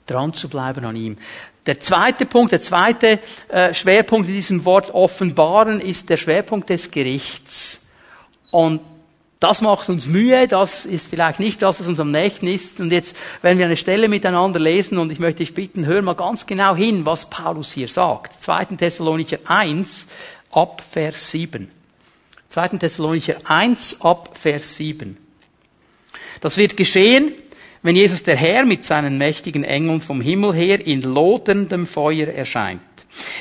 dran 0.07 0.33
zu 0.33 0.49
bleiben 0.49 0.85
an 0.85 0.95
ihm. 0.95 1.19
Der 1.67 1.81
zweite 1.81 2.27
Punkt, 2.27 2.53
der 2.53 2.61
zweite 2.61 3.19
äh, 3.49 3.75
Schwerpunkt 3.75 4.29
in 4.29 4.35
diesem 4.35 4.65
Wort 4.65 4.95
offenbaren 4.95 5.81
ist 5.81 6.09
der 6.09 6.17
Schwerpunkt 6.17 6.71
des 6.71 6.91
Gerichts. 6.91 7.81
Und 8.53 8.81
das 9.41 9.61
macht 9.61 9.89
uns 9.89 10.07
Mühe, 10.07 10.49
das 10.49 10.87
ist 10.87 11.09
vielleicht 11.09 11.41
nicht 11.41 11.61
das, 11.61 11.81
was 11.81 11.87
uns 11.87 12.01
am 12.01 12.11
nächsten 12.11 12.47
ist. 12.47 12.81
Und 12.81 12.91
jetzt 12.91 13.15
werden 13.43 13.59
wir 13.59 13.67
eine 13.67 13.77
Stelle 13.77 14.09
miteinander 14.09 14.59
lesen 14.59 14.97
und 14.99 15.13
ich 15.13 15.19
möchte 15.19 15.39
dich 15.39 15.55
bitten, 15.55 15.87
hör 15.87 16.01
mal 16.03 16.15
ganz 16.15 16.47
genau 16.47 16.75
hin, 16.75 17.05
was 17.05 17.29
Paulus 17.29 17.73
hier 17.73 17.89
sagt. 17.89 18.43
2. 18.43 18.77
Thessalonicher 18.77 19.39
1 19.45 20.07
ab 20.53 20.83
Vers 20.89 21.33
7. 21.33 21.71
2. 22.49 22.69
Thessalonicher 22.69 23.37
1 23.45 24.01
ab 24.01 24.31
Vers 24.35 24.77
7. 24.77 25.19
Das 26.41 26.57
wird 26.57 26.77
geschehen, 26.77 27.33
wenn 27.83 27.97
Jesus 27.97 28.23
der 28.23 28.37
Herr 28.37 28.65
mit 28.65 28.85
seinen 28.85 29.19
mächtigen 29.19 29.65
Engeln 29.65 30.01
vom 30.01 30.21
Himmel 30.21 30.55
her 30.55 30.87
in 30.87 31.03
loderndem 31.03 31.87
Feuer 31.87 32.29
erscheint. 32.29 32.81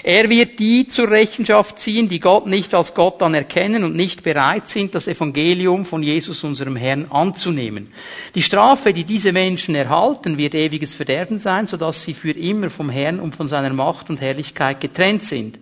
Er 0.04 0.30
wird 0.30 0.60
die 0.60 0.88
zur 0.88 1.10
Rechenschaft 1.10 1.80
ziehen, 1.80 2.08
die 2.08 2.19
Gott 2.19 2.48
nicht 2.48 2.74
als 2.74 2.93
Gott 2.93 3.21
anerkennen 3.21 3.84
und 3.84 3.95
nicht 3.95 4.24
bereit 4.24 4.67
sind, 4.69 4.95
das 4.95 5.08
Evangelium 5.08 5.86
von 5.86 6.04
Jesus 6.04 6.43
unserem 6.43 6.76
Herrn 6.76 7.06
anzunehmen. 7.10 7.91
Die 8.36 8.41
Strafe, 8.41 8.93
die 8.93 9.04
diese 9.04 9.32
Menschen 9.32 9.76
erhalten, 9.76 10.38
wird 10.38 10.56
ewiges 10.56 10.93
Verderben 10.93 11.39
sein, 11.39 11.67
sodass 11.67 12.04
sie 12.04 12.13
für 12.13 12.32
immer 12.32 12.69
vom 12.69 12.89
Herrn 12.89 13.19
und 13.19 13.36
von 13.36 13.48
seiner 13.48 13.74
Macht 13.74 14.10
und 14.10 14.21
Herrlichkeit 14.21 14.80
getrennt 14.80 15.26
sind. 15.26 15.60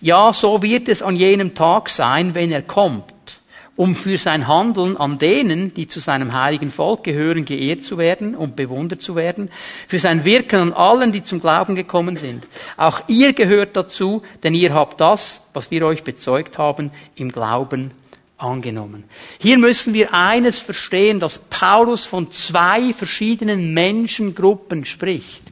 Ja, 0.00 0.32
so 0.32 0.62
wird 0.62 0.88
es 0.88 1.02
an 1.02 1.16
jenem 1.16 1.54
Tag 1.54 1.90
sein, 1.90 2.34
wenn 2.34 2.52
er 2.52 2.62
kommt 2.62 3.04
um 3.80 3.94
für 3.94 4.18
sein 4.18 4.46
Handeln 4.46 4.98
an 4.98 5.16
denen, 5.18 5.72
die 5.72 5.88
zu 5.88 6.00
seinem 6.00 6.34
heiligen 6.34 6.70
Volk 6.70 7.02
gehören, 7.02 7.46
geehrt 7.46 7.82
zu 7.82 7.96
werden 7.96 8.34
und 8.34 8.54
bewundert 8.54 9.00
zu 9.00 9.16
werden, 9.16 9.48
für 9.88 9.98
sein 9.98 10.26
Wirken 10.26 10.60
an 10.60 10.72
allen, 10.74 11.12
die 11.12 11.22
zum 11.22 11.40
Glauben 11.40 11.76
gekommen 11.76 12.18
sind. 12.18 12.46
Auch 12.76 13.00
ihr 13.08 13.32
gehört 13.32 13.78
dazu, 13.78 14.20
denn 14.42 14.52
ihr 14.52 14.74
habt 14.74 15.00
das, 15.00 15.40
was 15.54 15.70
wir 15.70 15.86
euch 15.86 16.04
bezeugt 16.04 16.58
haben, 16.58 16.90
im 17.16 17.32
Glauben 17.32 17.92
angenommen. 18.36 19.04
Hier 19.38 19.56
müssen 19.56 19.94
wir 19.94 20.12
eines 20.12 20.58
verstehen, 20.58 21.18
dass 21.18 21.38
Paulus 21.38 22.04
von 22.04 22.30
zwei 22.30 22.92
verschiedenen 22.92 23.72
Menschengruppen 23.72 24.84
spricht. 24.84 25.42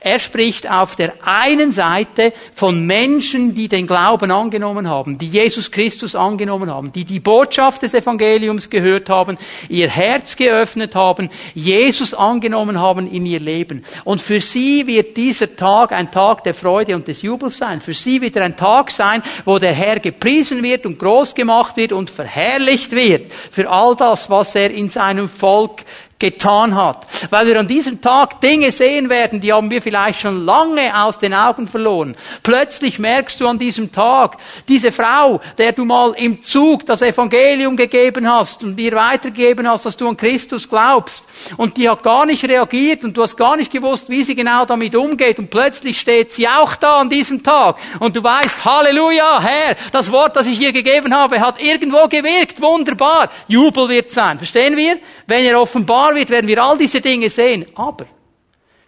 Er 0.00 0.18
spricht 0.18 0.70
auf 0.70 0.96
der 0.96 1.14
einen 1.22 1.72
Seite 1.72 2.32
von 2.54 2.84
Menschen, 2.86 3.54
die 3.54 3.68
den 3.68 3.86
Glauben 3.86 4.30
angenommen 4.30 4.88
haben, 4.88 5.18
die 5.18 5.28
Jesus 5.28 5.70
Christus 5.70 6.14
angenommen 6.14 6.70
haben, 6.70 6.92
die 6.92 7.04
die 7.04 7.20
Botschaft 7.20 7.82
des 7.82 7.94
Evangeliums 7.94 8.70
gehört 8.70 9.08
haben, 9.08 9.38
ihr 9.68 9.88
Herz 9.88 10.36
geöffnet 10.36 10.94
haben, 10.94 11.30
Jesus 11.54 12.14
angenommen 12.14 12.80
haben 12.80 13.10
in 13.10 13.26
ihr 13.26 13.40
Leben. 13.40 13.84
Und 14.04 14.20
für 14.20 14.40
sie 14.40 14.86
wird 14.86 15.16
dieser 15.16 15.56
Tag 15.56 15.92
ein 15.92 16.10
Tag 16.10 16.44
der 16.44 16.54
Freude 16.54 16.94
und 16.94 17.08
des 17.08 17.22
Jubels 17.22 17.58
sein. 17.58 17.80
Für 17.80 17.94
sie 17.94 18.20
wird 18.20 18.36
er 18.36 18.44
ein 18.44 18.56
Tag 18.56 18.90
sein, 18.90 19.22
wo 19.44 19.58
der 19.58 19.72
Herr 19.72 20.00
gepriesen 20.00 20.62
wird 20.62 20.86
und 20.86 20.98
groß 20.98 21.34
gemacht 21.34 21.76
wird 21.76 21.92
und 21.92 22.10
verherrlicht 22.10 22.92
wird 22.92 23.32
für 23.50 23.68
all 23.68 23.96
das, 23.96 24.30
was 24.30 24.54
er 24.54 24.70
in 24.70 24.90
seinem 24.90 25.28
Volk 25.28 25.82
getan 26.18 26.74
hat. 26.74 27.06
Weil 27.30 27.46
wir 27.46 27.58
an 27.58 27.68
diesem 27.68 28.00
Tag 28.00 28.40
Dinge 28.40 28.72
sehen 28.72 29.10
werden, 29.10 29.40
die 29.40 29.52
haben 29.52 29.70
wir 29.70 29.82
vielleicht 29.82 30.20
schon 30.20 30.44
lange 30.44 31.04
aus 31.04 31.18
den 31.18 31.34
Augen 31.34 31.68
verloren. 31.68 32.16
Plötzlich 32.42 32.98
merkst 32.98 33.40
du 33.40 33.48
an 33.48 33.58
diesem 33.58 33.90
Tag, 33.92 34.36
diese 34.68 34.92
Frau, 34.92 35.40
der 35.58 35.72
du 35.72 35.84
mal 35.84 36.12
im 36.16 36.42
Zug 36.42 36.86
das 36.86 37.02
Evangelium 37.02 37.76
gegeben 37.76 38.30
hast 38.30 38.62
und 38.62 38.78
ihr 38.78 38.92
weitergegeben 38.92 39.68
hast, 39.68 39.86
dass 39.86 39.96
du 39.96 40.08
an 40.08 40.16
Christus 40.16 40.68
glaubst, 40.68 41.24
und 41.56 41.76
die 41.76 41.88
hat 41.88 42.02
gar 42.02 42.26
nicht 42.26 42.44
reagiert 42.44 43.04
und 43.04 43.16
du 43.16 43.22
hast 43.22 43.36
gar 43.36 43.56
nicht 43.56 43.72
gewusst, 43.72 44.08
wie 44.08 44.24
sie 44.24 44.34
genau 44.34 44.64
damit 44.64 44.94
umgeht, 44.94 45.38
und 45.38 45.50
plötzlich 45.50 45.98
steht 45.98 46.32
sie 46.32 46.48
auch 46.48 46.76
da 46.76 47.00
an 47.00 47.10
diesem 47.10 47.42
Tag, 47.42 47.76
und 48.00 48.16
du 48.16 48.22
weißt, 48.22 48.64
Halleluja, 48.64 49.40
Herr, 49.42 49.76
das 49.92 50.10
Wort, 50.12 50.36
das 50.36 50.46
ich 50.46 50.60
ihr 50.60 50.72
gegeben 50.72 51.14
habe, 51.14 51.40
hat 51.40 51.60
irgendwo 51.60 52.06
gewirkt, 52.08 52.60
wunderbar, 52.60 53.30
Jubel 53.48 53.88
wird 53.88 54.10
sein. 54.10 54.38
Verstehen 54.38 54.76
wir? 54.76 54.98
Wenn 55.26 55.44
er 55.44 55.60
offenbar 55.60 56.03
wird, 56.12 56.30
werden 56.30 56.48
wir 56.48 56.62
all 56.62 56.76
diese 56.76 57.00
Dinge 57.00 57.30
sehen. 57.30 57.64
Aber 57.74 58.06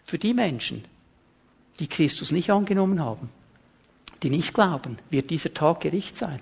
für 0.05 0.19
die 0.19 0.35
Menschen, 0.35 0.85
die 1.79 1.87
Christus 1.87 2.31
nicht 2.31 2.51
angenommen 2.51 3.03
haben, 3.03 3.31
die 4.23 4.31
nicht 4.31 4.55
glauben, 4.55 4.99
wird 5.11 5.31
dieser 5.31 5.55
Tag 5.55 5.81
Gericht 5.81 6.17
sein. 6.17 6.41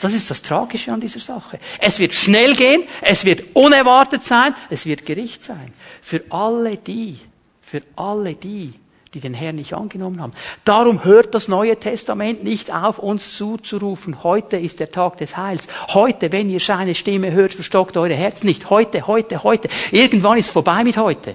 Das 0.00 0.12
ist 0.12 0.30
das 0.30 0.42
Tragische 0.42 0.92
an 0.92 1.00
dieser 1.00 1.20
Sache. 1.20 1.58
Es 1.78 1.98
wird 1.98 2.12
schnell 2.12 2.54
gehen, 2.54 2.84
es 3.02 3.24
wird 3.24 3.44
unerwartet 3.54 4.24
sein, 4.24 4.54
es 4.68 4.84
wird 4.86 5.06
Gericht 5.06 5.42
sein. 5.42 5.72
Für 6.02 6.22
alle 6.30 6.76
die, 6.76 7.18
für 7.60 7.82
alle 7.94 8.34
die, 8.34 8.74
die 9.16 9.20
den 9.20 9.32
Herrn 9.32 9.56
nicht 9.56 9.72
angenommen 9.72 10.20
haben. 10.20 10.34
Darum 10.66 11.02
hört 11.02 11.34
das 11.34 11.48
Neue 11.48 11.78
Testament 11.78 12.44
nicht 12.44 12.70
auf, 12.70 12.98
uns 12.98 13.34
zuzurufen, 13.34 14.22
heute 14.22 14.58
ist 14.58 14.78
der 14.78 14.92
Tag 14.92 15.16
des 15.16 15.38
Heils. 15.38 15.68
Heute, 15.94 16.32
wenn 16.32 16.50
ihr 16.50 16.60
seine 16.60 16.94
Stimme 16.94 17.32
hört, 17.32 17.54
verstockt 17.54 17.96
eure 17.96 18.12
Herzen 18.12 18.46
nicht. 18.46 18.68
Heute, 18.68 19.06
heute, 19.06 19.42
heute. 19.42 19.70
Irgendwann 19.90 20.36
ist 20.36 20.50
vorbei 20.50 20.84
mit 20.84 20.98
heute. 20.98 21.34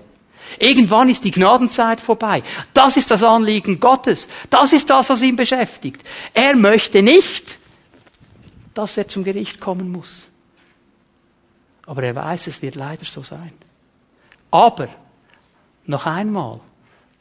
Irgendwann 0.59 1.09
ist 1.09 1.23
die 1.23 1.31
Gnadenzeit 1.31 1.99
vorbei. 1.99 2.43
Das 2.71 2.97
ist 2.97 3.09
das 3.09 3.23
Anliegen 3.23 3.79
Gottes. 3.79 4.27
Das 4.51 4.73
ist 4.73 4.87
das, 4.87 5.09
was 5.09 5.23
ihn 5.23 5.35
beschäftigt. 5.35 6.03
Er 6.35 6.55
möchte 6.55 7.01
nicht, 7.01 7.57
dass 8.75 8.95
er 8.95 9.07
zum 9.07 9.23
Gericht 9.23 9.59
kommen 9.59 9.91
muss. 9.91 10.27
Aber 11.87 12.03
er 12.03 12.15
weiß, 12.15 12.45
es 12.45 12.61
wird 12.61 12.75
leider 12.75 13.05
so 13.05 13.23
sein. 13.23 13.53
Aber, 14.51 14.87
noch 15.87 16.05
einmal, 16.05 16.59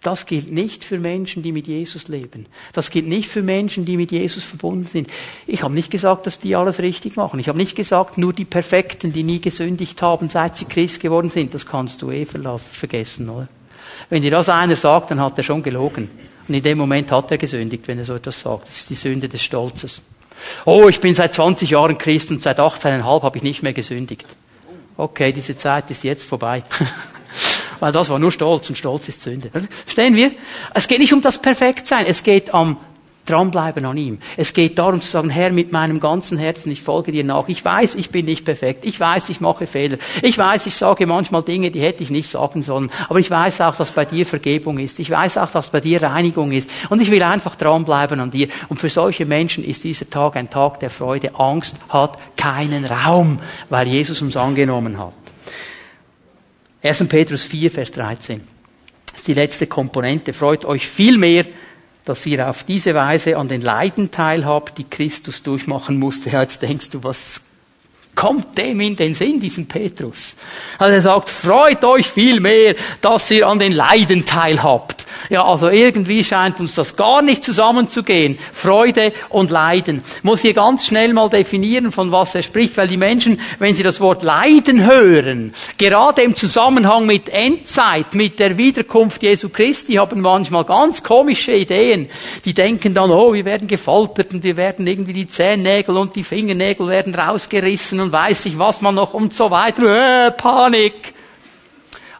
das 0.03 0.24
gilt 0.24 0.51
nicht 0.51 0.82
für 0.82 0.98
Menschen, 0.98 1.42
die 1.42 1.53
mit 1.53 1.66
Jesus 1.66 2.09
leben. 2.09 2.46
Das 2.72 2.90
gilt 2.90 3.07
nicht 3.07 3.28
für 3.28 3.42
Menschen, 3.42 3.84
die 3.84 3.98
mit 3.98 4.11
Jesus 4.12 4.44
verbunden 4.44 4.86
sind. 4.86 5.11
Ich 5.46 5.62
habe 5.62 5.74
nicht 5.74 5.90
gesagt, 5.90 6.26
dass 6.26 6.38
die 6.38 6.57
alles 6.57 6.80
richtig 6.80 7.16
machen. 7.16 7.38
Ich 7.38 7.48
habe 7.48 7.59
nicht 7.59 7.76
gesagt, 7.76 8.16
nur 8.16 8.32
die 8.32 8.46
Perfekten, 8.46 9.12
die 9.12 9.22
nie 9.22 9.40
gesündigt 9.40 10.01
haben, 10.01 10.30
seit 10.30 10.57
sie 10.57 10.64
Christ 10.64 11.01
geworden 11.01 11.28
sind. 11.28 11.53
Das 11.53 11.66
kannst 11.66 12.01
du 12.01 12.11
eh 12.11 12.24
vergessen, 12.24 13.28
oder? 13.28 13.48
Wenn 14.09 14.22
dir 14.22 14.30
das 14.30 14.48
einer 14.48 14.76
sagt, 14.76 15.11
dann 15.11 15.20
hat 15.20 15.36
er 15.36 15.44
schon 15.44 15.62
gelogen. 15.62 16.09
Und 16.48 16.55
in 16.55 16.62
dem 16.62 16.78
Moment 16.78 17.12
hat 17.12 17.30
er 17.30 17.38
gesündigt, 17.38 17.86
wenn 17.86 17.98
er 17.98 18.07
so 18.07 18.14
etwas 18.14 18.40
sagt. 18.40 18.68
Das 18.68 18.78
ist 18.78 18.90
die 18.90 18.94
Sünde 18.94 19.28
des 19.28 19.42
Stolzes. 19.42 20.01
Oh, 20.64 20.88
ich 20.88 21.01
bin 21.01 21.14
seit 21.14 21.34
20 21.34 21.70
Jahren 21.70 21.98
Christ 21.98 22.30
und 22.30 22.42
seit 22.42 22.59
18,5 22.59 23.22
habe 23.22 23.36
ich 23.36 23.42
nicht 23.42 23.62
mehr 23.62 23.74
gesündigt. 23.74 24.26
Okay, 24.96 25.32
diese 25.32 25.57
Zeit 25.57 25.90
ist 25.90 26.05
jetzt 26.05 26.24
vorbei. 26.24 26.62
weil 27.81 27.93
das 27.93 28.09
war 28.09 28.18
nur 28.18 28.33
Stolz 28.33 28.68
und 28.68 28.76
Stolz 28.76 29.09
ist 29.09 29.22
Sünde. 29.22 29.51
Verstehen 29.51 30.14
wir? 30.14 30.33
Es 30.74 30.87
geht 30.87 31.01
nicht 31.01 31.12
um 31.12 31.20
das 31.20 31.39
Perfektsein, 31.39 32.07
es 32.07 32.22
geht 32.22 32.55
am 32.55 32.76
dranbleiben 33.31 33.85
an 33.85 33.97
ihm. 33.97 34.18
Es 34.37 34.53
geht 34.53 34.78
darum 34.78 35.01
zu 35.01 35.09
sagen, 35.09 35.31
Herr, 35.31 35.51
mit 35.51 35.72
meinem 35.72 36.01
ganzen 36.01 36.39
Herzen, 36.39 36.70
ich 36.72 36.83
folge 36.83 37.12
dir 37.12 37.24
nach. 37.24 37.49
Ich 37.49 37.64
weiß, 37.64 37.95
ich 37.95 38.11
bin 38.11 38.26
nicht 38.26 38.45
perfekt. 38.45 38.85
Ich 38.85 38.99
weiß, 38.99 39.28
ich 39.28 39.41
mache 39.41 39.66
Fehler. 39.66 39.99
Ich 40.22 40.37
weiß, 40.37 40.66
ich 40.66 40.76
sage 40.76 41.07
manchmal 41.07 41.43
Dinge, 41.43 41.70
die 41.70 41.81
hätte 41.81 42.03
ich 42.03 42.11
nicht 42.11 42.28
sagen 42.28 42.62
sollen. 42.62 42.91
Aber 43.09 43.18
ich 43.18 43.31
weiß 43.31 43.61
auch, 43.61 43.76
dass 43.76 43.93
bei 43.93 44.05
dir 44.05 44.26
Vergebung 44.26 44.78
ist. 44.78 44.99
Ich 44.99 45.11
weiß 45.11 45.39
auch, 45.39 45.51
dass 45.51 45.70
bei 45.70 45.81
dir 45.81 46.03
Reinigung 46.03 46.53
ist. 46.53 46.70
Und 46.89 47.01
ich 47.01 47.11
will 47.11 47.22
einfach 47.22 47.55
dranbleiben 47.55 48.20
an 48.20 48.31
dir. 48.31 48.49
Und 48.68 48.81
für 48.81 48.91
solche 48.91 49.26
Menschen 49.26 49.64
ist 49.64 49.85
dieser 49.85 50.09
Tag 50.11 50.37
ein 50.37 50.51
Tag 50.51 50.81
der 50.81 50.91
Freude. 50.91 51.35
Angst 51.37 51.76
hat 51.89 52.18
keinen 52.37 52.85
Raum, 52.85 53.39
weil 53.68 53.87
Jesus 53.87 54.22
uns 54.22 54.37
angenommen 54.37 54.99
hat. 54.99 55.20
1. 56.83 57.09
Petrus 57.09 57.45
4, 57.45 57.70
Vers 57.70 57.91
13. 57.91 58.41
Das 59.07 59.16
ist 59.16 59.28
die 59.28 59.35
letzte 59.35 59.66
Komponente. 59.66 60.33
Freut 60.33 60.64
euch 60.64 60.89
viel 60.89 61.18
mehr, 61.18 61.45
dass 62.05 62.24
ihr 62.24 62.49
auf 62.49 62.64
diese 62.64 62.95
Weise 62.95 63.37
an 63.37 63.49
den 63.49 63.61
Leiden 63.61 64.11
teilhabt, 64.11 64.78
die 64.78 64.89
Christus 64.89 65.43
durchmachen 65.43 65.99
musste. 65.99 66.31
Ja, 66.31 66.41
jetzt 66.41 66.62
denkst 66.62 66.91
du, 66.91 67.05
was 67.05 67.43
kommt 68.14 68.57
dem 68.57 68.81
in 68.81 68.97
den 68.97 69.14
Sinn, 69.14 69.41
diesen 69.41 69.68
Petrus? 69.68 70.37
Also 70.78 70.93
er 70.93 71.01
sagt, 71.03 71.28
freut 71.28 71.85
euch 71.85 72.07
viel 72.07 72.41
mehr, 72.41 72.74
dass 73.01 73.31
ihr 73.31 73.47
an 73.47 73.59
den 73.59 73.72
Leiden 73.72 74.24
teilhabt. 74.24 74.99
Ja, 75.28 75.44
also 75.44 75.68
irgendwie 75.68 76.22
scheint 76.22 76.61
uns 76.61 76.74
das 76.74 76.96
gar 76.96 77.22
nicht 77.22 77.44
zusammenzugehen. 77.44 78.38
Freude 78.52 79.12
und 79.30 79.50
Leiden. 79.50 80.02
Ich 80.18 80.24
muss 80.24 80.42
hier 80.42 80.54
ganz 80.54 80.86
schnell 80.86 81.12
mal 81.12 81.28
definieren, 81.28 81.92
von 81.92 82.12
was 82.12 82.34
er 82.34 82.42
spricht, 82.42 82.76
weil 82.76 82.88
die 82.88 82.96
Menschen, 82.96 83.40
wenn 83.58 83.74
sie 83.74 83.82
das 83.82 84.00
Wort 84.00 84.22
Leiden 84.22 84.84
hören, 84.84 85.52
gerade 85.76 86.22
im 86.22 86.36
Zusammenhang 86.36 87.06
mit 87.06 87.28
Endzeit, 87.28 88.14
mit 88.14 88.38
der 88.38 88.56
Wiederkunft 88.56 89.22
Jesu 89.22 89.48
Christi, 89.48 89.94
haben 89.94 90.20
manchmal 90.20 90.64
ganz 90.64 91.02
komische 91.02 91.52
Ideen. 91.52 92.08
Die 92.44 92.54
denken 92.54 92.94
dann, 92.94 93.11
oh, 93.11 93.32
wir 93.32 93.44
werden 93.44 93.66
gefoltert 93.66 94.32
und 94.32 94.44
wir 94.44 94.56
werden 94.56 94.86
irgendwie 94.86 95.12
die 95.12 95.28
Zehennägel 95.28 95.96
und 95.96 96.14
die 96.14 96.24
Fingernägel 96.24 96.88
werden 96.88 97.14
rausgerissen 97.14 98.00
und 98.00 98.12
weiß 98.12 98.46
ich 98.46 98.61
was 98.61 98.80
man 98.80 98.94
noch 98.94 99.14
und 99.14 99.34
so 99.34 99.50
weiter. 99.50 100.26
Äh, 100.26 100.30
Panik. 100.30 101.14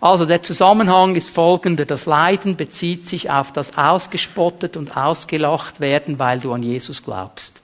Also 0.01 0.25
der 0.25 0.41
Zusammenhang 0.41 1.15
ist 1.15 1.29
folgender. 1.29 1.85
Das 1.85 2.07
Leiden 2.07 2.57
bezieht 2.57 3.07
sich 3.07 3.31
auf 3.31 3.53
das 3.53 3.77
ausgespottet 3.77 4.77
und 4.77 4.97
ausgelacht 4.97 5.81
werden, 5.81 6.19
weil 6.19 6.41
du 6.41 6.53
an 6.53 6.63
Jesus 6.63 7.03
glaubst. 7.03 7.61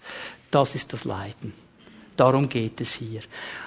Das 0.50 0.74
ist 0.74 0.92
das 0.92 1.04
Leiden. 1.04 1.54
Darum 2.16 2.48
geht 2.48 2.80
es 2.80 2.94
hier. 2.94 3.20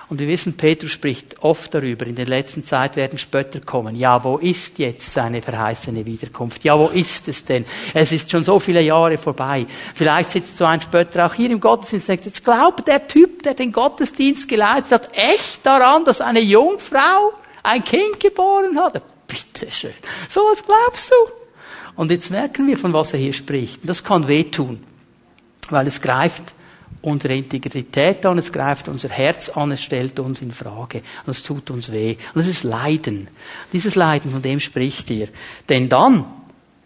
Und 0.10 0.20
wir 0.20 0.28
wissen, 0.28 0.58
Petrus 0.58 0.92
spricht 0.92 1.44
oft 1.44 1.72
darüber. 1.72 2.08
In 2.08 2.16
der 2.16 2.26
letzten 2.26 2.64
Zeit 2.64 2.96
werden 2.96 3.20
Spötter 3.20 3.60
kommen. 3.60 3.96
Ja, 3.96 4.24
wo 4.24 4.38
ist 4.38 4.80
jetzt 4.80 5.14
seine 5.14 5.40
verheißene 5.40 6.04
Wiederkunft? 6.04 6.64
Ja, 6.64 6.78
wo 6.80 6.88
ist 6.88 7.28
es 7.28 7.46
denn? 7.46 7.66
Es 7.94 8.12
ist 8.12 8.32
schon 8.32 8.44
so 8.44 8.58
viele 8.60 8.82
Jahre 8.82 9.20
vorbei. 9.20 9.68
Vielleicht 9.94 10.32
sitzt 10.32 10.58
so 10.58 10.66
ein 10.66 10.82
Spötter 10.82 11.28
auch 11.28 11.36
hier 11.36 11.52
im 11.52 11.60
Gottesdienst 11.60 12.10
und 12.10 12.16
sagt, 12.16 12.26
jetzt 12.26 12.44
glaubt 12.44 12.88
der 12.88 13.08
Typ, 13.08 13.44
der 13.44 13.54
den 13.54 13.72
Gottesdienst 13.72 14.48
geleitet 14.50 14.92
hat, 14.92 15.10
echt 15.14 15.64
daran, 15.64 16.04
dass 16.06 16.20
eine 16.20 16.40
Jungfrau 16.40 17.34
ein 17.64 17.84
Kind 17.84 18.20
geboren 18.20 18.78
hat. 18.78 19.02
Bitte 19.28 19.72
schön. 19.72 19.94
So 20.28 20.42
was 20.42 20.64
glaubst 20.66 21.12
du? 21.12 21.16
Und 21.96 22.12
jetzt 22.12 22.32
merken 22.32 22.66
wir, 22.68 22.78
von 22.78 22.94
was 22.94 23.14
er 23.14 23.20
hier 23.20 23.34
spricht. 23.34 23.82
Das 23.84 24.04
kann 24.04 24.28
wehtun, 24.28 24.82
weil 25.70 25.88
es 25.88 26.02
greift 26.02 26.54
unsere 27.02 27.36
Integrität 27.36 28.26
an, 28.26 28.38
es 28.38 28.52
greift 28.52 28.88
unser 28.88 29.10
Herz 29.10 29.50
an, 29.50 29.72
es 29.72 29.82
stellt 29.82 30.20
uns 30.20 30.42
in 30.42 30.52
Frage 30.52 31.02
und 31.26 31.32
es 31.32 31.44
tut 31.44 31.70
uns 31.72 31.92
weh. 31.92 32.18
Und 32.34 32.42
es 32.42 32.48
ist 32.48 32.64
Leiden. 32.64 33.28
Dieses 33.72 33.96
Leiden, 33.96 34.32
von 34.32 34.42
dem 34.42 34.60
spricht 34.60 35.10
ihr. 35.10 35.30
Denn 35.68 35.90
dann, 35.90 36.26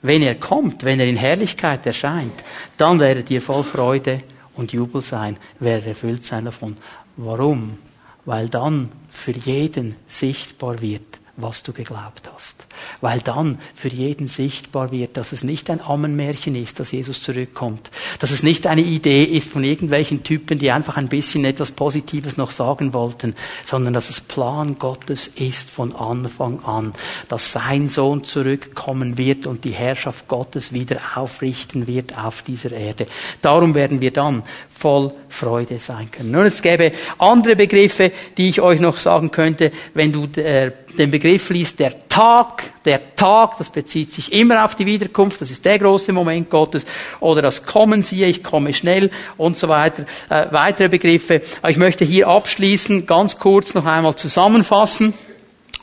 wenn 0.01 0.21
er 0.21 0.36
kommt, 0.36 0.84
wenn 0.84 0.99
er 0.99 1.07
in 1.07 1.17
Herrlichkeit 1.17 1.86
erscheint, 1.86 2.43
dann 2.78 2.99
werdet 2.99 3.30
ihr 3.32 3.41
voll 3.41 3.63
Freude 3.63 4.21
und 4.55 4.74
Jubel 4.74 5.01
sein, 5.01 5.38
werdet 5.59 5.88
erfüllt 5.88 6.26
sein 6.26 6.45
davon. 6.45 6.78
Warum? 7.17 7.78
Weil 8.26 8.49
dann 8.49 8.91
für 9.09 9.32
jeden 9.32 9.95
sichtbar 10.07 10.82
wird, 10.82 11.19
was 11.36 11.64
du 11.64 11.74
geglaubt 11.74 12.30
hast. 12.34 12.56
Weil 13.02 13.20
dann 13.20 13.58
für 13.74 13.88
jeden 13.88 14.28
sichtbar 14.28 14.92
wird, 14.92 15.18
dass 15.18 15.32
es 15.32 15.44
nicht 15.44 15.70
ein 15.72 15.82
Ammenmärchen 15.82 16.56
ist, 16.56 16.80
dass 16.80 16.92
Jesus 16.92 17.24
zurückkommt. 17.24 17.90
Dass 18.20 18.30
es 18.30 18.44
nicht 18.44 18.68
eine 18.68 18.82
Idee 18.82 19.24
ist 19.24 19.52
von 19.52 19.64
irgendwelchen 19.64 20.24
Typen, 20.24 20.60
die 20.60 20.72
einfach 20.72 20.96
ein 20.98 21.10
bisschen 21.10 21.44
etwas 21.46 21.72
Positives 21.72 22.38
noch 22.38 22.52
sagen 22.52 22.94
wollten, 22.94 23.36
sondern 23.66 23.94
dass 23.94 24.12
es 24.12 24.22
Plan 24.22 24.76
Gottes 24.76 25.28
ist 25.28 25.72
von 25.72 25.96
Anfang 25.96 26.64
an, 26.64 26.94
dass 27.30 27.52
sein 27.52 27.90
Sohn 27.90 28.24
zurückkommen 28.24 29.18
wird 29.18 29.48
und 29.48 29.64
die 29.64 29.72
Herrschaft 29.72 30.28
Gottes 30.28 30.72
wieder 30.72 31.00
aufrichten 31.16 31.88
wird 31.88 32.16
auf 32.18 32.44
dieser 32.44 32.72
Erde. 32.72 33.08
Darum 33.42 33.74
werden 33.74 34.02
wir 34.02 34.12
dann 34.12 34.44
voll 34.70 35.14
Freude 35.30 35.80
sein 35.80 36.12
können. 36.12 36.30
Nun, 36.30 36.46
es 36.46 36.62
gäbe 36.62 36.92
andere 37.18 37.56
Begriffe, 37.56 38.12
die 38.38 38.50
ich 38.50 38.62
euch 38.62 38.80
noch 38.80 38.98
sagen 38.98 39.32
könnte, 39.32 39.72
wenn 39.96 40.12
du 40.12 40.28
der 40.28 40.83
den 40.98 41.12
Begriff 41.12 41.50
liest, 41.50 41.80
der 41.80 42.08
Tag, 42.08 42.84
der 42.86 43.16
Tag, 43.16 43.58
das 43.58 43.70
bezieht 43.70 44.12
sich 44.12 44.32
immer 44.32 44.66
auf 44.66 44.76
die 44.76 44.86
Wiederkunft, 44.86 45.41
das 45.41 45.52
ist 45.52 45.66
der 45.66 45.80
große 45.80 46.14
Moment 46.14 46.50
Gottes, 46.50 46.86
oder 47.20 47.41
das 47.41 47.66
Kommen 47.66 48.04
siehe, 48.04 48.28
ich 48.28 48.44
komme 48.44 48.74
schnell 48.74 49.10
und 49.38 49.58
so 49.58 49.68
weiter, 49.68 50.06
äh, 50.30 50.48
weitere 50.52 50.89
Begriffe. 50.89 51.41
Ich 51.68 51.78
möchte 51.78 52.06
hier 52.06 52.28
abschließen, 52.28 53.06
ganz 53.06 53.38
kurz 53.38 53.74
noch 53.74 53.86
einmal 53.86 54.16
zusammenfassen. 54.16 55.14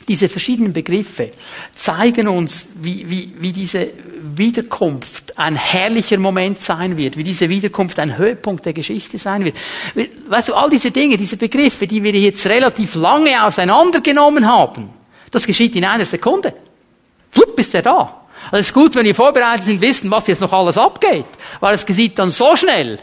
Diese 0.07 0.29
verschiedenen 0.29 0.73
Begriffe 0.73 1.31
zeigen 1.75 2.27
uns, 2.27 2.67
wie, 2.75 3.09
wie, 3.09 3.33
wie 3.39 3.51
diese 3.51 3.87
Wiederkunft 4.35 5.37
ein 5.37 5.55
herrlicher 5.55 6.17
Moment 6.17 6.59
sein 6.59 6.97
wird, 6.97 7.17
wie 7.17 7.23
diese 7.23 7.49
Wiederkunft 7.49 7.99
ein 7.99 8.17
Höhepunkt 8.17 8.65
der 8.65 8.73
Geschichte 8.73 9.17
sein 9.17 9.45
wird. 9.45 9.55
Weißt 10.27 10.49
du, 10.49 10.53
all 10.55 10.69
diese 10.69 10.91
Dinge, 10.91 11.17
diese 11.17 11.37
Begriffe, 11.37 11.87
die 11.87 12.03
wir 12.03 12.13
jetzt 12.13 12.45
relativ 12.47 12.95
lange 12.95 13.43
auseinandergenommen 13.43 14.47
haben, 14.47 14.89
das 15.31 15.47
geschieht 15.47 15.75
in 15.75 15.85
einer 15.85 16.05
Sekunde. 16.05 16.53
Flupp 17.31 17.59
ist 17.59 17.73
er 17.73 17.81
da. 17.81 18.21
Also 18.45 18.57
es 18.57 18.67
ist 18.67 18.73
gut, 18.73 18.95
wenn 18.95 19.05
wir 19.05 19.15
vorbereitet 19.15 19.65
sind, 19.65 19.81
wissen, 19.81 20.11
was 20.11 20.27
jetzt 20.27 20.41
noch 20.41 20.51
alles 20.51 20.77
abgeht. 20.77 21.25
Weil 21.59 21.75
es 21.75 21.85
geschieht 21.85 22.19
dann 22.19 22.31
so 22.31 22.55
schnell, 22.55 22.99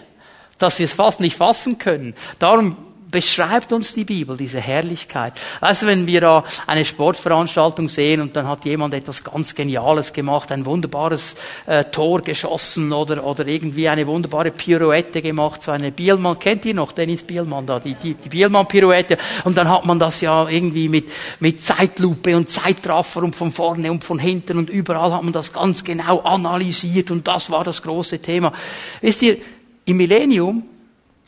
dass 0.59 0.79
wir 0.79 0.85
es 0.85 0.93
fast 0.93 1.20
nicht 1.20 1.37
fassen 1.37 1.79
können. 1.79 2.14
Darum 2.39 2.76
beschreibt 3.11 3.73
uns 3.73 3.95
die 3.95 4.05
Bibel, 4.05 4.37
diese 4.37 4.61
Herrlichkeit. 4.61 5.35
Also 5.61 5.87
wenn 5.87 6.07
wir 6.07 6.21
da 6.21 6.45
eine 6.67 6.85
Sportveranstaltung 6.85 7.89
sehen 7.89 8.21
und 8.21 8.37
dann 8.37 8.47
hat 8.47 8.65
jemand 8.65 8.95
etwas 8.95 9.25
ganz 9.25 9.55
Geniales 9.55 10.13
gemacht, 10.13 10.53
ein 10.53 10.67
wunderbares 10.67 11.35
äh, 11.67 11.85
Tor 11.85 12.21
geschossen 12.21 12.93
oder, 12.93 13.25
oder 13.25 13.47
irgendwie 13.47 13.89
eine 13.89 14.07
wunderbare 14.07 14.51
Pirouette 14.51 15.23
gemacht, 15.23 15.63
so 15.63 15.71
eine 15.71 15.91
Bielmann, 15.91 16.39
kennt 16.39 16.65
ihr 16.67 16.75
noch 16.75 16.93
Dennis 16.93 17.23
Bielmann 17.23 17.67
da, 17.67 17.81
die, 17.81 17.95
die, 17.95 18.15
die 18.15 18.29
Bielmann-Pirouette 18.29 19.17
und 19.45 19.57
dann 19.57 19.69
hat 19.69 19.85
man 19.87 19.99
das 19.99 20.21
ja 20.21 20.49
irgendwie 20.49 20.89
mit, 20.89 21.11
mit 21.41 21.63
Zeitlupe 21.63 22.37
und 22.37 22.51
Zeitraffer 22.51 23.23
und 23.23 23.35
von 23.35 23.53
vorne 23.53 23.91
und 23.91 24.05
von 24.05 24.19
hinten 24.19 24.59
und 24.59 24.71
überall 24.71 25.13
hat 25.13 25.23
man 25.23 25.33
das 25.33 25.53
ganz 25.53 25.83
genau 25.83 26.21
analysiert 26.21 27.11
und 27.11 27.27
das 27.27 27.51
war 27.51 27.65
das 27.65 27.83
große 27.83 28.19
Thema. 28.21 28.53
Wisst 29.01 29.23
ihr, 29.23 29.39
im 29.87 29.97
Millennium 29.97 30.65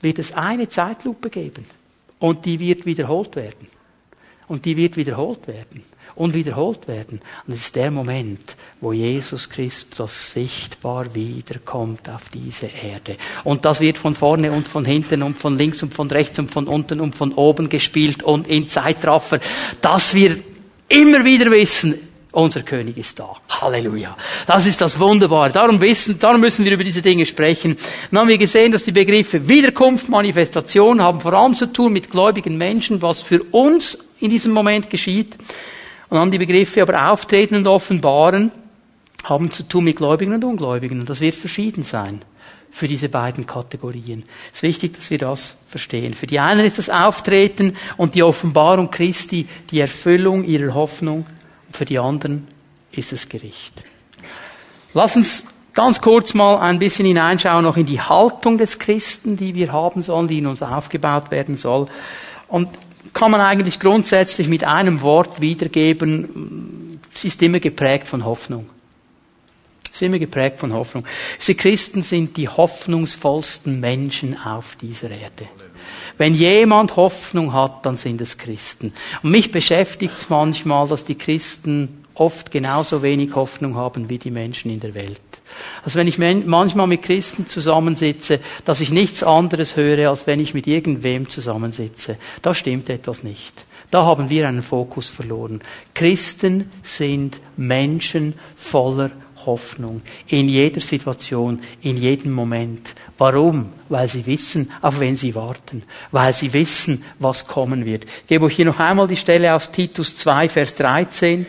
wird 0.01 0.19
es 0.19 0.33
eine 0.33 0.69
Zeitlupe 0.69 1.31
geben. 1.31 1.65
Und 2.19 2.45
die 2.45 2.61
wird 2.61 2.87
wiederholt 2.87 3.35
werden. 3.37 3.67
Und 4.49 4.65
die 4.65 4.77
wird 4.77 4.97
wiederholt 4.97 5.47
werden. 5.49 5.83
Und 6.17 6.35
wiederholt 6.35 6.87
werden. 6.89 7.21
Und 7.47 7.55
es 7.55 7.67
ist 7.67 7.77
der 7.77 7.91
Moment, 7.91 8.57
wo 8.81 8.93
Jesus 8.93 9.49
Christus 9.49 10.33
sichtbar 10.33 11.15
wiederkommt 11.15 12.11
auf 12.11 12.29
diese 12.29 12.67
Erde. 12.67 13.17
Und 13.45 13.65
das 13.65 13.81
wird 13.81 13.97
von 13.97 14.15
vorne 14.15 14.53
und 14.53 14.69
von 14.69 14.85
hinten 14.85 15.23
und 15.23 15.39
von 15.39 15.57
links 15.57 15.83
und 15.83 15.95
von 15.95 16.11
rechts 16.11 16.39
und 16.39 16.51
von 16.51 16.67
unten 16.67 17.01
und 17.01 17.15
von 17.15 17.33
oben 17.33 17.69
gespielt 17.69 18.23
und 18.23 18.49
in 18.49 18.67
Zeitraffer, 18.67 19.41
dass 19.81 20.15
wir 20.15 20.37
immer 20.89 21.25
wieder 21.25 21.51
wissen, 21.51 22.10
Unser 22.33 22.63
König 22.63 22.97
ist 22.97 23.19
da. 23.19 23.37
Halleluja. 23.49 24.17
Das 24.47 24.65
ist 24.65 24.81
das 24.81 24.99
Wunderbare. 25.01 25.51
Darum 25.51 25.81
wissen, 25.81 26.19
darum 26.19 26.41
müssen 26.41 26.65
wir 26.65 26.73
über 26.73 26.85
diese 26.85 27.03
Dinge 27.03 27.27
sprechen. 27.27 27.77
Dann 28.11 28.21
haben 28.21 28.29
wir 28.29 28.39
gesehen, 28.39 28.71
dass 28.71 28.85
die 28.85 28.93
Begriffe 28.93 29.49
Wiederkunft, 29.49 30.09
Manifestation 30.09 31.03
haben 31.03 31.21
vor 31.21 31.33
allem 31.33 31.57
zu 31.57 31.67
tun 31.67 31.93
mit 31.93 32.09
gläubigen 32.09 32.57
Menschen, 32.57 33.03
was 33.03 33.21
für 33.21 33.43
uns 33.51 33.99
in 34.21 34.31
diesem 34.31 34.53
Moment 34.53 34.91
geschieht. 34.91 35.37
Und 36.09 36.19
dann 36.19 36.31
die 36.31 36.39
Begriffe 36.39 36.83
aber 36.83 37.11
Auftreten 37.11 37.57
und 37.57 37.67
Offenbaren 37.67 38.53
haben 39.25 39.51
zu 39.51 39.65
tun 39.65 39.85
mit 39.85 39.97
Gläubigen 39.97 40.33
und 40.33 40.45
Ungläubigen. 40.45 41.01
Und 41.01 41.11
das 41.11 41.21
wird 41.21 41.35
verschieden 41.35 41.83
sein 41.83 42.23
für 42.71 42.87
diese 42.87 43.09
beiden 43.09 43.45
Kategorien. 43.45 44.23
Es 44.53 44.59
ist 44.59 44.63
wichtig, 44.63 44.95
dass 44.95 45.11
wir 45.11 45.19
das 45.19 45.57
verstehen. 45.69 46.15
Für 46.15 46.29
die 46.29 46.39
einen 46.39 46.65
ist 46.65 46.79
das 46.79 46.89
Auftreten 46.89 47.77
und 47.97 48.15
die 48.15 48.23
Offenbarung 48.23 48.91
Christi 48.91 49.49
die 49.73 49.81
Erfüllung 49.81 50.45
ihrer 50.45 50.75
Hoffnung 50.75 51.27
für 51.71 51.85
die 51.85 51.99
anderen 51.99 52.49
ist 52.93 53.13
es 53.13 53.29
Gericht. 53.29 53.85
Lass 54.93 55.17
uns 55.17 55.45
ganz 55.75 56.01
kurz 56.01 56.35
mal 56.35 56.59
ein 56.59 56.79
bisschen 56.79 57.07
hineinschauen 57.07 57.65
noch 57.65 57.77
in 57.77 57.87
die 57.87 58.01
Haltung 58.01 58.59
des 58.59 58.79
Christen, 58.79 59.37
die 59.37 59.55
wir 59.55 59.73
haben 59.73 60.03
sollen, 60.03 60.29
die 60.29 60.39
in 60.39 60.47
uns 60.47 60.63
aufgebaut 60.63 61.31
werden 61.31 61.57
soll. 61.57 61.87
Und 62.49 62.69
kann 63.13 63.31
man 63.31 63.41
eigentlich 63.41 63.79
grundsätzlich 63.79 64.49
mit 64.49 64.65
einem 64.65 65.01
Wort 65.01 65.41
wiedergeben, 65.41 67.01
es 67.15 67.25
ist 67.25 67.43
immer 67.43 67.61
geprägt 67.61 68.09
von 68.09 68.25
Hoffnung. 68.25 68.69
Es 69.87 69.97
ist 69.97 70.03
immer 70.03 70.19
geprägt 70.19 70.61
von 70.61 70.73
Hoffnung. 70.73 71.05
Diese 71.39 71.55
Christen 71.55 72.03
sind 72.03 72.37
die 72.37 72.49
hoffnungsvollsten 72.49 73.81
Menschen 73.81 74.39
auf 74.45 74.77
dieser 74.77 75.11
Erde. 75.11 75.49
Wenn 76.21 76.35
jemand 76.35 76.97
Hoffnung 76.97 77.55
hat, 77.55 77.87
dann 77.87 77.97
sind 77.97 78.21
es 78.21 78.37
Christen. 78.37 78.93
Und 79.23 79.31
mich 79.31 79.51
beschäftigt 79.53 80.13
es 80.19 80.29
manchmal, 80.29 80.87
dass 80.87 81.07
die 81.07 81.15
Christen 81.15 82.05
oft 82.13 82.51
genauso 82.51 83.03
wenig 83.03 83.35
Hoffnung 83.35 83.75
haben 83.75 84.11
wie 84.11 84.19
die 84.19 84.31
Menschen 84.31 84.71
in 84.71 84.81
der 84.81 84.93
Welt. 84.93 85.19
Also 85.83 85.99
wenn 85.99 86.07
ich 86.07 86.19
manchmal 86.19 86.87
mit 86.87 87.01
Christen 87.01 87.49
zusammensitze, 87.49 88.39
dass 88.67 88.83
ich 88.83 88.91
nichts 88.91 89.23
anderes 89.23 89.77
höre, 89.77 90.11
als 90.11 90.27
wenn 90.27 90.41
ich 90.41 90.53
mit 90.53 90.67
irgendwem 90.67 91.31
zusammensitze, 91.31 92.19
da 92.43 92.53
stimmt 92.53 92.91
etwas 92.91 93.23
nicht. 93.23 93.65
Da 93.91 94.05
haben 94.05 94.29
wir 94.29 94.47
einen 94.47 94.63
Fokus 94.63 95.09
verloren. 95.09 95.63
Christen 95.95 96.71
sind 96.83 97.41
Menschen 97.57 98.35
voller 98.57 99.11
Hoffnung. 99.47 100.03
In 100.27 100.51
jeder 100.51 100.83
Situation, 100.83 101.61
in 101.81 101.97
jedem 101.97 102.33
Moment. 102.33 102.95
Warum? 103.21 103.75
Weil 103.91 104.09
sie 104.09 104.25
wissen, 104.25 104.71
auf 104.81 104.99
wen 104.99 105.15
sie 105.15 105.35
warten. 105.35 105.83
Weil 106.11 106.33
sie 106.33 106.55
wissen, 106.55 107.05
was 107.19 107.47
kommen 107.47 107.85
wird. 107.85 108.05
Ich 108.05 108.27
gebe 108.29 108.47
euch 108.47 108.57
hier 108.57 108.65
noch 108.65 108.79
einmal 108.79 109.07
die 109.07 109.19
Stelle 109.19 109.55
aus 109.55 109.71
Titus 109.71 110.17
2, 110.17 110.49
Vers 110.49 110.75
13. 110.77 111.45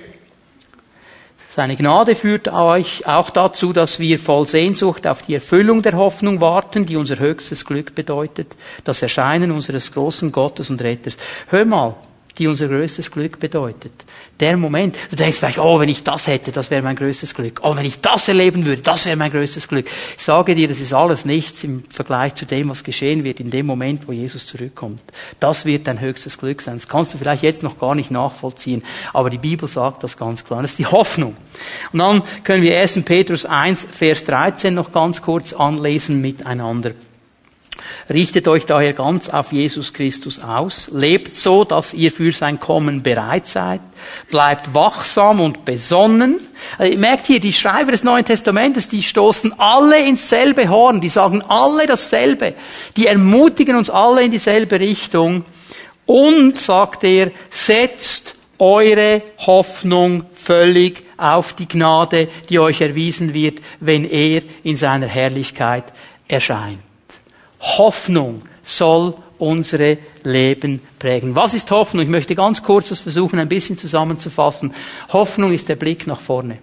Seine 1.55 1.77
Gnade 1.77 2.15
führt 2.15 2.49
euch 2.49 3.07
auch 3.07 3.29
dazu, 3.29 3.71
dass 3.71 3.99
wir 3.99 4.19
voll 4.19 4.45
Sehnsucht 4.49 5.07
auf 5.07 5.21
die 5.21 5.35
Erfüllung 5.35 5.81
der 5.81 5.93
Hoffnung 5.93 6.41
warten, 6.41 6.85
die 6.85 6.97
unser 6.97 7.19
höchstes 7.19 7.63
Glück 7.63 7.95
bedeutet, 7.95 8.57
das 8.83 9.01
Erscheinen 9.01 9.51
unseres 9.51 9.93
großen 9.93 10.33
Gottes 10.33 10.69
und 10.69 10.81
Retters. 10.81 11.15
Hör 11.47 11.63
mal, 11.63 11.95
die 12.41 12.47
unser 12.47 12.67
größtes 12.67 13.11
Glück 13.11 13.39
bedeutet. 13.39 13.91
Der 14.39 14.57
Moment, 14.57 14.97
du 15.11 15.15
denkst 15.15 15.37
vielleicht, 15.37 15.59
oh, 15.59 15.79
wenn 15.79 15.89
ich 15.89 16.03
das 16.03 16.25
hätte, 16.25 16.51
das 16.51 16.71
wäre 16.71 16.81
mein 16.81 16.95
größtes 16.95 17.35
Glück. 17.35 17.59
Oh, 17.61 17.75
wenn 17.75 17.85
ich 17.85 18.01
das 18.01 18.27
erleben 18.27 18.65
würde, 18.65 18.81
das 18.81 19.05
wäre 19.05 19.15
mein 19.15 19.29
größtes 19.29 19.67
Glück. 19.67 19.85
Ich 20.17 20.23
sage 20.23 20.55
dir, 20.55 20.67
das 20.67 20.79
ist 20.79 20.91
alles 20.91 21.23
nichts 21.23 21.63
im 21.63 21.83
Vergleich 21.91 22.33
zu 22.33 22.47
dem, 22.47 22.69
was 22.69 22.83
geschehen 22.83 23.23
wird 23.23 23.39
in 23.39 23.51
dem 23.51 23.67
Moment, 23.67 24.07
wo 24.07 24.11
Jesus 24.11 24.47
zurückkommt. 24.47 25.01
Das 25.39 25.65
wird 25.65 25.85
dein 25.85 26.01
höchstes 26.01 26.39
Glück 26.39 26.63
sein. 26.63 26.77
Das 26.77 26.87
kannst 26.87 27.13
du 27.13 27.19
vielleicht 27.19 27.43
jetzt 27.43 27.61
noch 27.61 27.77
gar 27.77 27.93
nicht 27.93 28.09
nachvollziehen, 28.09 28.81
aber 29.13 29.29
die 29.29 29.37
Bibel 29.37 29.69
sagt 29.69 30.03
das 30.03 30.17
ganz 30.17 30.43
klar. 30.43 30.63
Das 30.63 30.71
ist 30.71 30.79
die 30.79 30.87
Hoffnung. 30.87 31.37
Und 31.93 31.99
dann 31.99 32.23
können 32.43 32.63
wir 32.63 32.79
1. 32.79 33.03
Petrus 33.03 33.45
1, 33.45 33.87
Vers 33.91 34.25
13 34.25 34.73
noch 34.73 34.91
ganz 34.91 35.21
kurz 35.21 35.53
anlesen 35.53 36.21
miteinander. 36.21 36.93
Richtet 38.09 38.47
euch 38.47 38.65
daher 38.65 38.93
ganz 38.93 39.29
auf 39.29 39.51
Jesus 39.51 39.93
Christus 39.93 40.39
aus. 40.39 40.89
Lebt 40.91 41.35
so, 41.35 41.63
dass 41.63 41.93
ihr 41.93 42.11
für 42.11 42.31
sein 42.31 42.59
Kommen 42.59 43.03
bereit 43.03 43.47
seid. 43.47 43.81
Bleibt 44.29 44.73
wachsam 44.73 45.39
und 45.39 45.65
besonnen. 45.65 46.39
Also, 46.77 46.91
ihr 46.91 46.97
merkt 46.97 47.27
hier, 47.27 47.39
die 47.39 47.53
Schreiber 47.53 47.91
des 47.91 48.03
Neuen 48.03 48.25
Testamentes, 48.25 48.87
die 48.87 49.03
stoßen 49.03 49.53
alle 49.59 50.05
ins 50.05 50.27
selbe 50.29 50.69
Horn. 50.69 51.01
Die 51.01 51.09
sagen 51.09 51.41
alle 51.47 51.87
dasselbe. 51.87 52.55
Die 52.97 53.07
ermutigen 53.07 53.75
uns 53.75 53.89
alle 53.89 54.23
in 54.23 54.31
dieselbe 54.31 54.79
Richtung. 54.79 55.45
Und, 56.05 56.59
sagt 56.59 57.03
er, 57.03 57.31
setzt 57.49 58.35
eure 58.61 59.23
Hoffnung 59.39 60.25
völlig 60.33 61.03
auf 61.17 61.53
die 61.53 61.67
Gnade, 61.67 62.27
die 62.49 62.59
euch 62.59 62.81
erwiesen 62.81 63.33
wird, 63.33 63.59
wenn 63.79 64.05
er 64.05 64.43
in 64.63 64.75
seiner 64.75 65.07
Herrlichkeit 65.07 65.85
erscheint. 66.27 66.79
Hoffnung 67.61 68.41
soll 68.63 69.15
unsere 69.37 69.97
Leben 70.23 70.81
prägen. 70.99 71.35
Was 71.35 71.53
ist 71.53 71.71
Hoffnung? 71.71 72.03
Ich 72.03 72.09
möchte 72.09 72.35
ganz 72.35 72.61
kurz 72.61 72.89
das 72.89 72.99
versuchen, 72.99 73.39
ein 73.39 73.49
bisschen 73.49 73.77
zusammenzufassen. 73.77 74.73
Hoffnung 75.11 75.51
ist 75.53 75.69
der 75.69 75.75
Blick 75.75 76.05
nach 76.05 76.19
vorne. 76.19 76.59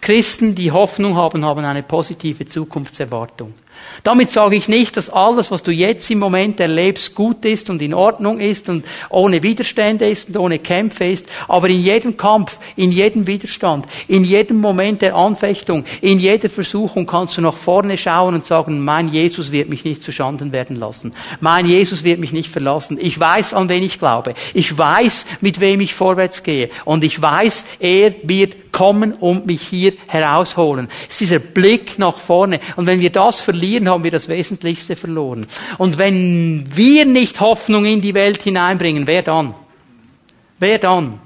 Christen, 0.00 0.54
die 0.54 0.70
Hoffnung 0.70 1.16
haben, 1.16 1.44
haben 1.44 1.64
eine 1.64 1.82
positive 1.82 2.46
Zukunftserwartung. 2.46 3.54
Damit 4.02 4.30
sage 4.30 4.56
ich 4.56 4.68
nicht, 4.68 4.96
dass 4.96 5.10
alles, 5.10 5.50
was 5.50 5.62
du 5.62 5.72
jetzt 5.72 6.10
im 6.10 6.18
Moment 6.18 6.60
erlebst, 6.60 7.14
gut 7.14 7.44
ist 7.44 7.68
und 7.68 7.82
in 7.82 7.94
Ordnung 7.94 8.40
ist 8.40 8.68
und 8.68 8.84
ohne 9.10 9.42
Widerstände 9.42 10.08
ist 10.08 10.28
und 10.28 10.36
ohne 10.36 10.58
Kämpfe 10.58 11.04
ist. 11.04 11.26
Aber 11.48 11.68
in 11.68 11.80
jedem 11.80 12.16
Kampf, 12.16 12.58
in 12.76 12.92
jedem 12.92 13.26
Widerstand, 13.26 13.86
in 14.06 14.24
jedem 14.24 14.60
Moment 14.60 15.02
der 15.02 15.16
Anfechtung, 15.16 15.84
in 16.00 16.18
jeder 16.18 16.48
Versuchung 16.48 17.06
kannst 17.06 17.36
du 17.36 17.40
nach 17.40 17.56
vorne 17.56 17.96
schauen 17.96 18.34
und 18.34 18.46
sagen, 18.46 18.84
mein 18.84 19.12
Jesus 19.12 19.52
wird 19.52 19.68
mich 19.68 19.84
nicht 19.84 20.02
zu 20.02 20.12
Schanden 20.12 20.52
werden 20.52 20.76
lassen. 20.76 21.12
Mein 21.40 21.66
Jesus 21.66 22.04
wird 22.04 22.20
mich 22.20 22.32
nicht 22.32 22.50
verlassen. 22.50 22.98
Ich 23.00 23.18
weiß, 23.18 23.54
an 23.54 23.68
wen 23.68 23.82
ich 23.82 23.98
glaube. 23.98 24.34
Ich 24.54 24.76
weiß, 24.76 25.26
mit 25.40 25.60
wem 25.60 25.80
ich 25.80 25.94
vorwärts 25.94 26.42
gehe. 26.42 26.70
Und 26.84 27.04
ich 27.04 27.20
weiß, 27.20 27.64
er 27.80 28.14
wird 28.22 28.67
kommen 28.72 29.12
und 29.12 29.46
mich 29.46 29.62
hier 29.62 29.94
herausholen. 30.06 30.88
Es 31.08 31.14
ist 31.14 31.20
dieser 31.20 31.38
Blick 31.38 31.98
nach 31.98 32.18
vorne. 32.18 32.60
Und 32.76 32.86
wenn 32.86 33.00
wir 33.00 33.10
das 33.10 33.40
verlieren, 33.40 33.88
haben 33.88 34.04
wir 34.04 34.10
das 34.10 34.28
Wesentlichste 34.28 34.96
verloren. 34.96 35.46
Und 35.78 35.98
wenn 35.98 36.64
wir 36.74 37.04
nicht 37.04 37.40
Hoffnung 37.40 37.84
in 37.84 38.00
die 38.00 38.14
Welt 38.14 38.42
hineinbringen, 38.42 39.06
wer 39.06 39.22
dann? 39.22 39.54
Wer 40.58 40.78
dann? 40.78 41.20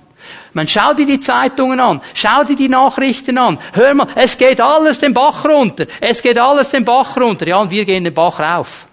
Man 0.54 0.68
schau 0.68 0.92
dir 0.92 1.06
die 1.06 1.18
Zeitungen 1.18 1.80
an, 1.80 2.00
schau 2.14 2.44
dir 2.44 2.56
die 2.56 2.68
Nachrichten 2.68 3.38
an. 3.38 3.58
Hör 3.72 3.94
mal, 3.94 4.08
es 4.14 4.36
geht 4.36 4.60
alles 4.60 4.98
den 4.98 5.14
Bach 5.14 5.44
runter. 5.44 5.86
Es 6.00 6.20
geht 6.20 6.38
alles 6.38 6.68
den 6.68 6.84
Bach 6.84 7.16
runter. 7.16 7.46
Ja, 7.46 7.58
und 7.58 7.70
wir 7.70 7.84
gehen 7.84 8.04
den 8.04 8.12
Bach 8.12 8.38
rauf. 8.38 8.86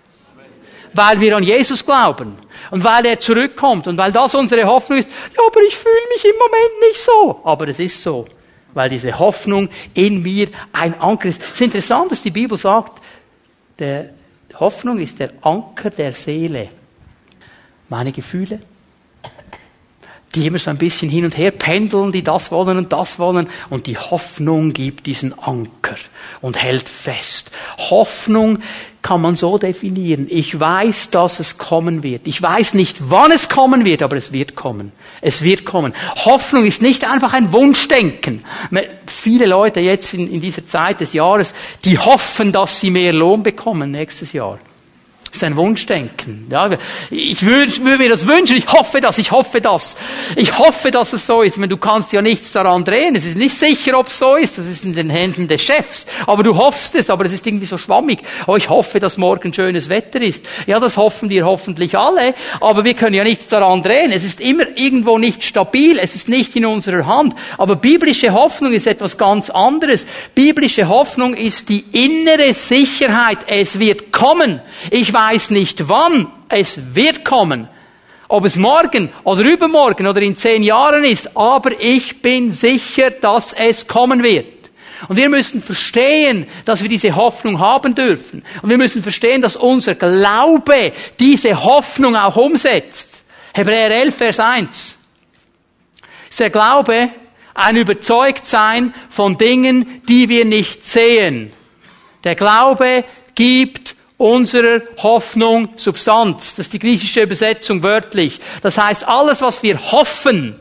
Weil 0.94 1.20
wir 1.20 1.36
an 1.36 1.44
Jesus 1.44 1.86
glauben. 1.86 2.38
Und 2.72 2.84
weil 2.84 3.06
er 3.06 3.20
zurückkommt. 3.20 3.88
Und 3.88 3.98
weil 3.98 4.12
das 4.12 4.34
unsere 4.36 4.66
Hoffnung 4.66 5.00
ist. 5.00 5.10
Ja, 5.36 5.42
aber 5.46 5.62
ich 5.62 5.76
fühle 5.76 5.94
mich 6.14 6.24
im 6.24 6.38
Moment 6.38 6.80
nicht 6.88 7.02
so. 7.02 7.42
Aber 7.44 7.68
es 7.68 7.80
ist 7.80 8.02
so 8.02 8.26
weil 8.74 8.90
diese 8.90 9.18
Hoffnung 9.18 9.70
in 9.94 10.22
mir 10.22 10.50
ein 10.72 11.00
Anker 11.00 11.30
ist. 11.30 11.42
Es 11.42 11.54
ist 11.54 11.62
interessant, 11.62 12.12
dass 12.12 12.22
die 12.22 12.32
Bibel 12.32 12.58
sagt, 12.58 13.02
der 13.78 14.12
Hoffnung 14.60 15.00
ist 15.00 15.20
der 15.20 15.32
Anker 15.42 15.90
der 15.90 16.14
Seele. 16.14 16.70
Meine 17.88 18.12
Gefühle, 18.12 18.60
die 20.36 20.46
immer 20.46 20.60
so 20.60 20.70
ein 20.70 20.78
bisschen 20.78 21.10
hin 21.10 21.26
und 21.26 21.38
her 21.38 21.52
pendeln, 21.52 22.12
die 22.12 22.24
das 22.24 22.52
wollen 22.52 22.78
und 22.78 22.94
das 22.94 23.18
wollen. 23.18 23.48
Und 23.70 23.88
die 23.88 23.98
Hoffnung 23.98 24.74
gibt 24.74 25.08
diesen 25.08 25.38
Anker 25.40 25.79
und 26.42 26.62
hält 26.62 26.90
fest. 26.90 27.52
Hoffnung 27.90 28.60
kann 29.02 29.22
man 29.22 29.36
so 29.36 29.58
definieren. 29.58 30.28
Ich 30.30 30.60
weiß, 30.60 31.10
dass 31.10 31.40
es 31.40 31.58
kommen 31.58 32.04
wird. 32.04 32.28
Ich 32.28 32.42
weiß 32.42 32.74
nicht, 32.74 33.10
wann 33.10 33.32
es 33.32 33.48
kommen 33.48 33.86
wird, 33.86 34.02
aber 34.02 34.18
es 34.18 34.32
wird 34.34 34.56
kommen. 34.56 34.92
Es 35.22 35.42
wird 35.42 35.66
kommen. 35.66 35.94
Hoffnung 36.26 36.66
ist 36.66 36.82
nicht 36.82 37.10
einfach 37.10 37.34
ein 37.34 37.54
Wunschdenken. 37.54 38.44
Viele 39.06 39.46
Leute 39.46 39.80
jetzt 39.80 40.14
in, 40.14 40.32
in 40.32 40.42
dieser 40.42 40.66
Zeit 40.66 41.00
des 41.00 41.14
Jahres, 41.14 41.54
die 41.86 41.98
hoffen, 41.98 42.52
dass 42.52 42.80
sie 42.80 42.92
mehr 42.92 43.14
Lohn 43.14 43.44
bekommen 43.44 43.92
nächstes 43.92 44.34
Jahr. 44.34 44.60
Das 45.30 45.38
ist 45.38 45.44
ein 45.44 45.56
Wunschdenken. 45.58 46.48
Ja, 46.50 46.70
ich 47.12 47.46
würde, 47.46 47.78
würde 47.86 47.98
mir 48.00 48.10
das 48.10 48.26
wünschen. 48.26 48.58
Ich 48.58 48.68
hoffe 48.68 49.00
das. 49.00 49.20
Ich 49.20 49.32
hoffe 49.32 49.62
das. 49.62 49.96
Ich 50.36 50.58
hoffe, 50.58 50.90
dass 50.90 51.14
es 51.14 51.28
so 51.28 51.44
ist. 51.44 51.58
Meine, 51.58 51.68
du 51.68 51.78
kannst 51.78 52.12
ja 52.14 52.22
nichts 52.22 52.52
daran 52.52 52.84
drehen. 52.84 53.16
Es 53.16 53.26
ist 53.26 53.38
nicht 53.38 53.56
sicher, 53.56 54.00
ob 54.00 54.08
es 54.08 54.18
so 54.18 54.36
ist. 54.36 54.58
Das 54.58 54.66
ist 54.66 54.84
in 54.84 54.94
den 54.94 55.12
Händen 55.12 55.48
des 55.48 55.62
Chefs. 55.62 56.08
Aber 56.26 56.42
du 56.42 56.58
hoffst 56.58 56.96
es. 56.96 57.12
Aber 57.12 57.26
es 57.26 57.34
ist 57.34 57.46
irgendwie 57.46 57.68
so 57.68 57.78
schwammig. 57.78 58.20
Oh, 58.48 58.56
ich 58.56 58.70
hoffe, 58.70 59.00
dass 59.00 59.18
morgen 59.18 59.54
schönes 59.54 59.88
Wetter 59.88 60.20
ist. 60.20 60.46
Ja, 60.66 60.80
das 60.80 60.98
hoffen 60.98 61.30
wir 61.30 61.46
hoffentlich 61.46 61.96
alle. 61.96 62.34
Aber 62.60 62.84
wir 62.84 62.96
können 62.96 63.14
ja 63.14 63.24
nichts 63.24 63.48
daran 63.48 63.84
drehen. 63.84 64.12
Es 64.12 64.24
ist 64.24 64.42
immer 64.42 64.66
irgendwo 64.76 65.20
nicht 65.20 65.44
stabil. 65.44 66.00
Es 66.00 66.16
ist 66.16 66.28
nicht 66.28 66.56
in 66.56 66.66
unserer 66.66 67.06
Hand. 67.06 67.36
Aber 67.60 67.76
biblische 67.76 68.34
Hoffnung 68.34 68.74
ist 68.74 68.88
etwas 68.88 69.18
ganz 69.18 69.52
anderes. 69.52 70.08
Biblische 70.34 70.88
Hoffnung 70.88 71.36
ist 71.36 71.70
die 71.70 71.86
innere 71.92 72.56
Sicherheit. 72.56 73.40
Es 73.46 73.78
wird 73.78 74.12
kommen. 74.12 74.62
Ich 74.90 75.14
weiß 75.20 75.50
nicht 75.50 75.90
wann, 75.90 76.28
es 76.48 76.96
wird 76.96 77.26
kommen. 77.26 77.68
ob 78.32 78.46
es 78.46 78.58
morgen 78.58 79.10
oder 79.24 79.42
übermorgen 79.42 80.06
oder 80.06 80.22
in 80.22 80.38
zehn 80.38 80.62
Jahren 80.62 81.04
ist, 81.04 81.36
aber 81.36 81.72
ich 81.80 82.22
bin 82.22 82.52
sicher, 82.52 83.10
dass 83.10 83.54
es 83.54 83.88
kommen 83.88 84.22
wird. 84.22 84.60
Und 85.08 85.18
wir 85.18 85.30
müssen 85.30 85.64
verstehen, 85.64 86.46
dass 86.64 86.84
wir 86.84 86.90
diese 86.90 87.16
Hoffnung 87.16 87.60
haben 87.60 87.96
dürfen. 87.96 88.44
Und 88.62 88.70
wir 88.70 88.78
müssen 88.78 89.02
verstehen, 89.02 89.42
dass 89.42 89.56
unser 89.56 89.96
Glaube 89.96 90.92
diese 91.20 91.64
Hoffnung 91.64 92.16
auch 92.16 92.36
umsetzt. 92.36 93.10
Hebräer 93.54 93.90
11, 93.90 94.16
Vers 94.16 94.40
1. 94.40 94.98
Ist 96.30 96.40
der 96.40 96.52
Glaube 96.52 97.10
ein 97.56 97.78
Überzeugtsein 97.78 98.94
von 99.10 99.38
Dingen, 99.38 100.02
die 100.08 100.30
wir 100.30 100.46
nicht 100.46 100.86
sehen. 100.86 101.52
Der 102.24 102.36
Glaube 102.36 103.06
gibt 103.34 103.96
unserer 104.20 104.82
Hoffnung 104.98 105.70
Substanz. 105.78 106.56
Das 106.56 106.68
ist 106.68 106.74
die 106.74 106.80
griechische 106.80 107.22
Übersetzung 107.22 107.82
wörtlich. 107.82 108.40
Das 108.62 108.78
heißt, 108.78 109.08
alles, 109.08 109.42
was 109.42 109.64
wir 109.64 109.92
hoffen, 109.92 110.60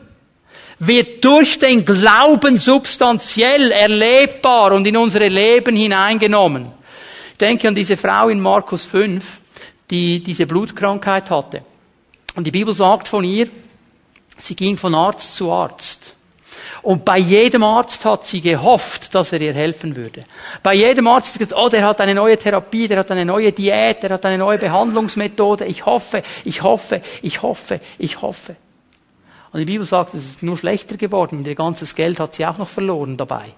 wird 0.79 1.23
durch 1.25 1.59
den 1.59 1.83
Glauben 1.83 2.57
substanziell 2.57 3.71
erlebbar 3.71 4.71
und 4.71 4.87
in 4.87 4.95
unsere 4.95 5.27
Leben 5.27 5.75
hineingenommen. 5.75 6.71
Ich 7.33 7.37
denke 7.37 7.67
an 7.67 7.75
diese 7.75 7.97
Frau 7.97 8.29
in 8.29 8.39
Markus 8.39 8.85
5, 8.85 9.41
die 9.91 10.23
diese 10.23 10.47
Blutkrankheit 10.47 11.29
hatte. 11.29 11.61
Und 12.35 12.47
die 12.47 12.51
Bibel 12.51 12.73
sagt 12.73 13.09
von 13.09 13.25
ihr, 13.25 13.49
sie 14.37 14.55
ging 14.55 14.77
von 14.77 14.95
Arzt 14.95 15.35
zu 15.35 15.51
Arzt. 15.51 16.15
Und 16.81 17.03
bei 17.03 17.17
jedem 17.17 17.63
Arzt 17.63 18.05
hat 18.05 18.25
sie 18.25 18.41
gehofft, 18.41 19.13
dass 19.13 19.33
er 19.33 19.41
ihr 19.41 19.53
helfen 19.53 19.95
würde. 19.95 20.23
Bei 20.63 20.73
jedem 20.73 21.07
Arzt 21.07 21.27
hat 21.27 21.33
sie 21.33 21.39
gesagt, 21.39 21.61
oh, 21.61 21.69
der 21.69 21.85
hat 21.85 21.99
eine 22.01 22.15
neue 22.15 22.37
Therapie, 22.37 22.87
der 22.87 22.99
hat 22.99 23.11
eine 23.11 23.25
neue 23.25 23.51
Diät, 23.51 24.01
der 24.03 24.11
hat 24.11 24.25
eine 24.25 24.37
neue 24.37 24.57
Behandlungsmethode. 24.57 25.65
Ich 25.65 25.85
hoffe, 25.85 26.23
ich 26.45 26.61
hoffe, 26.63 27.01
ich 27.21 27.41
hoffe, 27.41 27.81
ich 27.97 28.21
hoffe. 28.21 28.55
Und 29.51 29.59
die 29.59 29.65
Bibel 29.65 29.85
sagt, 29.85 30.13
es 30.13 30.25
ist 30.25 30.43
nur 30.43 30.57
schlechter 30.57 30.95
geworden. 30.95 31.45
Ihr 31.45 31.55
ganzes 31.55 31.95
Geld 31.95 32.19
hat 32.19 32.35
sie 32.35 32.45
auch 32.45 32.57
noch 32.57 32.69
verloren 32.69 33.17
dabei. 33.17 33.53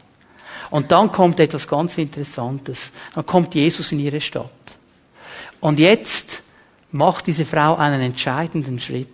Und 0.70 0.92
dann 0.92 1.12
kommt 1.12 1.40
etwas 1.40 1.68
ganz 1.68 1.98
Interessantes. 1.98 2.92
Dann 3.14 3.26
kommt 3.26 3.54
Jesus 3.54 3.92
in 3.92 4.00
ihre 4.00 4.22
Stadt. 4.22 4.50
Und 5.60 5.80
jetzt 5.80 6.42
macht 6.92 7.28
diese 7.28 7.46
Frau 7.46 7.76
einen 7.76 8.02
entscheidenden 8.02 8.80
Schritt. 8.80 9.08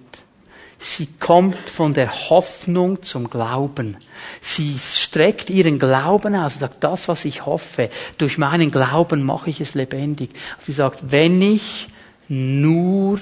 Sie 0.80 1.08
kommt 1.20 1.70
von 1.70 1.94
der 1.94 2.30
Hoffnung 2.30 3.02
zum 3.02 3.30
Glauben. 3.30 3.98
Sie 4.42 4.78
streckt 4.80 5.50
ihren 5.50 5.80
Glauben 5.80 6.36
aus 6.36 6.54
und 6.54 6.60
sagt, 6.60 6.84
das, 6.84 7.08
was 7.08 7.26
ich 7.26 7.46
hoffe, 7.46 7.90
durch 8.18 8.38
meinen 8.38 8.70
Glauben 8.70 9.24
mache 9.24 9.50
ich 9.50 9.60
es 9.60 9.74
lebendig. 9.74 10.30
Sie 10.62 10.74
sagt, 10.74 11.12
wenn 11.12 11.42
ich 11.42 11.88
nur 12.28 13.20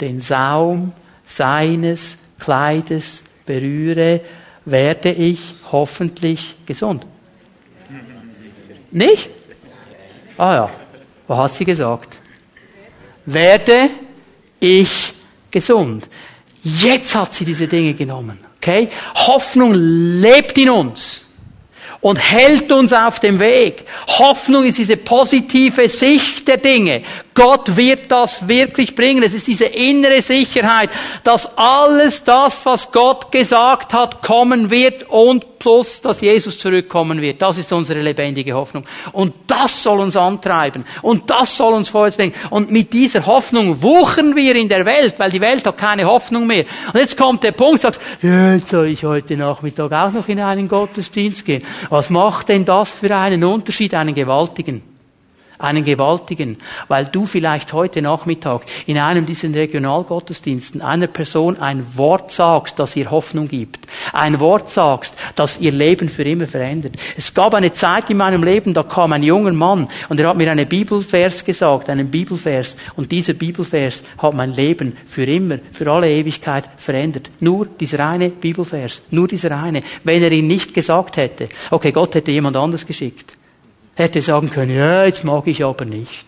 den 0.00 0.20
Saum 0.20 0.92
seines 1.26 2.18
Kleides 2.38 3.24
berühre, 3.46 4.20
werde 4.64 5.12
ich 5.12 5.54
hoffentlich 5.70 6.54
gesund. 6.66 7.04
Nicht? 8.90 9.30
Ah 10.36 10.54
ja, 10.54 10.70
was 11.26 11.38
hat 11.38 11.54
sie 11.54 11.64
gesagt? 11.64 12.18
Werde 13.26 13.90
ich 14.60 15.14
gesund. 15.50 16.08
Jetzt 16.62 17.14
hat 17.14 17.34
sie 17.34 17.44
diese 17.44 17.66
Dinge 17.66 17.94
genommen. 17.94 18.38
Okay? 18.56 18.88
Hoffnung 19.14 19.72
lebt 19.74 20.56
in 20.58 20.70
uns 20.70 21.22
und 22.00 22.16
hält 22.16 22.70
uns 22.72 22.92
auf 22.92 23.20
dem 23.20 23.40
Weg. 23.40 23.84
Hoffnung 24.06 24.64
ist 24.64 24.78
diese 24.78 24.96
positive 24.96 25.88
Sicht 25.88 26.46
der 26.48 26.58
Dinge. 26.58 27.02
Gott 27.32 27.76
wird 27.76 28.10
das 28.10 28.46
wirklich 28.46 28.94
bringen. 28.94 29.22
Es 29.22 29.34
ist 29.34 29.46
diese 29.46 29.66
innere 29.66 30.20
Sicherheit, 30.20 30.90
dass 31.24 31.56
alles 31.56 32.22
das, 32.24 32.66
was 32.66 32.90
Gott 32.92 33.32
gesagt 33.32 33.94
hat, 33.94 34.20
kommen 34.20 34.70
wird 34.70 35.08
und 35.08 35.51
plus, 35.62 36.00
dass 36.00 36.20
Jesus 36.20 36.58
zurückkommen 36.58 37.20
wird. 37.20 37.40
Das 37.40 37.56
ist 37.56 37.72
unsere 37.72 38.00
lebendige 38.00 38.52
Hoffnung. 38.52 38.84
Und 39.12 39.32
das 39.46 39.82
soll 39.82 40.00
uns 40.00 40.16
antreiben. 40.16 40.84
Und 41.02 41.30
das 41.30 41.56
soll 41.56 41.72
uns 41.72 41.88
vorwärts 41.88 42.16
bringen. 42.16 42.34
Und 42.50 42.70
mit 42.72 42.92
dieser 42.92 43.24
Hoffnung 43.24 43.80
wuchern 43.80 44.34
wir 44.34 44.56
in 44.56 44.68
der 44.68 44.84
Welt, 44.84 45.14
weil 45.18 45.30
die 45.30 45.40
Welt 45.40 45.64
hat 45.64 45.78
keine 45.78 46.04
Hoffnung 46.04 46.46
mehr. 46.46 46.64
Und 46.92 46.98
jetzt 46.98 47.16
kommt 47.16 47.44
der 47.44 47.52
Punkt, 47.52 47.80
sagst, 47.80 48.00
jetzt 48.20 48.68
soll 48.68 48.88
ich 48.88 49.04
heute 49.04 49.36
Nachmittag 49.36 49.92
auch 49.92 50.12
noch 50.12 50.28
in 50.28 50.40
einen 50.40 50.66
Gottesdienst 50.66 51.44
gehen. 51.44 51.62
Was 51.88 52.10
macht 52.10 52.48
denn 52.48 52.64
das 52.64 52.90
für 52.90 53.16
einen 53.16 53.44
Unterschied, 53.44 53.94
einen 53.94 54.14
gewaltigen? 54.14 54.91
Einen 55.62 55.84
gewaltigen, 55.84 56.58
weil 56.88 57.06
du 57.06 57.26
vielleicht 57.26 57.72
heute 57.72 58.02
Nachmittag 58.02 58.62
in 58.86 58.98
einem 58.98 59.26
dieser 59.26 59.52
Regionalgottesdiensten 59.52 60.82
einer 60.82 61.06
Person 61.06 61.58
ein 61.58 61.96
Wort 61.96 62.32
sagst, 62.32 62.78
das 62.78 62.96
ihr 62.96 63.10
Hoffnung 63.10 63.48
gibt. 63.48 63.86
Ein 64.12 64.40
Wort 64.40 64.70
sagst, 64.70 65.14
das 65.34 65.60
ihr 65.60 65.72
Leben 65.72 66.08
für 66.08 66.24
immer 66.24 66.46
verändert. 66.46 66.94
Es 67.16 67.32
gab 67.34 67.54
eine 67.54 67.72
Zeit 67.72 68.10
in 68.10 68.16
meinem 68.16 68.42
Leben, 68.42 68.74
da 68.74 68.82
kam 68.82 69.12
ein 69.12 69.22
junger 69.22 69.52
Mann 69.52 69.88
und 70.08 70.18
er 70.18 70.28
hat 70.28 70.36
mir 70.36 70.50
einen 70.50 70.68
Bibelvers 70.68 71.44
gesagt, 71.44 71.88
einen 71.88 72.10
Bibelvers. 72.10 72.76
Und 72.96 73.12
dieser 73.12 73.34
Bibelvers 73.34 74.02
hat 74.18 74.34
mein 74.34 74.52
Leben 74.52 74.96
für 75.06 75.24
immer, 75.24 75.58
für 75.70 75.90
alle 75.90 76.10
Ewigkeit 76.10 76.64
verändert. 76.76 77.30
Nur 77.40 77.66
dieser 77.66 78.06
eine 78.08 78.30
Bibelvers, 78.30 79.02
nur 79.10 79.28
dieser 79.28 79.60
eine. 79.60 79.82
Wenn 80.04 80.22
er 80.22 80.32
ihn 80.32 80.46
nicht 80.46 80.74
gesagt 80.74 81.16
hätte, 81.16 81.48
okay, 81.70 81.92
Gott 81.92 82.14
hätte 82.14 82.30
jemand 82.30 82.56
anders 82.56 82.86
geschickt 82.86 83.36
hätte 83.94 84.22
sagen 84.22 84.50
können, 84.50 84.76
ja, 84.76 85.04
jetzt 85.04 85.24
mag 85.24 85.46
ich 85.46 85.64
aber 85.64 85.84
nicht. 85.84 86.26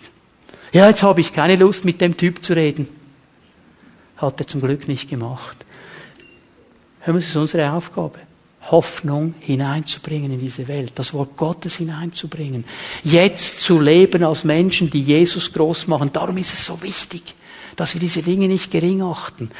Ja, 0.73 0.89
jetzt 0.89 1.03
habe 1.03 1.21
ich 1.21 1.33
keine 1.33 1.57
Lust, 1.57 1.85
mit 1.85 2.01
dem 2.01 2.17
Typ 2.17 2.45
zu 2.45 2.55
reden. 2.55 2.89
Hat 4.17 4.41
er 4.41 4.47
zum 4.47 4.61
Glück 4.61 4.89
nicht 4.89 5.09
gemacht. 5.09 5.57
Hör 7.01 7.15
es 7.17 7.29
ist 7.29 7.37
unsere 7.37 7.73
Aufgabe. 7.73 8.19
Hoffnung 8.71 9.35
hineinzubringen 9.41 10.33
in 10.33 10.41
diese 10.41 10.67
Welt, 10.69 10.93
das 10.95 11.13
Wort 11.13 11.37
Gottes 11.37 11.77
hineinzubringen, 11.77 12.65
jetzt 13.03 13.61
zu 13.61 13.79
leben 13.79 14.25
als 14.25 14.45
Menschen, 14.45 14.89
die 14.89 15.03
Jesus 15.03 15.53
groß 15.53 15.87
machen. 15.87 16.11
Darum 16.13 16.39
ist 16.39 16.55
es 16.55 16.65
so 16.65 16.81
wichtig, 16.81 17.35
dass 17.77 17.95
wir 17.95 18.01
diese 18.01 18.23
Dinge 18.23 18.49
nicht 18.49 18.71
gering 18.71 19.03
achten, 19.03 19.51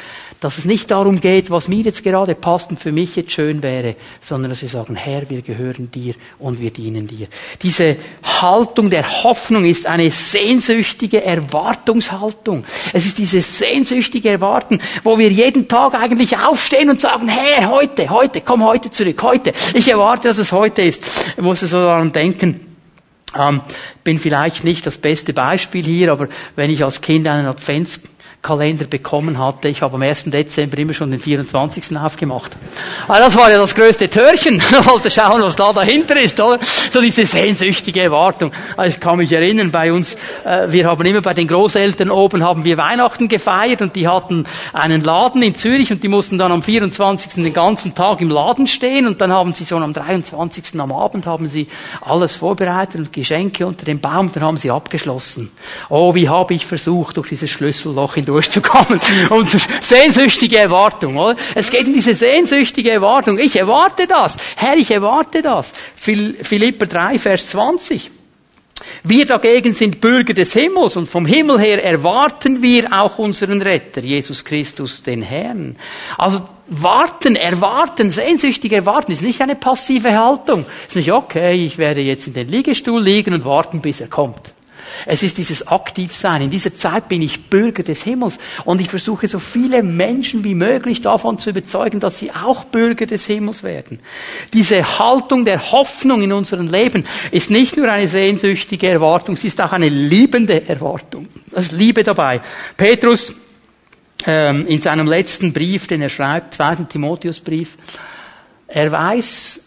dass 0.41 0.59
es 0.59 0.65
nicht 0.65 0.91
darum 0.91 1.21
geht, 1.21 1.51
was 1.51 1.69
mir 1.69 1.83
jetzt 1.83 2.05
gerade 2.05 2.35
passt 2.35 2.71
und 2.71 2.81
für 2.81 2.93
mich 2.93 3.17
jetzt 3.17 3.33
schön 3.33 3.63
wäre, 3.63 3.97
sondern 4.21 4.51
dass 4.51 4.63
wir 4.63 4.69
sagen, 4.69 4.97
Herr, 4.97 5.29
wir 5.31 5.43
gehören 5.43 5.91
dir 5.91 6.15
und 6.39 6.61
wir 6.61 6.71
dienen 6.71 7.07
dir. 7.07 7.29
Diese 7.63 7.97
Haltung 8.23 8.91
der 8.91 9.25
Hoffnung 9.25 9.65
ist 9.65 9.87
eine 9.87 10.11
sehnsüchtige 10.11 11.23
Erwartungshaltung. 11.23 12.65
Es 12.93 13.07
ist 13.07 13.19
dieses 13.19 13.59
sehnsüchtige 13.59 14.29
Erwarten, 14.29 14.81
wo 15.03 15.19
wir 15.19 15.31
jeden 15.31 15.69
Tag 15.69 15.95
eigentlich 15.95 16.37
aufstehen 16.37 16.91
und 16.91 17.01
sagen, 17.01 17.29
Herr, 17.29 17.71
heute, 17.71 18.11
heute, 18.11 18.41
komm 18.41 18.65
heute 18.65 18.91
zurück, 18.91 19.23
heute. 19.23 19.53
Ich 19.73 19.89
erwarte, 19.89 20.29
dass 20.29 20.39
es 20.39 20.53
heute 20.53 20.83
ist. 20.83 21.03
Ich 21.37 21.43
muss 21.43 21.61
so 21.61 21.79
daran 21.79 22.13
denken, 22.13 22.74
ähm, 23.37 23.61
bin 24.03 24.19
vielleicht 24.19 24.65
nicht 24.65 24.87
das 24.87 24.99
beste 24.99 25.33
Beispiel 25.33 25.85
hier, 25.85 26.13
aber 26.13 26.29
wenn 26.57 26.71
ich 26.71 26.85
als 26.85 27.01
Kind 27.01 27.27
einen 27.29 27.47
Advents 27.47 28.01
Kalender 28.45 28.85
bekommen 28.85 29.39
hatte. 29.39 29.69
Ich 29.69 29.81
habe 29.81 29.95
am 29.95 30.03
1. 30.03 30.25
Dezember 30.25 30.77
immer 30.77 30.93
schon 30.93 31.11
den 31.11 31.19
24. 31.19 31.97
aufgemacht. 31.97 32.53
Aber 33.09 33.19
das 33.19 33.35
war 33.37 33.51
ja 33.51 33.57
das 33.57 33.75
größte 33.75 34.11
Türchen. 34.11 34.57
Ich 34.57 34.87
wollte 34.87 35.11
schauen, 35.11 35.41
was 35.41 35.57
da 35.57 35.73
dahinter 35.73 36.21
ist, 36.21 36.39
oder? 36.39 36.61
So 36.93 37.01
diese 37.01 37.25
sehnsüchtige 37.25 38.03
Erwartung. 38.03 38.53
Also 38.77 38.95
ich 38.95 39.01
kann 39.01 39.17
mich 39.17 39.33
erinnern, 39.33 39.71
bei 39.71 39.91
uns, 39.91 40.15
äh, 40.45 40.71
wir 40.71 40.85
haben 40.85 41.07
immer 41.07 41.23
bei 41.23 41.33
den 41.33 41.49
Großeltern 41.49 42.11
oben 42.11 42.45
haben 42.45 42.65
wir 42.67 42.77
Weihnachten 42.77 43.29
gefeiert 43.29 43.81
und 43.81 43.97
die 43.97 44.07
hatten 44.07 44.45
einen 44.75 45.03
Laden 45.03 45.43
in 45.43 45.55
Zürich 45.55 45.91
und 45.91 46.03
die 46.03 46.09
mussten 46.09 46.37
dann 46.37 46.53
am 46.53 46.63
24. 46.63 47.43
den 47.43 47.53
ganzen 47.55 47.95
Tag 47.95 48.21
im 48.21 48.29
Laden 48.29 48.69
stehen 48.69 49.07
und 49.07 49.23
dann 49.23 49.33
haben 49.33 49.55
sie 49.55 49.65
schon 49.65 49.83
am 49.83 49.95
23. 49.95 50.79
am 50.79 50.93
Abend 50.93 51.25
haben 51.25 51.49
sie 51.49 51.67
alles 52.03 52.37
vorbereitet 52.37 52.97
und 52.97 53.13
Geschenke 53.13 53.67
unter 53.67 53.87
dem 53.87 54.01
Baum, 54.01 54.31
dann 54.35 54.43
haben 54.43 54.59
sie 54.59 54.71
abgeschlossen. 54.71 55.51
Oh, 55.89 56.15
wie 56.15 56.29
habe 56.29 56.53
ich 56.53 56.67
versucht, 56.67 57.17
durch 57.17 57.31
dieses 57.31 57.49
Schlüsselloch 57.49 58.17
hindurch 58.17 58.34
durchzukommen. 58.35 59.01
Unsere 59.31 59.63
sehnsüchtige 59.81 60.59
Erwartung, 60.59 61.17
oder? 61.17 61.37
Es 61.55 61.71
geht 61.71 61.87
um 61.87 61.93
diese 61.93 62.15
sehnsüchtige 62.15 62.91
Erwartung. 62.91 63.39
Ich 63.39 63.57
erwarte 63.57 64.07
das. 64.07 64.37
Herr, 64.57 64.77
ich 64.77 64.91
erwarte 64.91 65.43
das. 65.43 65.71
Philipper 65.97 66.87
3, 66.87 67.19
Vers 67.19 67.51
20. 67.51 68.11
Wir 69.03 69.25
dagegen 69.25 69.73
sind 69.73 70.01
Bürger 70.01 70.35
des 70.35 70.53
Himmels 70.53 70.97
und 70.97 71.09
vom 71.09 71.27
Himmel 71.27 71.59
her 71.59 71.83
erwarten 71.83 72.61
wir 72.61 72.93
auch 72.93 73.19
unseren 73.19 73.63
Retter, 73.63 74.01
Jesus 74.01 74.45
Christus, 74.45 75.03
den 75.03 75.23
Herrn. 75.23 75.77
Also 76.19 76.43
warten, 76.67 77.37
erwarten, 77.37 78.11
sehnsüchtig 78.11 78.73
erwarten 78.73 79.13
ist 79.13 79.23
nicht 79.23 79.41
eine 79.41 79.55
passive 79.55 80.19
Haltung. 80.19 80.67
Es 80.83 80.89
ist 80.89 80.97
nicht, 80.97 81.13
okay, 81.13 81.65
ich 81.67 81.79
werde 81.79 82.01
jetzt 82.01 82.27
in 82.27 82.35
den 82.35 82.49
Liegestuhl 82.49 83.03
liegen 83.03 83.35
und 83.35 83.45
warten, 83.45 83.81
bis 83.81 84.01
er 84.01 84.09
kommt. 84.09 84.54
Es 85.07 85.23
ist 85.23 85.39
dieses 85.39 85.67
Aktivsein. 85.67 86.43
In 86.43 86.51
dieser 86.51 86.75
Zeit 86.75 87.09
bin 87.09 87.23
ich 87.23 87.51
Bürger 87.51 87.83
des 87.83 88.03
Himmels 88.03 88.39
und 88.65 88.81
ich 88.81 88.89
versuche 88.89 89.29
so 89.29 89.39
viele 89.39 89.83
Menschen 89.83 90.45
wie 90.45 90.55
möglich 90.55 91.01
davon 91.01 91.39
zu 91.39 91.51
überzeugen, 91.51 92.01
dass 92.01 92.19
sie 92.19 92.33
auch 92.33 92.65
Bürger 92.65 93.07
des 93.07 93.27
Himmels 93.27 93.63
werden. 93.63 94.01
Diese 94.53 94.99
Haltung 94.99 95.45
der 95.45 95.73
Hoffnung 95.73 96.23
in 96.23 96.33
unserem 96.33 96.71
Leben 96.71 97.05
ist 97.31 97.51
nicht 97.51 97.77
nur 97.77 97.91
eine 97.91 98.09
sehnsüchtige 98.09 98.89
Erwartung, 98.89 99.37
sie 99.37 99.49
ist 99.49 99.61
auch 99.61 99.73
eine 99.73 99.89
liebende 99.89 100.69
Erwartung. 100.69 101.29
Das 101.51 101.67
ist 101.67 101.73
Liebe 101.73 102.03
dabei. 102.03 102.41
Petrus 102.77 103.35
ähm, 104.27 104.67
in 104.67 104.81
seinem 104.81 105.07
letzten 105.07 105.53
Brief, 105.53 105.87
den 105.87 106.03
er 106.03 106.09
schreibt, 106.09 106.55
zweiten 106.55 106.89
Timotheusbrief, 106.89 107.77
er 108.67 108.91
weiß, 108.91 109.61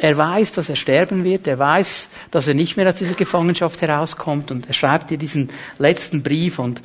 er 0.00 0.16
weiß, 0.16 0.54
dass 0.54 0.70
er 0.70 0.76
sterben 0.76 1.24
wird. 1.24 1.46
Er 1.46 1.58
weiß, 1.58 2.08
dass 2.30 2.48
er 2.48 2.54
nicht 2.54 2.76
mehr 2.78 2.88
aus 2.88 2.96
dieser 2.96 3.14
Gefangenschaft 3.14 3.82
herauskommt. 3.82 4.50
Und 4.50 4.66
er 4.66 4.72
schreibt 4.72 5.10
dir 5.10 5.18
diesen 5.18 5.50
letzten 5.78 6.22
Brief 6.22 6.58
und 6.58 6.80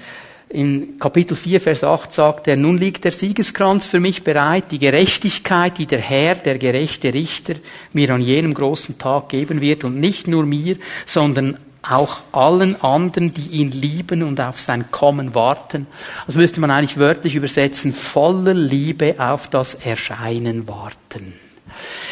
in 0.50 1.00
Kapitel 1.00 1.36
4, 1.36 1.60
Vers 1.62 1.84
8 1.84 2.14
sagt 2.14 2.48
er, 2.48 2.56
nun 2.56 2.78
liegt 2.78 3.04
der 3.06 3.14
Siegeskranz 3.14 3.86
für 3.86 4.00
mich 4.00 4.24
bereit, 4.24 4.66
die 4.72 4.80
Gerechtigkeit, 4.80 5.78
die 5.78 5.86
der 5.86 6.00
Herr, 6.00 6.36
der 6.36 6.58
gerechte 6.58 7.14
Richter, 7.14 7.56
mir 7.94 8.14
an 8.14 8.22
jenem 8.22 8.54
großen 8.54 8.98
Tag 8.98 9.30
geben 9.30 9.60
wird 9.62 9.86
und 9.86 10.00
nicht 10.00 10.28
nur 10.28 10.46
mir, 10.46 10.78
sondern 11.06 11.58
auch 11.82 12.18
allen 12.32 12.80
anderen, 12.82 13.34
die 13.34 13.48
ihn 13.48 13.72
lieben 13.72 14.24
und 14.24 14.40
auf 14.42 14.60
sein 14.60 14.92
Kommen 14.92 15.34
warten. 15.36 15.88
Das 16.26 16.36
müsste 16.36 16.60
man 16.60 16.70
eigentlich 16.70 16.98
wörtlich 16.98 17.36
übersetzen, 17.36 17.94
voller 17.94 18.54
Liebe 18.54 19.16
auf 19.18 19.50
das 19.50 19.74
Erscheinen 19.74 20.68
warten. 20.68 21.45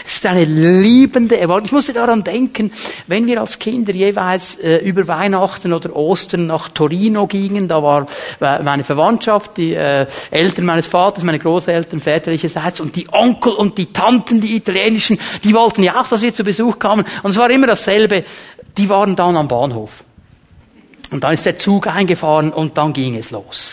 Es 0.06 0.16
ist 0.16 0.26
eine 0.26 0.46
liebende 0.46 1.38
Erwartung. 1.38 1.66
Ich 1.66 1.72
musste 1.72 1.94
daran 1.94 2.24
denken, 2.24 2.72
wenn 3.08 3.28
wir 3.28 3.42
als 3.42 3.60
Kinder 3.60 3.94
jeweils 3.94 4.56
äh, 4.56 4.78
über 4.78 5.08
Weihnachten 5.08 5.74
oder 5.74 5.96
Ostern 5.96 6.48
nach 6.48 6.70
Torino 6.70 7.28
gingen, 7.28 7.68
da 7.68 7.82
war 7.82 8.06
äh, 8.42 8.62
meine 8.64 8.84
Verwandtschaft, 8.84 9.58
die 9.58 9.74
äh, 9.74 10.06
Eltern 10.32 10.66
meines 10.66 10.88
Vaters, 10.88 11.24
meine 11.24 11.40
Großeltern 11.40 12.00
väterlicherseits 12.00 12.80
und 12.80 12.96
die 12.96 13.08
Onkel 13.12 13.54
und 13.54 13.78
die 13.78 13.92
Tanten, 13.94 14.42
die 14.42 14.56
italienischen, 14.56 15.18
die 15.44 15.54
wollten 15.54 15.84
ja 15.84 16.02
auch, 16.02 16.08
dass 16.08 16.22
wir 16.22 16.34
zu 16.34 16.44
Besuch 16.44 16.80
kamen. 16.80 17.06
Und 17.24 17.32
es 17.32 17.38
war 17.38 17.50
immer 17.50 17.68
dasselbe. 17.68 18.24
Die 18.78 18.90
waren 18.90 19.16
dann 19.16 19.38
am 19.38 19.48
Bahnhof. 19.48 20.04
Und 21.12 21.24
dann 21.24 21.34
ist 21.34 21.46
der 21.46 21.58
Zug 21.58 21.88
eingefahren 21.88 22.52
und 22.52 22.78
dann 22.78 22.92
ging 22.92 23.16
es 23.16 23.30
los. 23.30 23.72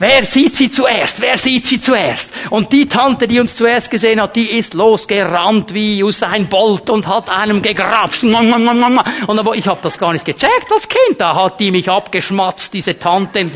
Wer 0.00 0.24
sieht 0.24 0.56
sie 0.56 0.70
zuerst? 0.70 1.20
Wer 1.20 1.36
sieht 1.36 1.66
sie 1.66 1.78
zuerst? 1.78 2.32
Und 2.48 2.72
die 2.72 2.88
Tante, 2.88 3.28
die 3.28 3.38
uns 3.38 3.54
zuerst 3.54 3.90
gesehen 3.90 4.18
hat, 4.18 4.34
die 4.34 4.50
ist 4.50 4.72
losgerannt 4.72 5.74
wie 5.74 6.02
Usain 6.02 6.48
Bolt 6.48 6.88
und 6.88 7.06
hat 7.06 7.28
einem 7.28 7.60
gegrapscht. 7.60 8.22
Und 8.22 8.34
aber 9.38 9.54
ich 9.56 9.68
habe 9.68 9.80
das 9.82 9.98
gar 9.98 10.14
nicht 10.14 10.24
gecheckt, 10.24 10.70
das 10.70 10.88
Kind. 10.88 11.20
Da 11.20 11.36
hat 11.36 11.60
die 11.60 11.70
mich 11.70 11.90
abgeschmatzt, 11.90 12.72
diese 12.72 12.98
Tante 12.98 13.50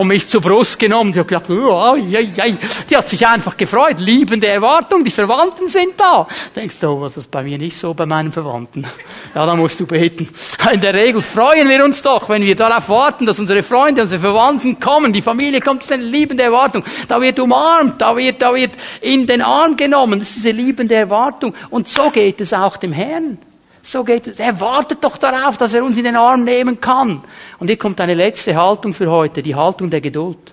und 0.00 0.08
mich 0.08 0.26
zur 0.26 0.40
Brust 0.40 0.78
genommen. 0.78 1.10
Ich 1.10 1.18
habe 1.18 1.28
gedacht, 1.28 1.50
oh, 1.50 1.94
jei, 1.96 2.32
jei. 2.34 2.56
die 2.88 2.96
hat 2.96 3.06
sich 3.06 3.26
einfach 3.26 3.54
gefreut. 3.54 3.98
Liebende 3.98 4.46
Erwartung, 4.46 5.04
die 5.04 5.10
Verwandten 5.10 5.68
sind 5.68 5.92
da. 5.98 6.26
Denkst 6.56 6.76
du, 6.80 7.00
was 7.02 7.18
ist 7.18 7.30
bei 7.30 7.42
mir 7.42 7.58
nicht 7.58 7.76
so, 7.76 7.92
bei 7.92 8.06
meinen 8.06 8.32
Verwandten? 8.32 8.86
Ja, 9.34 9.44
da 9.44 9.54
musst 9.54 9.78
du 9.78 9.86
beten. 9.86 10.26
In 10.72 10.80
der 10.80 10.94
Regel 10.94 11.20
freuen 11.20 11.68
wir 11.68 11.84
uns 11.84 12.00
doch, 12.00 12.30
wenn 12.30 12.42
wir 12.42 12.56
darauf 12.56 12.88
warten, 12.88 13.26
dass 13.26 13.38
unsere 13.38 13.62
Freunde, 13.62 14.00
unsere 14.00 14.20
Verwandten 14.22 14.80
kommen. 14.80 15.12
Die 15.12 15.20
Familie 15.20 15.49
kommt, 15.58 15.82
das 15.82 15.90
ist 15.90 15.94
eine 15.94 16.04
liebende 16.04 16.44
Erwartung. 16.44 16.84
Da 17.08 17.20
wird 17.20 17.40
umarmt, 17.40 18.00
da 18.00 18.16
wird, 18.16 18.40
da 18.40 18.54
wird 18.54 18.76
in 19.00 19.26
den 19.26 19.42
Arm 19.42 19.76
genommen. 19.76 20.20
Das 20.20 20.28
ist 20.28 20.36
diese 20.36 20.52
liebende 20.52 20.94
Erwartung. 20.94 21.54
Und 21.70 21.88
so 21.88 22.10
geht 22.10 22.40
es 22.40 22.52
auch 22.52 22.76
dem 22.76 22.92
Herrn. 22.92 23.38
So 23.82 24.04
geht 24.04 24.28
es. 24.28 24.38
Er 24.38 24.60
wartet 24.60 25.02
doch 25.02 25.16
darauf, 25.16 25.56
dass 25.56 25.74
er 25.74 25.82
uns 25.82 25.96
in 25.96 26.04
den 26.04 26.16
Arm 26.16 26.44
nehmen 26.44 26.80
kann. 26.80 27.24
Und 27.58 27.66
hier 27.66 27.76
kommt 27.76 28.00
eine 28.00 28.14
letzte 28.14 28.54
Haltung 28.54 28.94
für 28.94 29.10
heute, 29.10 29.42
die 29.42 29.54
Haltung 29.56 29.90
der 29.90 30.00
Geduld. 30.00 30.52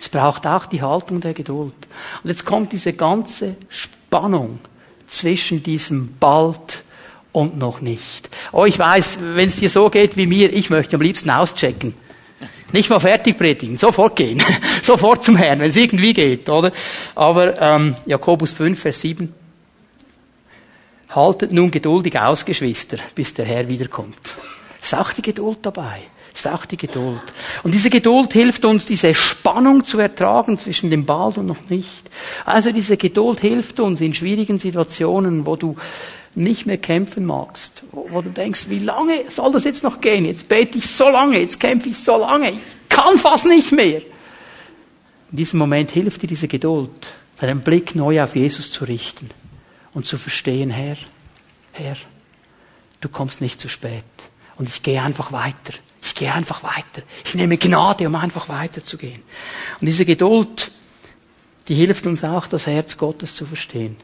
Es 0.00 0.08
braucht 0.08 0.46
auch 0.46 0.66
die 0.66 0.82
Haltung 0.82 1.20
der 1.20 1.34
Geduld. 1.34 1.74
Und 2.22 2.30
jetzt 2.30 2.44
kommt 2.44 2.72
diese 2.72 2.92
ganze 2.92 3.56
Spannung 3.68 4.58
zwischen 5.06 5.62
diesem 5.62 6.16
bald 6.18 6.82
und 7.32 7.58
noch 7.58 7.80
nicht. 7.80 8.30
Oh, 8.52 8.64
ich 8.64 8.78
weiß, 8.78 9.18
wenn 9.34 9.48
es 9.48 9.56
dir 9.56 9.70
so 9.70 9.90
geht 9.90 10.16
wie 10.16 10.26
mir, 10.26 10.52
ich 10.52 10.70
möchte 10.70 10.96
am 10.96 11.02
liebsten 11.02 11.30
auschecken. 11.30 11.94
Nicht 12.72 12.90
mal 12.90 13.00
fertig 13.00 13.38
predigen, 13.38 13.78
sofort 13.78 14.16
gehen. 14.16 14.42
sofort 14.82 15.24
zum 15.24 15.36
Herrn, 15.36 15.60
wenn 15.60 15.70
es 15.70 15.76
irgendwie 15.76 16.12
geht, 16.12 16.48
oder? 16.48 16.72
Aber 17.14 17.60
ähm, 17.60 17.96
Jakobus 18.04 18.52
5, 18.52 18.78
Vers 18.78 19.00
7. 19.00 19.32
Haltet 21.10 21.52
nun 21.52 21.70
geduldig 21.70 22.18
aus, 22.18 22.44
Geschwister, 22.44 22.98
bis 23.14 23.32
der 23.32 23.46
Herr 23.46 23.66
wiederkommt. 23.68 24.18
Ist 24.80 24.94
auch 24.94 25.12
die 25.12 25.22
Geduld 25.22 25.58
dabei. 25.62 26.02
Ist 26.34 26.46
auch 26.46 26.66
die 26.66 26.76
Geduld. 26.76 27.22
Und 27.64 27.72
diese 27.72 27.90
Geduld 27.90 28.32
hilft 28.32 28.64
uns, 28.64 28.86
diese 28.86 29.12
Spannung 29.14 29.82
zu 29.82 29.98
ertragen 29.98 30.58
zwischen 30.58 30.88
dem 30.88 31.04
bald 31.04 31.38
und 31.38 31.46
noch 31.46 31.68
nicht. 31.68 32.10
Also 32.44 32.70
diese 32.70 32.96
Geduld 32.96 33.40
hilft 33.40 33.80
uns 33.80 34.00
in 34.00 34.14
schwierigen 34.14 34.58
Situationen, 34.58 35.46
wo 35.46 35.56
du 35.56 35.74
nicht 36.38 36.66
mehr 36.66 36.78
kämpfen 36.78 37.26
magst, 37.26 37.82
wo, 37.92 38.06
wo 38.10 38.22
du 38.22 38.30
denkst, 38.30 38.66
wie 38.68 38.78
lange 38.78 39.30
soll 39.30 39.52
das 39.52 39.64
jetzt 39.64 39.82
noch 39.82 40.00
gehen? 40.00 40.24
Jetzt 40.24 40.48
bete 40.48 40.78
ich 40.78 40.88
so 40.88 41.08
lange, 41.08 41.38
jetzt 41.38 41.60
kämpfe 41.60 41.88
ich 41.88 41.98
so 41.98 42.16
lange, 42.16 42.52
ich 42.52 42.58
kann 42.88 43.18
fast 43.18 43.46
nicht 43.46 43.72
mehr. 43.72 44.02
In 45.30 45.36
diesem 45.36 45.58
Moment 45.58 45.90
hilft 45.90 46.22
dir 46.22 46.26
diese 46.26 46.48
Geduld, 46.48 47.08
deinen 47.38 47.60
Blick 47.60 47.94
neu 47.94 48.22
auf 48.22 48.34
Jesus 48.36 48.70
zu 48.70 48.84
richten 48.84 49.28
und 49.92 50.06
zu 50.06 50.16
verstehen, 50.16 50.70
Herr, 50.70 50.96
Herr, 51.72 51.96
du 53.00 53.08
kommst 53.08 53.40
nicht 53.40 53.60
zu 53.60 53.68
spät. 53.68 54.04
Und 54.56 54.68
ich 54.68 54.82
gehe 54.82 55.00
einfach 55.02 55.30
weiter. 55.30 55.74
Ich 56.02 56.14
gehe 56.14 56.32
einfach 56.32 56.62
weiter. 56.62 57.02
Ich 57.24 57.34
nehme 57.34 57.58
Gnade, 57.58 58.06
um 58.06 58.14
einfach 58.14 58.48
weiterzugehen. 58.48 59.22
Und 59.80 59.86
diese 59.86 60.04
Geduld, 60.04 60.72
die 61.68 61.74
hilft 61.74 62.06
uns 62.06 62.24
auch, 62.24 62.46
das 62.46 62.66
Herz 62.66 62.96
Gottes 62.96 63.34
zu 63.34 63.46
verstehen. 63.46 63.96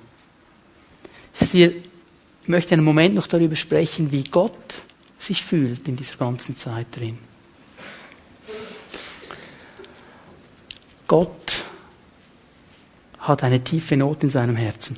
Ich 2.45 2.49
möchte 2.49 2.74
einen 2.74 2.84
Moment 2.84 3.14
noch 3.14 3.26
darüber 3.26 3.57
sprechen, 3.57 4.12
wie 4.12 4.24
Gott 4.24 4.82
sich 5.18 5.42
fühlt 5.42 5.88
in 5.88 5.97
dieser 5.97 6.16
ganzen 6.16 6.57
Zeit 6.57 6.86
drin. 6.92 7.18
Gott 11.09 11.64
hat 13.18 13.42
eine 13.42 13.64
tiefe 13.64 13.97
Not 13.97 14.22
in 14.22 14.30
seinem 14.30 14.57
Herzen 14.57 14.97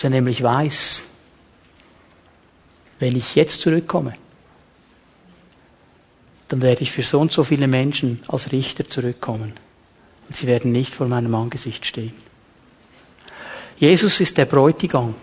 dass 0.00 0.04
er 0.04 0.10
nämlich 0.10 0.42
weiß, 0.42 1.02
wenn 3.00 3.16
ich 3.16 3.34
jetzt 3.34 3.60
zurückkomme, 3.60 4.14
dann 6.48 6.62
werde 6.62 6.82
ich 6.82 6.90
für 6.90 7.02
so 7.02 7.20
und 7.20 7.32
so 7.32 7.44
viele 7.44 7.68
Menschen 7.68 8.22
als 8.28 8.50
Richter 8.50 8.86
zurückkommen. 8.88 9.52
Und 10.26 10.34
sie 10.34 10.46
werden 10.46 10.72
nicht 10.72 10.94
vor 10.94 11.06
meinem 11.06 11.34
Angesicht 11.34 11.84
stehen. 11.84 12.14
Jesus 13.80 14.20
ist 14.20 14.38
der 14.38 14.44
Bräutigam. 14.44 15.14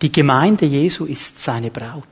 Die 0.00 0.10
Gemeinde 0.10 0.64
Jesu 0.64 1.04
ist 1.04 1.38
seine 1.38 1.70
Braut. 1.70 2.04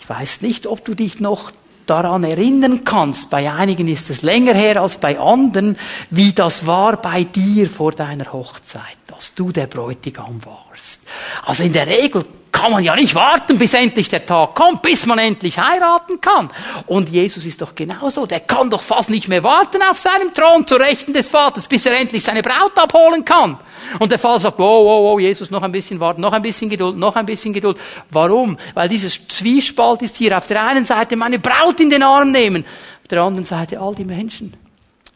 Ich 0.00 0.08
weiß 0.08 0.42
nicht, 0.42 0.66
ob 0.66 0.84
du 0.84 0.94
dich 0.94 1.18
noch 1.18 1.50
daran 1.86 2.22
erinnern 2.22 2.84
kannst. 2.84 3.30
Bei 3.30 3.50
einigen 3.50 3.88
ist 3.88 4.10
es 4.10 4.22
länger 4.22 4.54
her 4.54 4.80
als 4.80 4.98
bei 4.98 5.18
anderen, 5.18 5.76
wie 6.10 6.32
das 6.32 6.66
war 6.66 7.00
bei 7.00 7.24
dir 7.24 7.68
vor 7.68 7.92
deiner 7.92 8.32
Hochzeit 8.32 8.98
dass 9.18 9.34
du 9.34 9.50
der 9.50 9.66
Bräutigam 9.66 10.40
warst. 10.44 11.00
Also 11.44 11.64
in 11.64 11.72
der 11.72 11.88
Regel 11.88 12.24
kann 12.58 12.72
man 12.72 12.82
ja 12.82 12.96
nicht 12.96 13.14
warten, 13.14 13.56
bis 13.56 13.72
endlich 13.72 14.08
der 14.08 14.26
Tag 14.26 14.56
kommt, 14.56 14.82
bis 14.82 15.06
man 15.06 15.18
endlich 15.18 15.58
heiraten 15.58 16.20
kann. 16.20 16.50
Und 16.86 17.08
Jesus 17.08 17.44
ist 17.44 17.62
doch 17.62 17.72
genauso. 17.72 18.26
Der 18.26 18.40
kann 18.40 18.68
doch 18.68 18.82
fast 18.82 19.10
nicht 19.10 19.28
mehr 19.28 19.44
warten 19.44 19.80
auf 19.88 19.98
seinem 19.98 20.34
Thron 20.34 20.66
zur 20.66 20.80
Rechten 20.80 21.12
des 21.12 21.28
Vaters, 21.28 21.68
bis 21.68 21.86
er 21.86 21.98
endlich 21.98 22.24
seine 22.24 22.42
Braut 22.42 22.76
abholen 22.76 23.24
kann. 23.24 23.58
Und 24.00 24.10
der 24.10 24.18
Vater 24.18 24.40
sagt, 24.40 24.58
oh, 24.58 24.64
oh, 24.64 25.12
oh, 25.12 25.18
Jesus, 25.20 25.50
noch 25.50 25.62
ein 25.62 25.70
bisschen 25.70 26.00
warten, 26.00 26.20
noch 26.20 26.32
ein 26.32 26.42
bisschen 26.42 26.68
Geduld, 26.68 26.96
noch 26.96 27.14
ein 27.14 27.26
bisschen 27.26 27.52
Geduld. 27.52 27.78
Warum? 28.10 28.58
Weil 28.74 28.88
dieses 28.88 29.20
Zwiespalt 29.28 30.02
ist 30.02 30.16
hier. 30.16 30.36
Auf 30.36 30.48
der 30.48 30.66
einen 30.66 30.84
Seite 30.84 31.14
meine 31.14 31.38
Braut 31.38 31.78
in 31.78 31.90
den 31.90 32.02
Arm 32.02 32.32
nehmen, 32.32 32.64
auf 33.02 33.08
der 33.08 33.22
anderen 33.22 33.44
Seite 33.44 33.80
all 33.80 33.94
die 33.94 34.04
Menschen, 34.04 34.54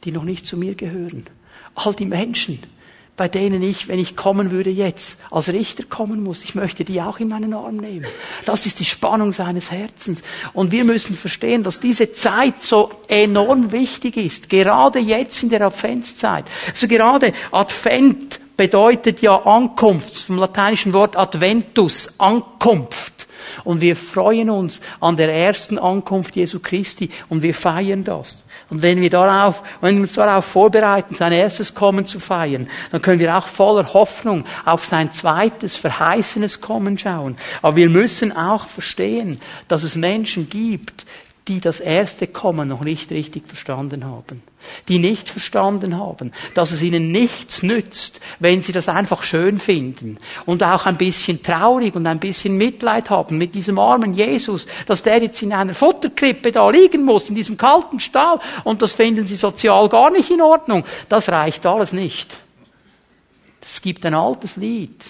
die 0.05 0.13
noch 0.13 0.25
nicht 0.25 0.47
zu 0.47 0.57
mir 0.57 0.77
gehören. 0.77 1.25
All 1.75 1.93
die 1.95 2.07
Menschen, 2.07 2.61
bei 3.17 3.29
denen 3.29 3.63
ich, 3.63 3.89
wenn 3.89 3.99
ich 3.99 4.17
kommen 4.17 4.51
würde 4.51 4.71
jetzt, 4.71 5.19
als 5.31 5.49
Richter 5.49 5.85
kommen 5.85 6.23
muss. 6.23 6.45
Ich 6.45 6.55
möchte 6.55 6.85
die 6.85 7.01
auch 7.03 7.21
in 7.21 7.29
meinen 7.29 7.53
Arm 7.53 7.77
nehmen. 7.77 8.07
Das 8.47 8.65
ist 8.65 8.81
die 8.81 8.87
Spannung 8.87 9.33
seines 9.33 9.71
Herzens. 9.71 10.23
Und 10.55 10.73
wir 10.73 10.85
müssen 10.85 11.15
verstehen, 11.15 11.63
dass 11.63 11.79
diese 11.79 12.13
Zeit 12.13 12.63
so 12.63 12.91
enorm 13.09 13.71
wichtig 13.71 14.17
ist. 14.17 14.49
Gerade 14.49 14.99
jetzt 14.99 15.43
in 15.43 15.51
der 15.51 15.61
Adventszeit. 15.61 16.47
Also 16.69 16.89
gerade 16.89 17.33
Advent 17.51 18.41
bedeutet 18.57 19.21
ja 19.21 19.37
Ankunft, 19.43 20.17
vom 20.17 20.39
lateinischen 20.39 20.93
Wort 20.93 21.17
Adventus, 21.17 22.13
Ankunft. 22.19 23.12
Und 23.65 23.81
wir 23.81 23.97
freuen 23.97 24.51
uns 24.51 24.81
an 25.01 25.17
der 25.17 25.33
ersten 25.33 25.79
Ankunft 25.79 26.37
Jesu 26.37 26.61
Christi 26.61 27.11
und 27.29 27.43
wir 27.43 27.55
feiern 27.55 28.05
das. 28.05 28.45
Und 28.71 28.83
wenn 28.83 29.01
wir 29.01 29.11
darauf, 29.11 29.63
wenn 29.81 29.97
wir 29.97 30.03
uns 30.03 30.15
darauf 30.15 30.45
vorbereiten, 30.45 31.15
sein 31.15 31.33
erstes 31.33 31.75
Kommen 31.75 32.07
zu 32.07 32.21
feiern, 32.21 32.69
dann 32.91 33.03
können 33.03 33.19
wir 33.19 33.37
auch 33.37 33.47
voller 33.47 33.93
Hoffnung 33.93 34.45
auf 34.65 34.85
sein 34.85 35.13
zweites 35.13 35.77
verheißenes 35.77 36.61
Kommen 36.61 36.99
schauen. 36.99 37.37
Aber 37.61 37.77
wir 37.77 37.89
müssen 37.89 38.35
auch 38.37 38.69
verstehen, 38.69 39.41
dass 39.69 39.83
es 39.83 39.97
Menschen 39.97 40.49
gibt, 40.49 41.07
die 41.49 41.61
das 41.61 41.81
erste 41.81 42.27
Kommen 42.27 42.69
noch 42.69 42.83
nicht 42.83 43.11
richtig 43.11 43.49
verstanden 43.49 44.05
haben. 44.05 44.43
Die 44.89 44.99
nicht 44.99 45.29
verstanden 45.29 45.97
haben, 45.99 46.33
dass 46.55 46.71
es 46.71 46.83
ihnen 46.83 47.13
nichts 47.13 47.63
nützt, 47.63 48.21
wenn 48.39 48.63
sie 48.63 48.73
das 48.73 48.89
einfach 48.89 49.23
schön 49.23 49.59
finden 49.59 50.19
und 50.47 50.63
auch 50.63 50.87
ein 50.87 50.97
bisschen 50.97 51.43
traurig 51.43 51.95
und 51.95 52.07
ein 52.07 52.19
bisschen 52.19 52.57
Mitleid 52.57 53.11
haben 53.11 53.39
mit 53.39 53.55
diesem 53.55 53.79
armen 53.79 54.15
Jesus, 54.15 54.67
dass 54.87 55.03
der 55.03 55.23
jetzt 55.23 55.43
in 55.43 55.53
einer 55.53 55.75
Futterkrippe 55.75 56.53
da 56.53 56.69
liegen 56.71 57.05
muss, 57.05 57.29
in 57.29 57.35
diesem 57.35 57.57
kalten 57.57 58.01
Stall 58.01 58.39
und 58.65 58.83
das 58.83 58.93
finden 58.93 59.27
sie 59.27 59.37
sozial 59.37 59.89
gar 59.89 60.11
nicht 60.11 60.31
in 60.31 60.41
Ordnung. 60.41 60.85
Das 61.09 61.29
reicht 61.29 61.65
alles 61.67 61.93
nicht. 61.93 62.29
Es 63.61 63.81
gibt 63.81 64.05
ein 64.05 64.15
altes 64.15 64.57
Lied. 64.57 65.05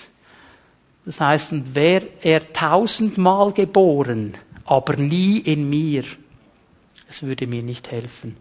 Das 1.04 1.20
heißt, 1.20 1.52
und 1.52 1.74
wäre 1.74 2.06
er 2.20 2.52
tausendmal 2.52 3.52
geboren, 3.52 4.34
aber 4.64 4.96
nie 4.96 5.38
in 5.38 5.68
mir, 5.68 6.04
es 7.08 7.22
würde 7.22 7.46
mir 7.46 7.62
nicht 7.62 7.90
helfen. 7.90 8.36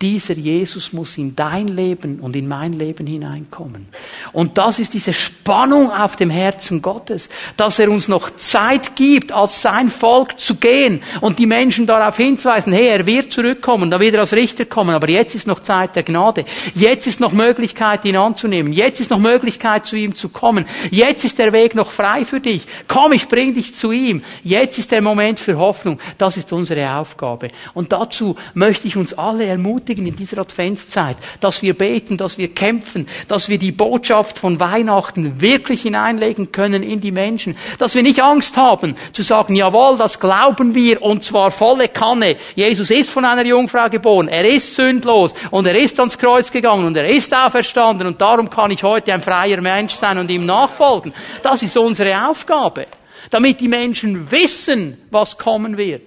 Dieser 0.00 0.34
Jesus 0.34 0.92
muss 0.92 1.18
in 1.18 1.34
dein 1.34 1.66
Leben 1.66 2.20
und 2.20 2.36
in 2.36 2.46
mein 2.46 2.72
Leben 2.72 3.04
hineinkommen. 3.04 3.88
Und 4.32 4.56
das 4.56 4.78
ist 4.78 4.94
diese 4.94 5.12
Spannung 5.12 5.90
auf 5.90 6.14
dem 6.14 6.30
Herzen 6.30 6.80
Gottes, 6.80 7.28
dass 7.56 7.80
er 7.80 7.90
uns 7.90 8.06
noch 8.06 8.30
Zeit 8.36 8.94
gibt, 8.94 9.32
als 9.32 9.60
sein 9.60 9.88
Volk 9.88 10.38
zu 10.38 10.54
gehen 10.54 11.02
und 11.20 11.40
die 11.40 11.46
Menschen 11.46 11.84
darauf 11.84 12.16
hinzuweisen, 12.16 12.72
hey, 12.72 12.86
er 12.86 13.06
wird 13.06 13.32
zurückkommen, 13.32 13.90
da 13.90 13.98
wird 13.98 14.14
er 14.14 14.20
als 14.20 14.34
Richter 14.34 14.66
kommen, 14.66 14.94
aber 14.94 15.08
jetzt 15.08 15.34
ist 15.34 15.48
noch 15.48 15.60
Zeit 15.60 15.96
der 15.96 16.04
Gnade. 16.04 16.44
Jetzt 16.76 17.08
ist 17.08 17.18
noch 17.18 17.32
Möglichkeit, 17.32 18.04
ihn 18.04 18.16
anzunehmen. 18.16 18.72
Jetzt 18.72 19.00
ist 19.00 19.10
noch 19.10 19.18
Möglichkeit, 19.18 19.84
zu 19.84 19.96
ihm 19.96 20.14
zu 20.14 20.28
kommen. 20.28 20.64
Jetzt 20.92 21.24
ist 21.24 21.40
der 21.40 21.52
Weg 21.52 21.74
noch 21.74 21.90
frei 21.90 22.24
für 22.24 22.38
dich. 22.38 22.62
Komm, 22.86 23.12
ich 23.12 23.26
bring 23.26 23.52
dich 23.52 23.74
zu 23.74 23.90
ihm. 23.90 24.22
Jetzt 24.44 24.78
ist 24.78 24.92
der 24.92 25.02
Moment 25.02 25.40
für 25.40 25.58
Hoffnung. 25.58 25.98
Das 26.18 26.36
ist 26.36 26.52
unsere 26.52 26.94
Aufgabe. 26.94 27.50
Und 27.74 27.92
dazu 27.92 28.36
möchte 28.54 28.86
ich 28.86 28.96
uns 28.96 29.12
alle 29.12 29.44
ermutigen, 29.44 29.87
ermutigen 29.88 30.06
in 30.06 30.16
dieser 30.16 30.38
Adventszeit, 30.38 31.16
dass 31.40 31.62
wir 31.62 31.74
beten, 31.74 32.16
dass 32.16 32.38
wir 32.38 32.54
kämpfen, 32.54 33.06
dass 33.26 33.48
wir 33.48 33.58
die 33.58 33.72
Botschaft 33.72 34.38
von 34.38 34.60
Weihnachten 34.60 35.40
wirklich 35.40 35.82
hineinlegen 35.82 36.52
können 36.52 36.82
in 36.82 37.00
die 37.00 37.10
Menschen, 37.10 37.56
dass 37.78 37.94
wir 37.94 38.02
nicht 38.02 38.22
Angst 38.22 38.56
haben 38.56 38.96
zu 39.12 39.22
sagen, 39.22 39.54
jawohl, 39.54 39.96
das 39.96 40.20
glauben 40.20 40.74
wir 40.74 41.02
und 41.02 41.24
zwar 41.24 41.50
volle 41.50 41.88
Kanne. 41.88 42.36
Jesus 42.54 42.90
ist 42.90 43.10
von 43.10 43.24
einer 43.24 43.44
Jungfrau 43.44 43.88
geboren, 43.88 44.28
er 44.28 44.44
ist 44.44 44.74
sündlos 44.74 45.34
und 45.50 45.66
er 45.66 45.78
ist 45.78 45.98
ans 45.98 46.18
Kreuz 46.18 46.50
gegangen 46.50 46.86
und 46.86 46.96
er 46.96 47.08
ist 47.08 47.34
auferstanden 47.34 48.06
und 48.06 48.20
darum 48.20 48.50
kann 48.50 48.70
ich 48.70 48.82
heute 48.82 49.12
ein 49.12 49.22
freier 49.22 49.60
Mensch 49.60 49.94
sein 49.94 50.18
und 50.18 50.30
ihm 50.30 50.44
nachfolgen. 50.44 51.12
Das 51.42 51.62
ist 51.62 51.76
unsere 51.76 52.28
Aufgabe, 52.28 52.86
damit 53.30 53.60
die 53.60 53.68
Menschen 53.68 54.30
wissen, 54.30 54.98
was 55.10 55.36
kommen 55.38 55.76
wird. 55.76 56.02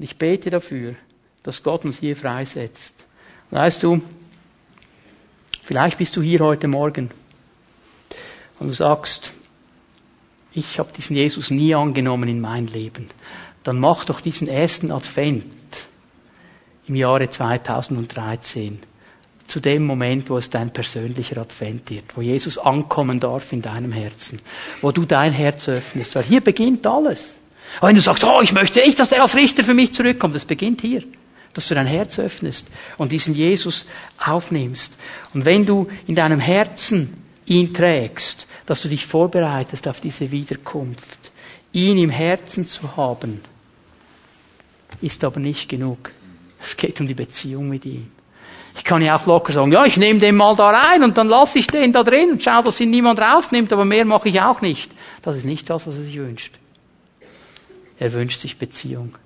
Ich 0.00 0.16
bete 0.16 0.50
dafür, 0.50 0.94
dass 1.48 1.62
Gott 1.62 1.86
uns 1.86 2.00
hier 2.00 2.14
freisetzt. 2.14 2.92
Weißt 3.50 3.82
du, 3.82 4.02
vielleicht 5.62 5.96
bist 5.96 6.14
du 6.14 6.20
hier 6.20 6.40
heute 6.40 6.68
Morgen 6.68 7.08
und 8.58 8.68
du 8.68 8.74
sagst, 8.74 9.32
ich 10.52 10.78
habe 10.78 10.92
diesen 10.92 11.16
Jesus 11.16 11.48
nie 11.48 11.74
angenommen 11.74 12.28
in 12.28 12.42
mein 12.42 12.66
Leben. 12.66 13.08
Dann 13.62 13.80
mach 13.80 14.04
doch 14.04 14.20
diesen 14.20 14.46
ersten 14.46 14.92
Advent 14.92 15.46
im 16.86 16.94
Jahre 16.96 17.30
2013 17.30 18.80
zu 19.46 19.60
dem 19.60 19.86
Moment, 19.86 20.28
wo 20.28 20.36
es 20.36 20.50
dein 20.50 20.70
persönlicher 20.70 21.38
Advent 21.38 21.88
wird, 21.88 22.14
wo 22.14 22.20
Jesus 22.20 22.58
ankommen 22.58 23.20
darf 23.20 23.54
in 23.54 23.62
deinem 23.62 23.92
Herzen, 23.92 24.38
wo 24.82 24.92
du 24.92 25.06
dein 25.06 25.32
Herz 25.32 25.66
öffnest. 25.70 26.14
Weil 26.14 26.24
hier 26.24 26.42
beginnt 26.42 26.86
alles. 26.86 27.36
Aber 27.78 27.88
wenn 27.88 27.96
du 27.96 28.02
sagst, 28.02 28.22
oh, 28.24 28.42
ich 28.42 28.52
möchte 28.52 28.80
nicht, 28.80 29.00
dass 29.00 29.12
er 29.12 29.22
als 29.22 29.34
Richter 29.34 29.64
für 29.64 29.72
mich 29.72 29.94
zurückkommt, 29.94 30.34
das 30.36 30.44
beginnt 30.44 30.82
hier 30.82 31.04
dass 31.58 31.68
du 31.68 31.74
dein 31.74 31.86
Herz 31.86 32.18
öffnest 32.18 32.66
und 32.96 33.12
diesen 33.12 33.34
Jesus 33.34 33.84
aufnimmst. 34.24 34.96
Und 35.34 35.44
wenn 35.44 35.66
du 35.66 35.88
in 36.06 36.14
deinem 36.14 36.40
Herzen 36.40 37.22
ihn 37.46 37.74
trägst, 37.74 38.46
dass 38.66 38.82
du 38.82 38.88
dich 38.88 39.06
vorbereitest 39.06 39.88
auf 39.88 40.00
diese 40.00 40.30
Wiederkunft. 40.30 41.30
Ihn 41.72 41.98
im 41.98 42.10
Herzen 42.10 42.66
zu 42.66 42.96
haben, 42.96 43.40
ist 45.00 45.24
aber 45.24 45.40
nicht 45.40 45.68
genug. 45.68 46.12
Es 46.60 46.76
geht 46.76 47.00
um 47.00 47.06
die 47.06 47.14
Beziehung 47.14 47.68
mit 47.68 47.84
ihm. 47.84 48.10
Ich 48.76 48.84
kann 48.84 49.02
ja 49.02 49.16
auch 49.16 49.26
locker 49.26 49.52
sagen, 49.52 49.72
ja, 49.72 49.84
ich 49.84 49.96
nehme 49.96 50.20
den 50.20 50.36
mal 50.36 50.54
da 50.54 50.70
rein 50.70 51.02
und 51.02 51.18
dann 51.18 51.28
lasse 51.28 51.58
ich 51.58 51.66
den 51.66 51.92
da 51.92 52.02
drin 52.02 52.32
und 52.32 52.44
schau, 52.44 52.62
dass 52.62 52.80
ihn 52.80 52.90
niemand 52.90 53.18
rausnimmt, 53.18 53.72
aber 53.72 53.84
mehr 53.84 54.04
mache 54.04 54.28
ich 54.28 54.40
auch 54.40 54.60
nicht. 54.60 54.90
Das 55.22 55.36
ist 55.36 55.44
nicht 55.44 55.68
das, 55.68 55.86
was 55.86 55.96
er 55.96 56.02
sich 56.02 56.18
wünscht. 56.18 56.54
Er 57.98 58.12
wünscht 58.12 58.40
sich 58.40 58.58
Beziehung. 58.58 59.16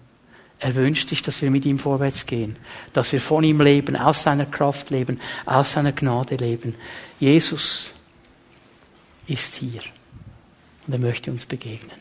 Er 0.63 0.77
wünscht 0.77 1.09
sich, 1.09 1.23
dass 1.23 1.43
wir 1.43 1.51
mit 1.51 1.65
ihm 1.65 1.77
vorwärts 1.77 2.25
gehen, 2.25 2.55
dass 2.93 3.11
wir 3.11 3.21
von 3.21 3.43
ihm 3.43 3.61
leben, 3.61 3.97
aus 3.97 4.23
seiner 4.23 4.47
Kraft 4.47 4.91
leben, 4.91 5.21
aus 5.45 5.73
seiner 5.73 5.91
Gnade 5.91 6.37
leben. 6.37 6.77
Jesus 7.19 7.91
ist 9.27 9.57
hier 9.57 9.81
und 10.87 10.93
er 10.93 11.01
möchte 11.01 11.33
uns 11.33 11.47
begegnen. 11.47 11.99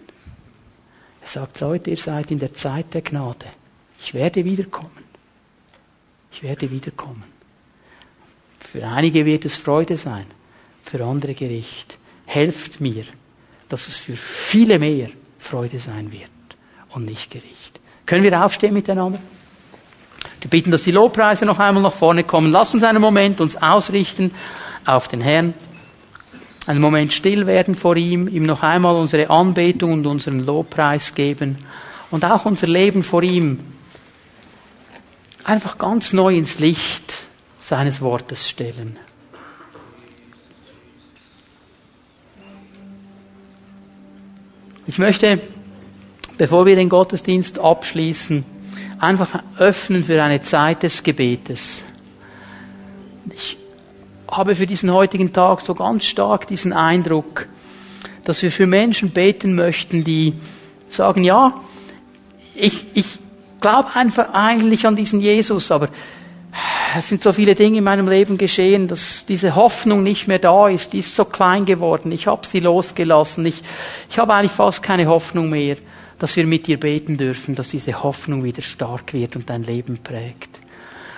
Er 1.22 1.28
sagt, 1.28 1.60
Leute, 1.60 1.90
ihr 1.90 1.98
seid 1.98 2.30
in 2.30 2.38
der 2.38 2.54
Zeit 2.54 2.94
der 2.94 3.02
Gnade. 3.02 3.48
Ich 4.00 4.14
werde 4.14 4.46
wiederkommen. 4.46 5.06
Ich 6.32 6.44
werde 6.44 6.70
wiederkommen. 6.70 7.24
Für 8.60 8.86
einige 8.88 9.26
wird 9.26 9.44
es 9.44 9.56
Freude 9.56 9.98
sein, 9.98 10.28
für 10.84 11.04
andere 11.04 11.34
Gericht. 11.34 11.98
Helft 12.28 12.80
mir, 12.80 13.06
dass 13.70 13.88
es 13.88 13.96
für 13.96 14.16
viele 14.16 14.78
mehr 14.78 15.10
Freude 15.40 15.80
sein 15.80 16.12
wird 16.12 16.30
und 16.92 17.06
nicht 17.06 17.32
Gericht. 17.32 17.81
Können 18.12 18.26
wir 18.26 18.44
aufstehen 18.44 18.74
miteinander? 18.74 19.20
Wir 20.42 20.50
bitten, 20.50 20.70
dass 20.70 20.84
die 20.84 20.92
Lobpreise 20.92 21.46
noch 21.46 21.60
einmal 21.60 21.82
nach 21.82 21.94
vorne 21.94 22.26
kommen. 22.26 22.52
Lass 22.52 22.74
uns 22.74 22.84
einen 22.84 23.00
Moment 23.00 23.40
uns 23.40 23.56
ausrichten 23.56 24.32
auf 24.86 25.08
den 25.08 25.22
Herrn. 25.22 25.54
Einen 26.68 26.82
Moment 26.82 27.14
still 27.14 27.48
werden 27.48 27.74
vor 27.74 27.96
ihm, 27.96 28.28
ihm 28.28 28.46
noch 28.46 28.64
einmal 28.64 28.98
unsere 28.98 29.30
Anbetung 29.30 29.94
und 29.94 30.06
unseren 30.08 30.46
Lobpreis 30.46 31.16
geben 31.16 31.60
und 32.10 32.26
auch 32.26 32.44
unser 32.44 32.68
Leben 32.68 33.02
vor 33.02 33.24
ihm 33.24 33.62
einfach 35.46 35.78
ganz 35.78 36.12
neu 36.12 36.36
ins 36.36 36.60
Licht 36.60 37.14
seines 37.62 38.02
Wortes 38.02 38.50
stellen. 38.50 39.00
Ich 44.86 44.98
möchte 44.98 45.40
bevor 46.42 46.66
wir 46.66 46.76
den 46.76 46.90
Gottesdienst 46.90 47.60
abschließen, 47.60 48.44
einfach 48.98 49.44
öffnen 49.60 50.04
für 50.04 50.24
eine 50.24 50.42
Zeit 50.42 50.82
des 50.82 51.04
Gebetes. 51.04 51.84
Ich 53.32 53.58
habe 54.28 54.56
für 54.56 54.66
diesen 54.66 54.92
heutigen 54.92 55.34
Tag 55.34 55.62
so 55.62 55.76
ganz 55.76 56.04
stark 56.04 56.48
diesen 56.48 56.74
Eindruck, 56.74 57.46
dass 58.24 58.42
wir 58.42 58.52
für 58.52 58.66
Menschen 58.66 59.12
beten 59.12 59.54
möchten, 59.54 60.04
die 60.04 60.34
sagen, 60.90 61.24
ja, 61.24 61.54
ich, 62.56 62.88
ich 62.96 63.20
glaube 63.60 63.90
einfach 63.94 64.34
eigentlich 64.34 64.88
an 64.88 64.96
diesen 64.96 65.22
Jesus, 65.22 65.72
aber 65.72 65.90
es 66.98 67.08
sind 67.08 67.22
so 67.22 67.34
viele 67.34 67.54
Dinge 67.54 67.78
in 67.78 67.84
meinem 67.84 68.10
Leben 68.10 68.40
geschehen, 68.40 68.88
dass 68.88 69.28
diese 69.28 69.56
Hoffnung 69.56 70.02
nicht 70.02 70.28
mehr 70.28 70.40
da 70.40 70.70
ist, 70.70 70.94
die 70.94 71.00
ist 71.00 71.16
so 71.16 71.24
klein 71.24 71.66
geworden, 71.66 72.12
ich 72.12 72.26
habe 72.26 72.48
sie 72.48 72.62
losgelassen, 72.62 73.46
ich, 73.46 73.62
ich 74.10 74.18
habe 74.18 74.34
eigentlich 74.34 74.52
fast 74.52 74.82
keine 74.82 75.06
Hoffnung 75.06 75.52
mehr 75.52 75.78
dass 76.22 76.36
wir 76.36 76.46
mit 76.46 76.68
dir 76.68 76.80
beten 76.80 77.18
dürfen, 77.18 77.56
dass 77.56 77.70
diese 77.70 78.04
Hoffnung 78.04 78.44
wieder 78.44 78.62
stark 78.62 79.14
wird 79.14 79.36
und 79.36 79.50
dein 79.50 79.64
Leben 79.64 79.98
prägt. 80.04 80.50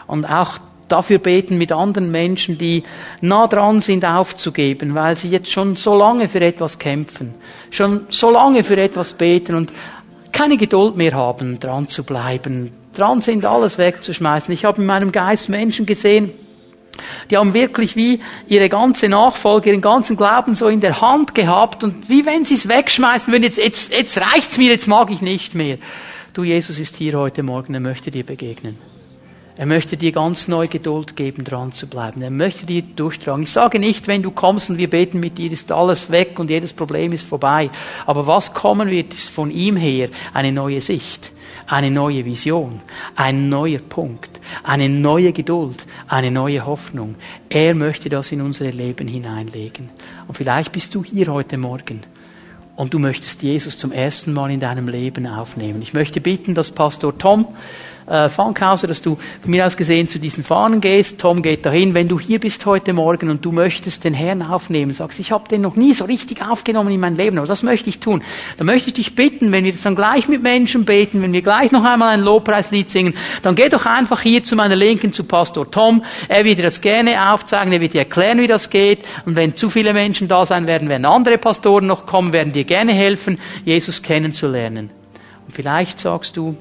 Und 0.08 0.24
auch 0.24 0.60
dafür 0.88 1.18
beten 1.18 1.58
mit 1.58 1.74
anderen 1.74 2.10
Menschen, 2.10 2.58
die 2.58 2.84
nah 3.20 3.48
dran 3.48 3.82
sind 3.82 4.06
aufzugeben, 4.06 4.96
weil 4.96 5.18
sie 5.18 5.28
jetzt 5.28 5.52
schon 5.52 5.76
so 5.76 5.94
lange 5.94 6.30
für 6.30 6.40
etwas 6.40 6.80
kämpfen, 6.80 7.34
schon 7.70 8.06
so 8.10 8.30
lange 8.30 8.64
für 8.64 8.80
etwas 8.80 9.14
beten 9.14 9.56
und 9.56 9.74
keine 10.32 10.56
Geduld 10.56 10.96
mehr 10.96 11.14
haben, 11.14 11.60
dran 11.60 11.90
zu 11.90 12.06
bleiben, 12.06 12.72
dran 12.96 13.20
sind, 13.20 13.44
alles 13.44 13.78
wegzuschmeißen. 13.78 14.54
Ich 14.54 14.64
habe 14.64 14.80
in 14.80 14.88
meinem 14.88 15.12
Geist 15.12 15.50
Menschen 15.50 15.86
gesehen, 15.86 16.32
die 17.30 17.38
haben 17.38 17.54
wirklich 17.54 17.96
wie 17.96 18.22
ihre 18.48 18.70
ganze 18.70 19.10
Nachfolge, 19.10 19.70
ihren 19.70 19.82
ganzen 19.82 20.18
Glauben 20.18 20.56
so 20.56 20.68
in 20.68 20.80
der 20.80 21.02
Hand 21.02 21.36
gehabt 21.36 21.84
und 21.84 22.10
wie 22.10 22.26
wenn 22.26 22.46
sie 22.46 22.56
es 22.56 22.68
wegschmeißen 22.68 23.32
würden, 23.32 23.44
jetzt, 23.44 23.58
jetzt, 23.58 23.92
jetzt 23.92 24.20
reicht's 24.20 24.58
mir, 24.58 24.72
jetzt 24.72 24.88
mag 24.88 25.12
ich 25.12 25.22
nicht 25.22 25.56
mehr. 25.56 25.78
Du, 26.34 26.44
Jesus 26.44 26.80
ist 26.80 26.96
hier 26.98 27.18
heute 27.18 27.44
Morgen, 27.44 27.74
er 27.74 27.80
möchte 27.80 28.12
dir 28.12 28.24
begegnen. 28.24 28.78
Er 29.56 29.66
möchte 29.68 29.98
dir 29.98 30.12
ganz 30.12 30.48
neu 30.48 30.68
Geduld 30.68 31.16
geben, 31.16 31.44
dran 31.44 31.72
zu 31.74 31.88
bleiben. 31.88 32.22
Er 32.22 32.32
möchte 32.32 32.66
dir 32.66 32.82
durchtragen. 32.82 33.44
Ich 33.44 33.52
sage 33.52 33.78
nicht, 33.80 34.08
wenn 34.08 34.24
du 34.24 34.32
kommst 34.32 34.70
und 34.70 34.78
wir 34.80 34.90
beten 34.90 35.20
mit 35.20 35.38
dir, 35.38 35.52
ist 35.52 35.72
alles 35.72 36.10
weg 36.10 36.40
und 36.40 36.50
jedes 36.50 36.74
Problem 36.74 37.14
ist 37.14 37.28
vorbei. 37.28 37.70
Aber 38.06 38.26
was 38.26 38.54
kommen 38.54 38.90
wird, 38.90 39.14
ist 39.14 39.30
von 39.30 39.52
ihm 39.52 39.76
her 39.76 40.10
eine 40.34 40.52
neue 40.52 40.82
Sicht 40.82 41.32
eine 41.68 41.92
neue 41.92 42.26
Vision, 42.26 42.82
ein 43.16 43.50
neuer 43.50 43.80
Punkt, 43.80 44.40
eine 44.64 44.90
neue 44.90 45.32
Geduld, 45.32 45.86
eine 46.08 46.32
neue 46.32 46.66
Hoffnung. 46.66 47.16
Er 47.50 47.74
möchte 47.74 48.10
das 48.10 48.32
in 48.32 48.42
unsere 48.42 48.72
Leben 48.72 49.08
hineinlegen. 49.08 49.90
Und 50.28 50.36
vielleicht 50.36 50.72
bist 50.72 50.94
du 50.96 51.04
hier 51.04 51.28
heute 51.28 51.58
Morgen 51.58 52.02
und 52.76 52.94
du 52.94 53.00
möchtest 53.00 53.44
Jesus 53.44 53.78
zum 53.78 53.92
ersten 53.92 54.34
Mal 54.34 54.52
in 54.52 54.60
deinem 54.60 54.88
Leben 54.88 55.28
aufnehmen. 55.28 55.82
Ich 55.82 55.94
möchte 55.94 56.22
bitten, 56.22 56.56
dass 56.56 56.72
Pastor 56.72 57.18
Tom 57.18 57.48
äh, 58.08 58.30
Funkhauser, 58.30 58.88
dass 58.88 59.02
du 59.02 59.18
von 59.42 59.52
mir 59.52 59.66
aus 59.66 59.78
gesehen 59.78 60.10
zu 60.10 60.20
diesen 60.20 60.44
Fahnen 60.44 60.82
gehst. 60.82 61.20
Tom 61.20 61.42
geht 61.42 61.66
dahin. 61.66 61.94
Wenn 61.94 62.08
du 62.08 62.20
hier 62.20 62.40
bist 62.40 62.66
heute 62.66 62.94
Morgen 62.94 63.30
und 63.30 63.44
du 63.46 63.52
möchtest 63.52 64.04
den 64.04 64.14
Herrn 64.14 64.42
aufnehmen, 64.42 64.94
sagst, 64.94 65.20
ich 65.20 65.32
habe 65.32 65.48
den 65.48 65.62
noch 65.62 65.76
nie 65.76 65.94
so 65.94 66.06
richtig 66.06 66.42
aufgenommen 66.44 66.92
in 66.92 67.00
mein 67.00 67.16
Leben, 67.16 67.38
aber 67.38 67.48
das 67.48 67.64
möchte 67.64 67.90
ich 67.90 68.00
tun. 68.00 68.24
Dann 68.58 68.68
möchte 68.68 68.90
ich 68.90 68.94
dich 68.94 69.16
bitten, 69.16 69.52
wenn 69.52 69.64
wir 69.64 69.72
jetzt 69.72 69.86
dann 69.86 69.96
gleich 69.96 70.28
mit 70.28 70.44
Menschen 70.44 70.86
beten, 70.86 71.22
wenn 71.22 71.34
wir 71.34 71.42
gleich 71.42 71.72
noch 71.72 71.84
einmal 71.84 72.14
ein 72.14 72.22
Lobpreislied 72.22 72.90
singen, 72.92 73.14
dann 73.42 73.56
geh 73.56 73.70
doch 73.70 73.86
einfach 73.86 74.22
hier 74.22 74.44
zu 74.44 74.56
meiner 74.56 74.76
Linken, 74.76 75.14
zu 75.14 75.24
Pastor 75.24 75.70
Tom. 75.70 76.04
Er 76.28 76.46
wird 76.46 76.60
dir 76.60 76.64
das 76.64 76.82
gerne 76.82 77.32
aufzeigen, 77.32 77.74
er 77.74 77.82
wird 77.82 77.94
dir 77.94 78.00
erklären, 78.00 78.40
wie 78.40 78.48
das 78.48 78.70
geht. 78.70 79.00
Und 79.26 79.36
wenn 79.36 79.56
zu 79.56 79.70
viele 79.70 79.94
Menschen 79.94 80.28
da 80.28 80.46
sein 80.46 80.68
werden, 80.68 80.90
werden 80.90 81.06
andere 81.06 81.38
Pastoren 81.38 81.88
noch 81.88 82.06
kommen, 82.06 82.34
werden 82.34 82.54
dir 82.54 82.64
gerne 82.64 82.94
helfen, 82.94 83.40
Jesus 83.66 84.02
kennenzulernen. 84.02 84.90
Und 85.46 85.54
vielleicht 85.54 86.00
sagst 86.00 86.38
du, 86.38 86.56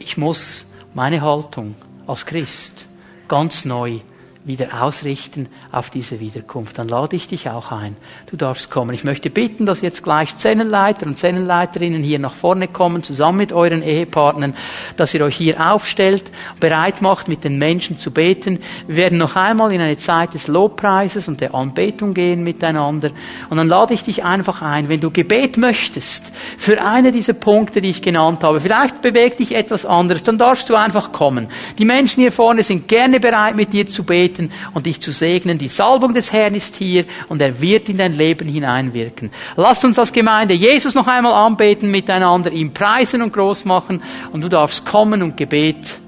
ich 0.00 0.16
muss 0.16 0.66
meine 0.94 1.20
Haltung 1.20 1.76
als 2.06 2.26
Christ 2.26 2.86
ganz 3.28 3.64
neu 3.64 4.00
wieder 4.44 4.82
ausrichten 4.82 5.48
auf 5.70 5.90
diese 5.90 6.18
Wiederkunft. 6.18 6.78
Dann 6.78 6.88
lade 6.88 7.14
ich 7.14 7.28
dich 7.28 7.50
auch 7.50 7.72
ein. 7.72 7.96
Du 8.30 8.36
darfst 8.36 8.70
kommen. 8.70 8.94
Ich 8.94 9.04
möchte 9.04 9.28
bitten, 9.28 9.66
dass 9.66 9.82
jetzt 9.82 10.02
gleich 10.02 10.34
Zennenleiter 10.36 11.06
und 11.06 11.18
Zennenleiterinnen 11.18 12.02
hier 12.02 12.18
nach 12.18 12.32
vorne 12.32 12.66
kommen, 12.66 13.02
zusammen 13.02 13.36
mit 13.36 13.52
euren 13.52 13.82
Ehepartnern, 13.82 14.54
dass 14.96 15.12
ihr 15.12 15.22
euch 15.22 15.36
hier 15.36 15.72
aufstellt, 15.72 16.30
bereit 16.58 17.02
macht, 17.02 17.28
mit 17.28 17.44
den 17.44 17.58
Menschen 17.58 17.98
zu 17.98 18.12
beten. 18.12 18.60
Wir 18.86 18.96
werden 18.96 19.18
noch 19.18 19.36
einmal 19.36 19.72
in 19.74 19.80
eine 19.82 19.98
Zeit 19.98 20.32
des 20.32 20.46
Lobpreises 20.46 21.28
und 21.28 21.42
der 21.42 21.54
Anbetung 21.54 22.14
gehen 22.14 22.42
miteinander. 22.42 23.10
Und 23.50 23.58
dann 23.58 23.68
lade 23.68 23.92
ich 23.92 24.04
dich 24.04 24.24
einfach 24.24 24.62
ein, 24.62 24.88
wenn 24.88 25.00
du 25.00 25.10
Gebet 25.10 25.58
möchtest, 25.58 26.32
für 26.56 26.82
eine 26.82 27.12
dieser 27.12 27.34
Punkte, 27.34 27.82
die 27.82 27.90
ich 27.90 28.00
genannt 28.00 28.42
habe, 28.42 28.60
vielleicht 28.60 29.02
bewegt 29.02 29.40
dich 29.40 29.54
etwas 29.54 29.84
anderes, 29.84 30.22
dann 30.22 30.38
darfst 30.38 30.70
du 30.70 30.76
einfach 30.76 31.12
kommen. 31.12 31.48
Die 31.78 31.84
Menschen 31.84 32.22
hier 32.22 32.32
vorne 32.32 32.62
sind 32.62 32.88
gerne 32.88 33.20
bereit, 33.20 33.54
mit 33.54 33.74
dir 33.74 33.86
zu 33.86 34.02
beten 34.02 34.29
beten 34.30 34.50
und 34.74 34.86
dich 34.86 35.00
zu 35.00 35.12
segnen. 35.12 35.58
Die 35.58 35.68
Salbung 35.68 36.14
des 36.14 36.32
Herrn 36.32 36.54
ist 36.54 36.76
hier 36.76 37.04
und 37.28 37.42
er 37.42 37.60
wird 37.60 37.88
in 37.88 37.98
dein 37.98 38.16
Leben 38.16 38.48
hineinwirken. 38.48 39.30
Lasst 39.56 39.84
uns 39.84 39.98
als 39.98 40.12
Gemeinde 40.12 40.54
Jesus 40.54 40.94
noch 40.94 41.06
einmal 41.06 41.32
anbeten 41.32 41.90
miteinander, 41.90 42.52
ihm 42.52 42.72
preisen 42.72 43.22
und 43.22 43.32
groß 43.32 43.64
machen 43.64 44.02
und 44.32 44.40
du 44.42 44.48
darfst 44.48 44.84
kommen 44.86 45.22
und 45.22 45.36
Gebet 45.36 45.98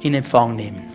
in 0.00 0.14
Empfang 0.14 0.56
nehmen. 0.56 0.91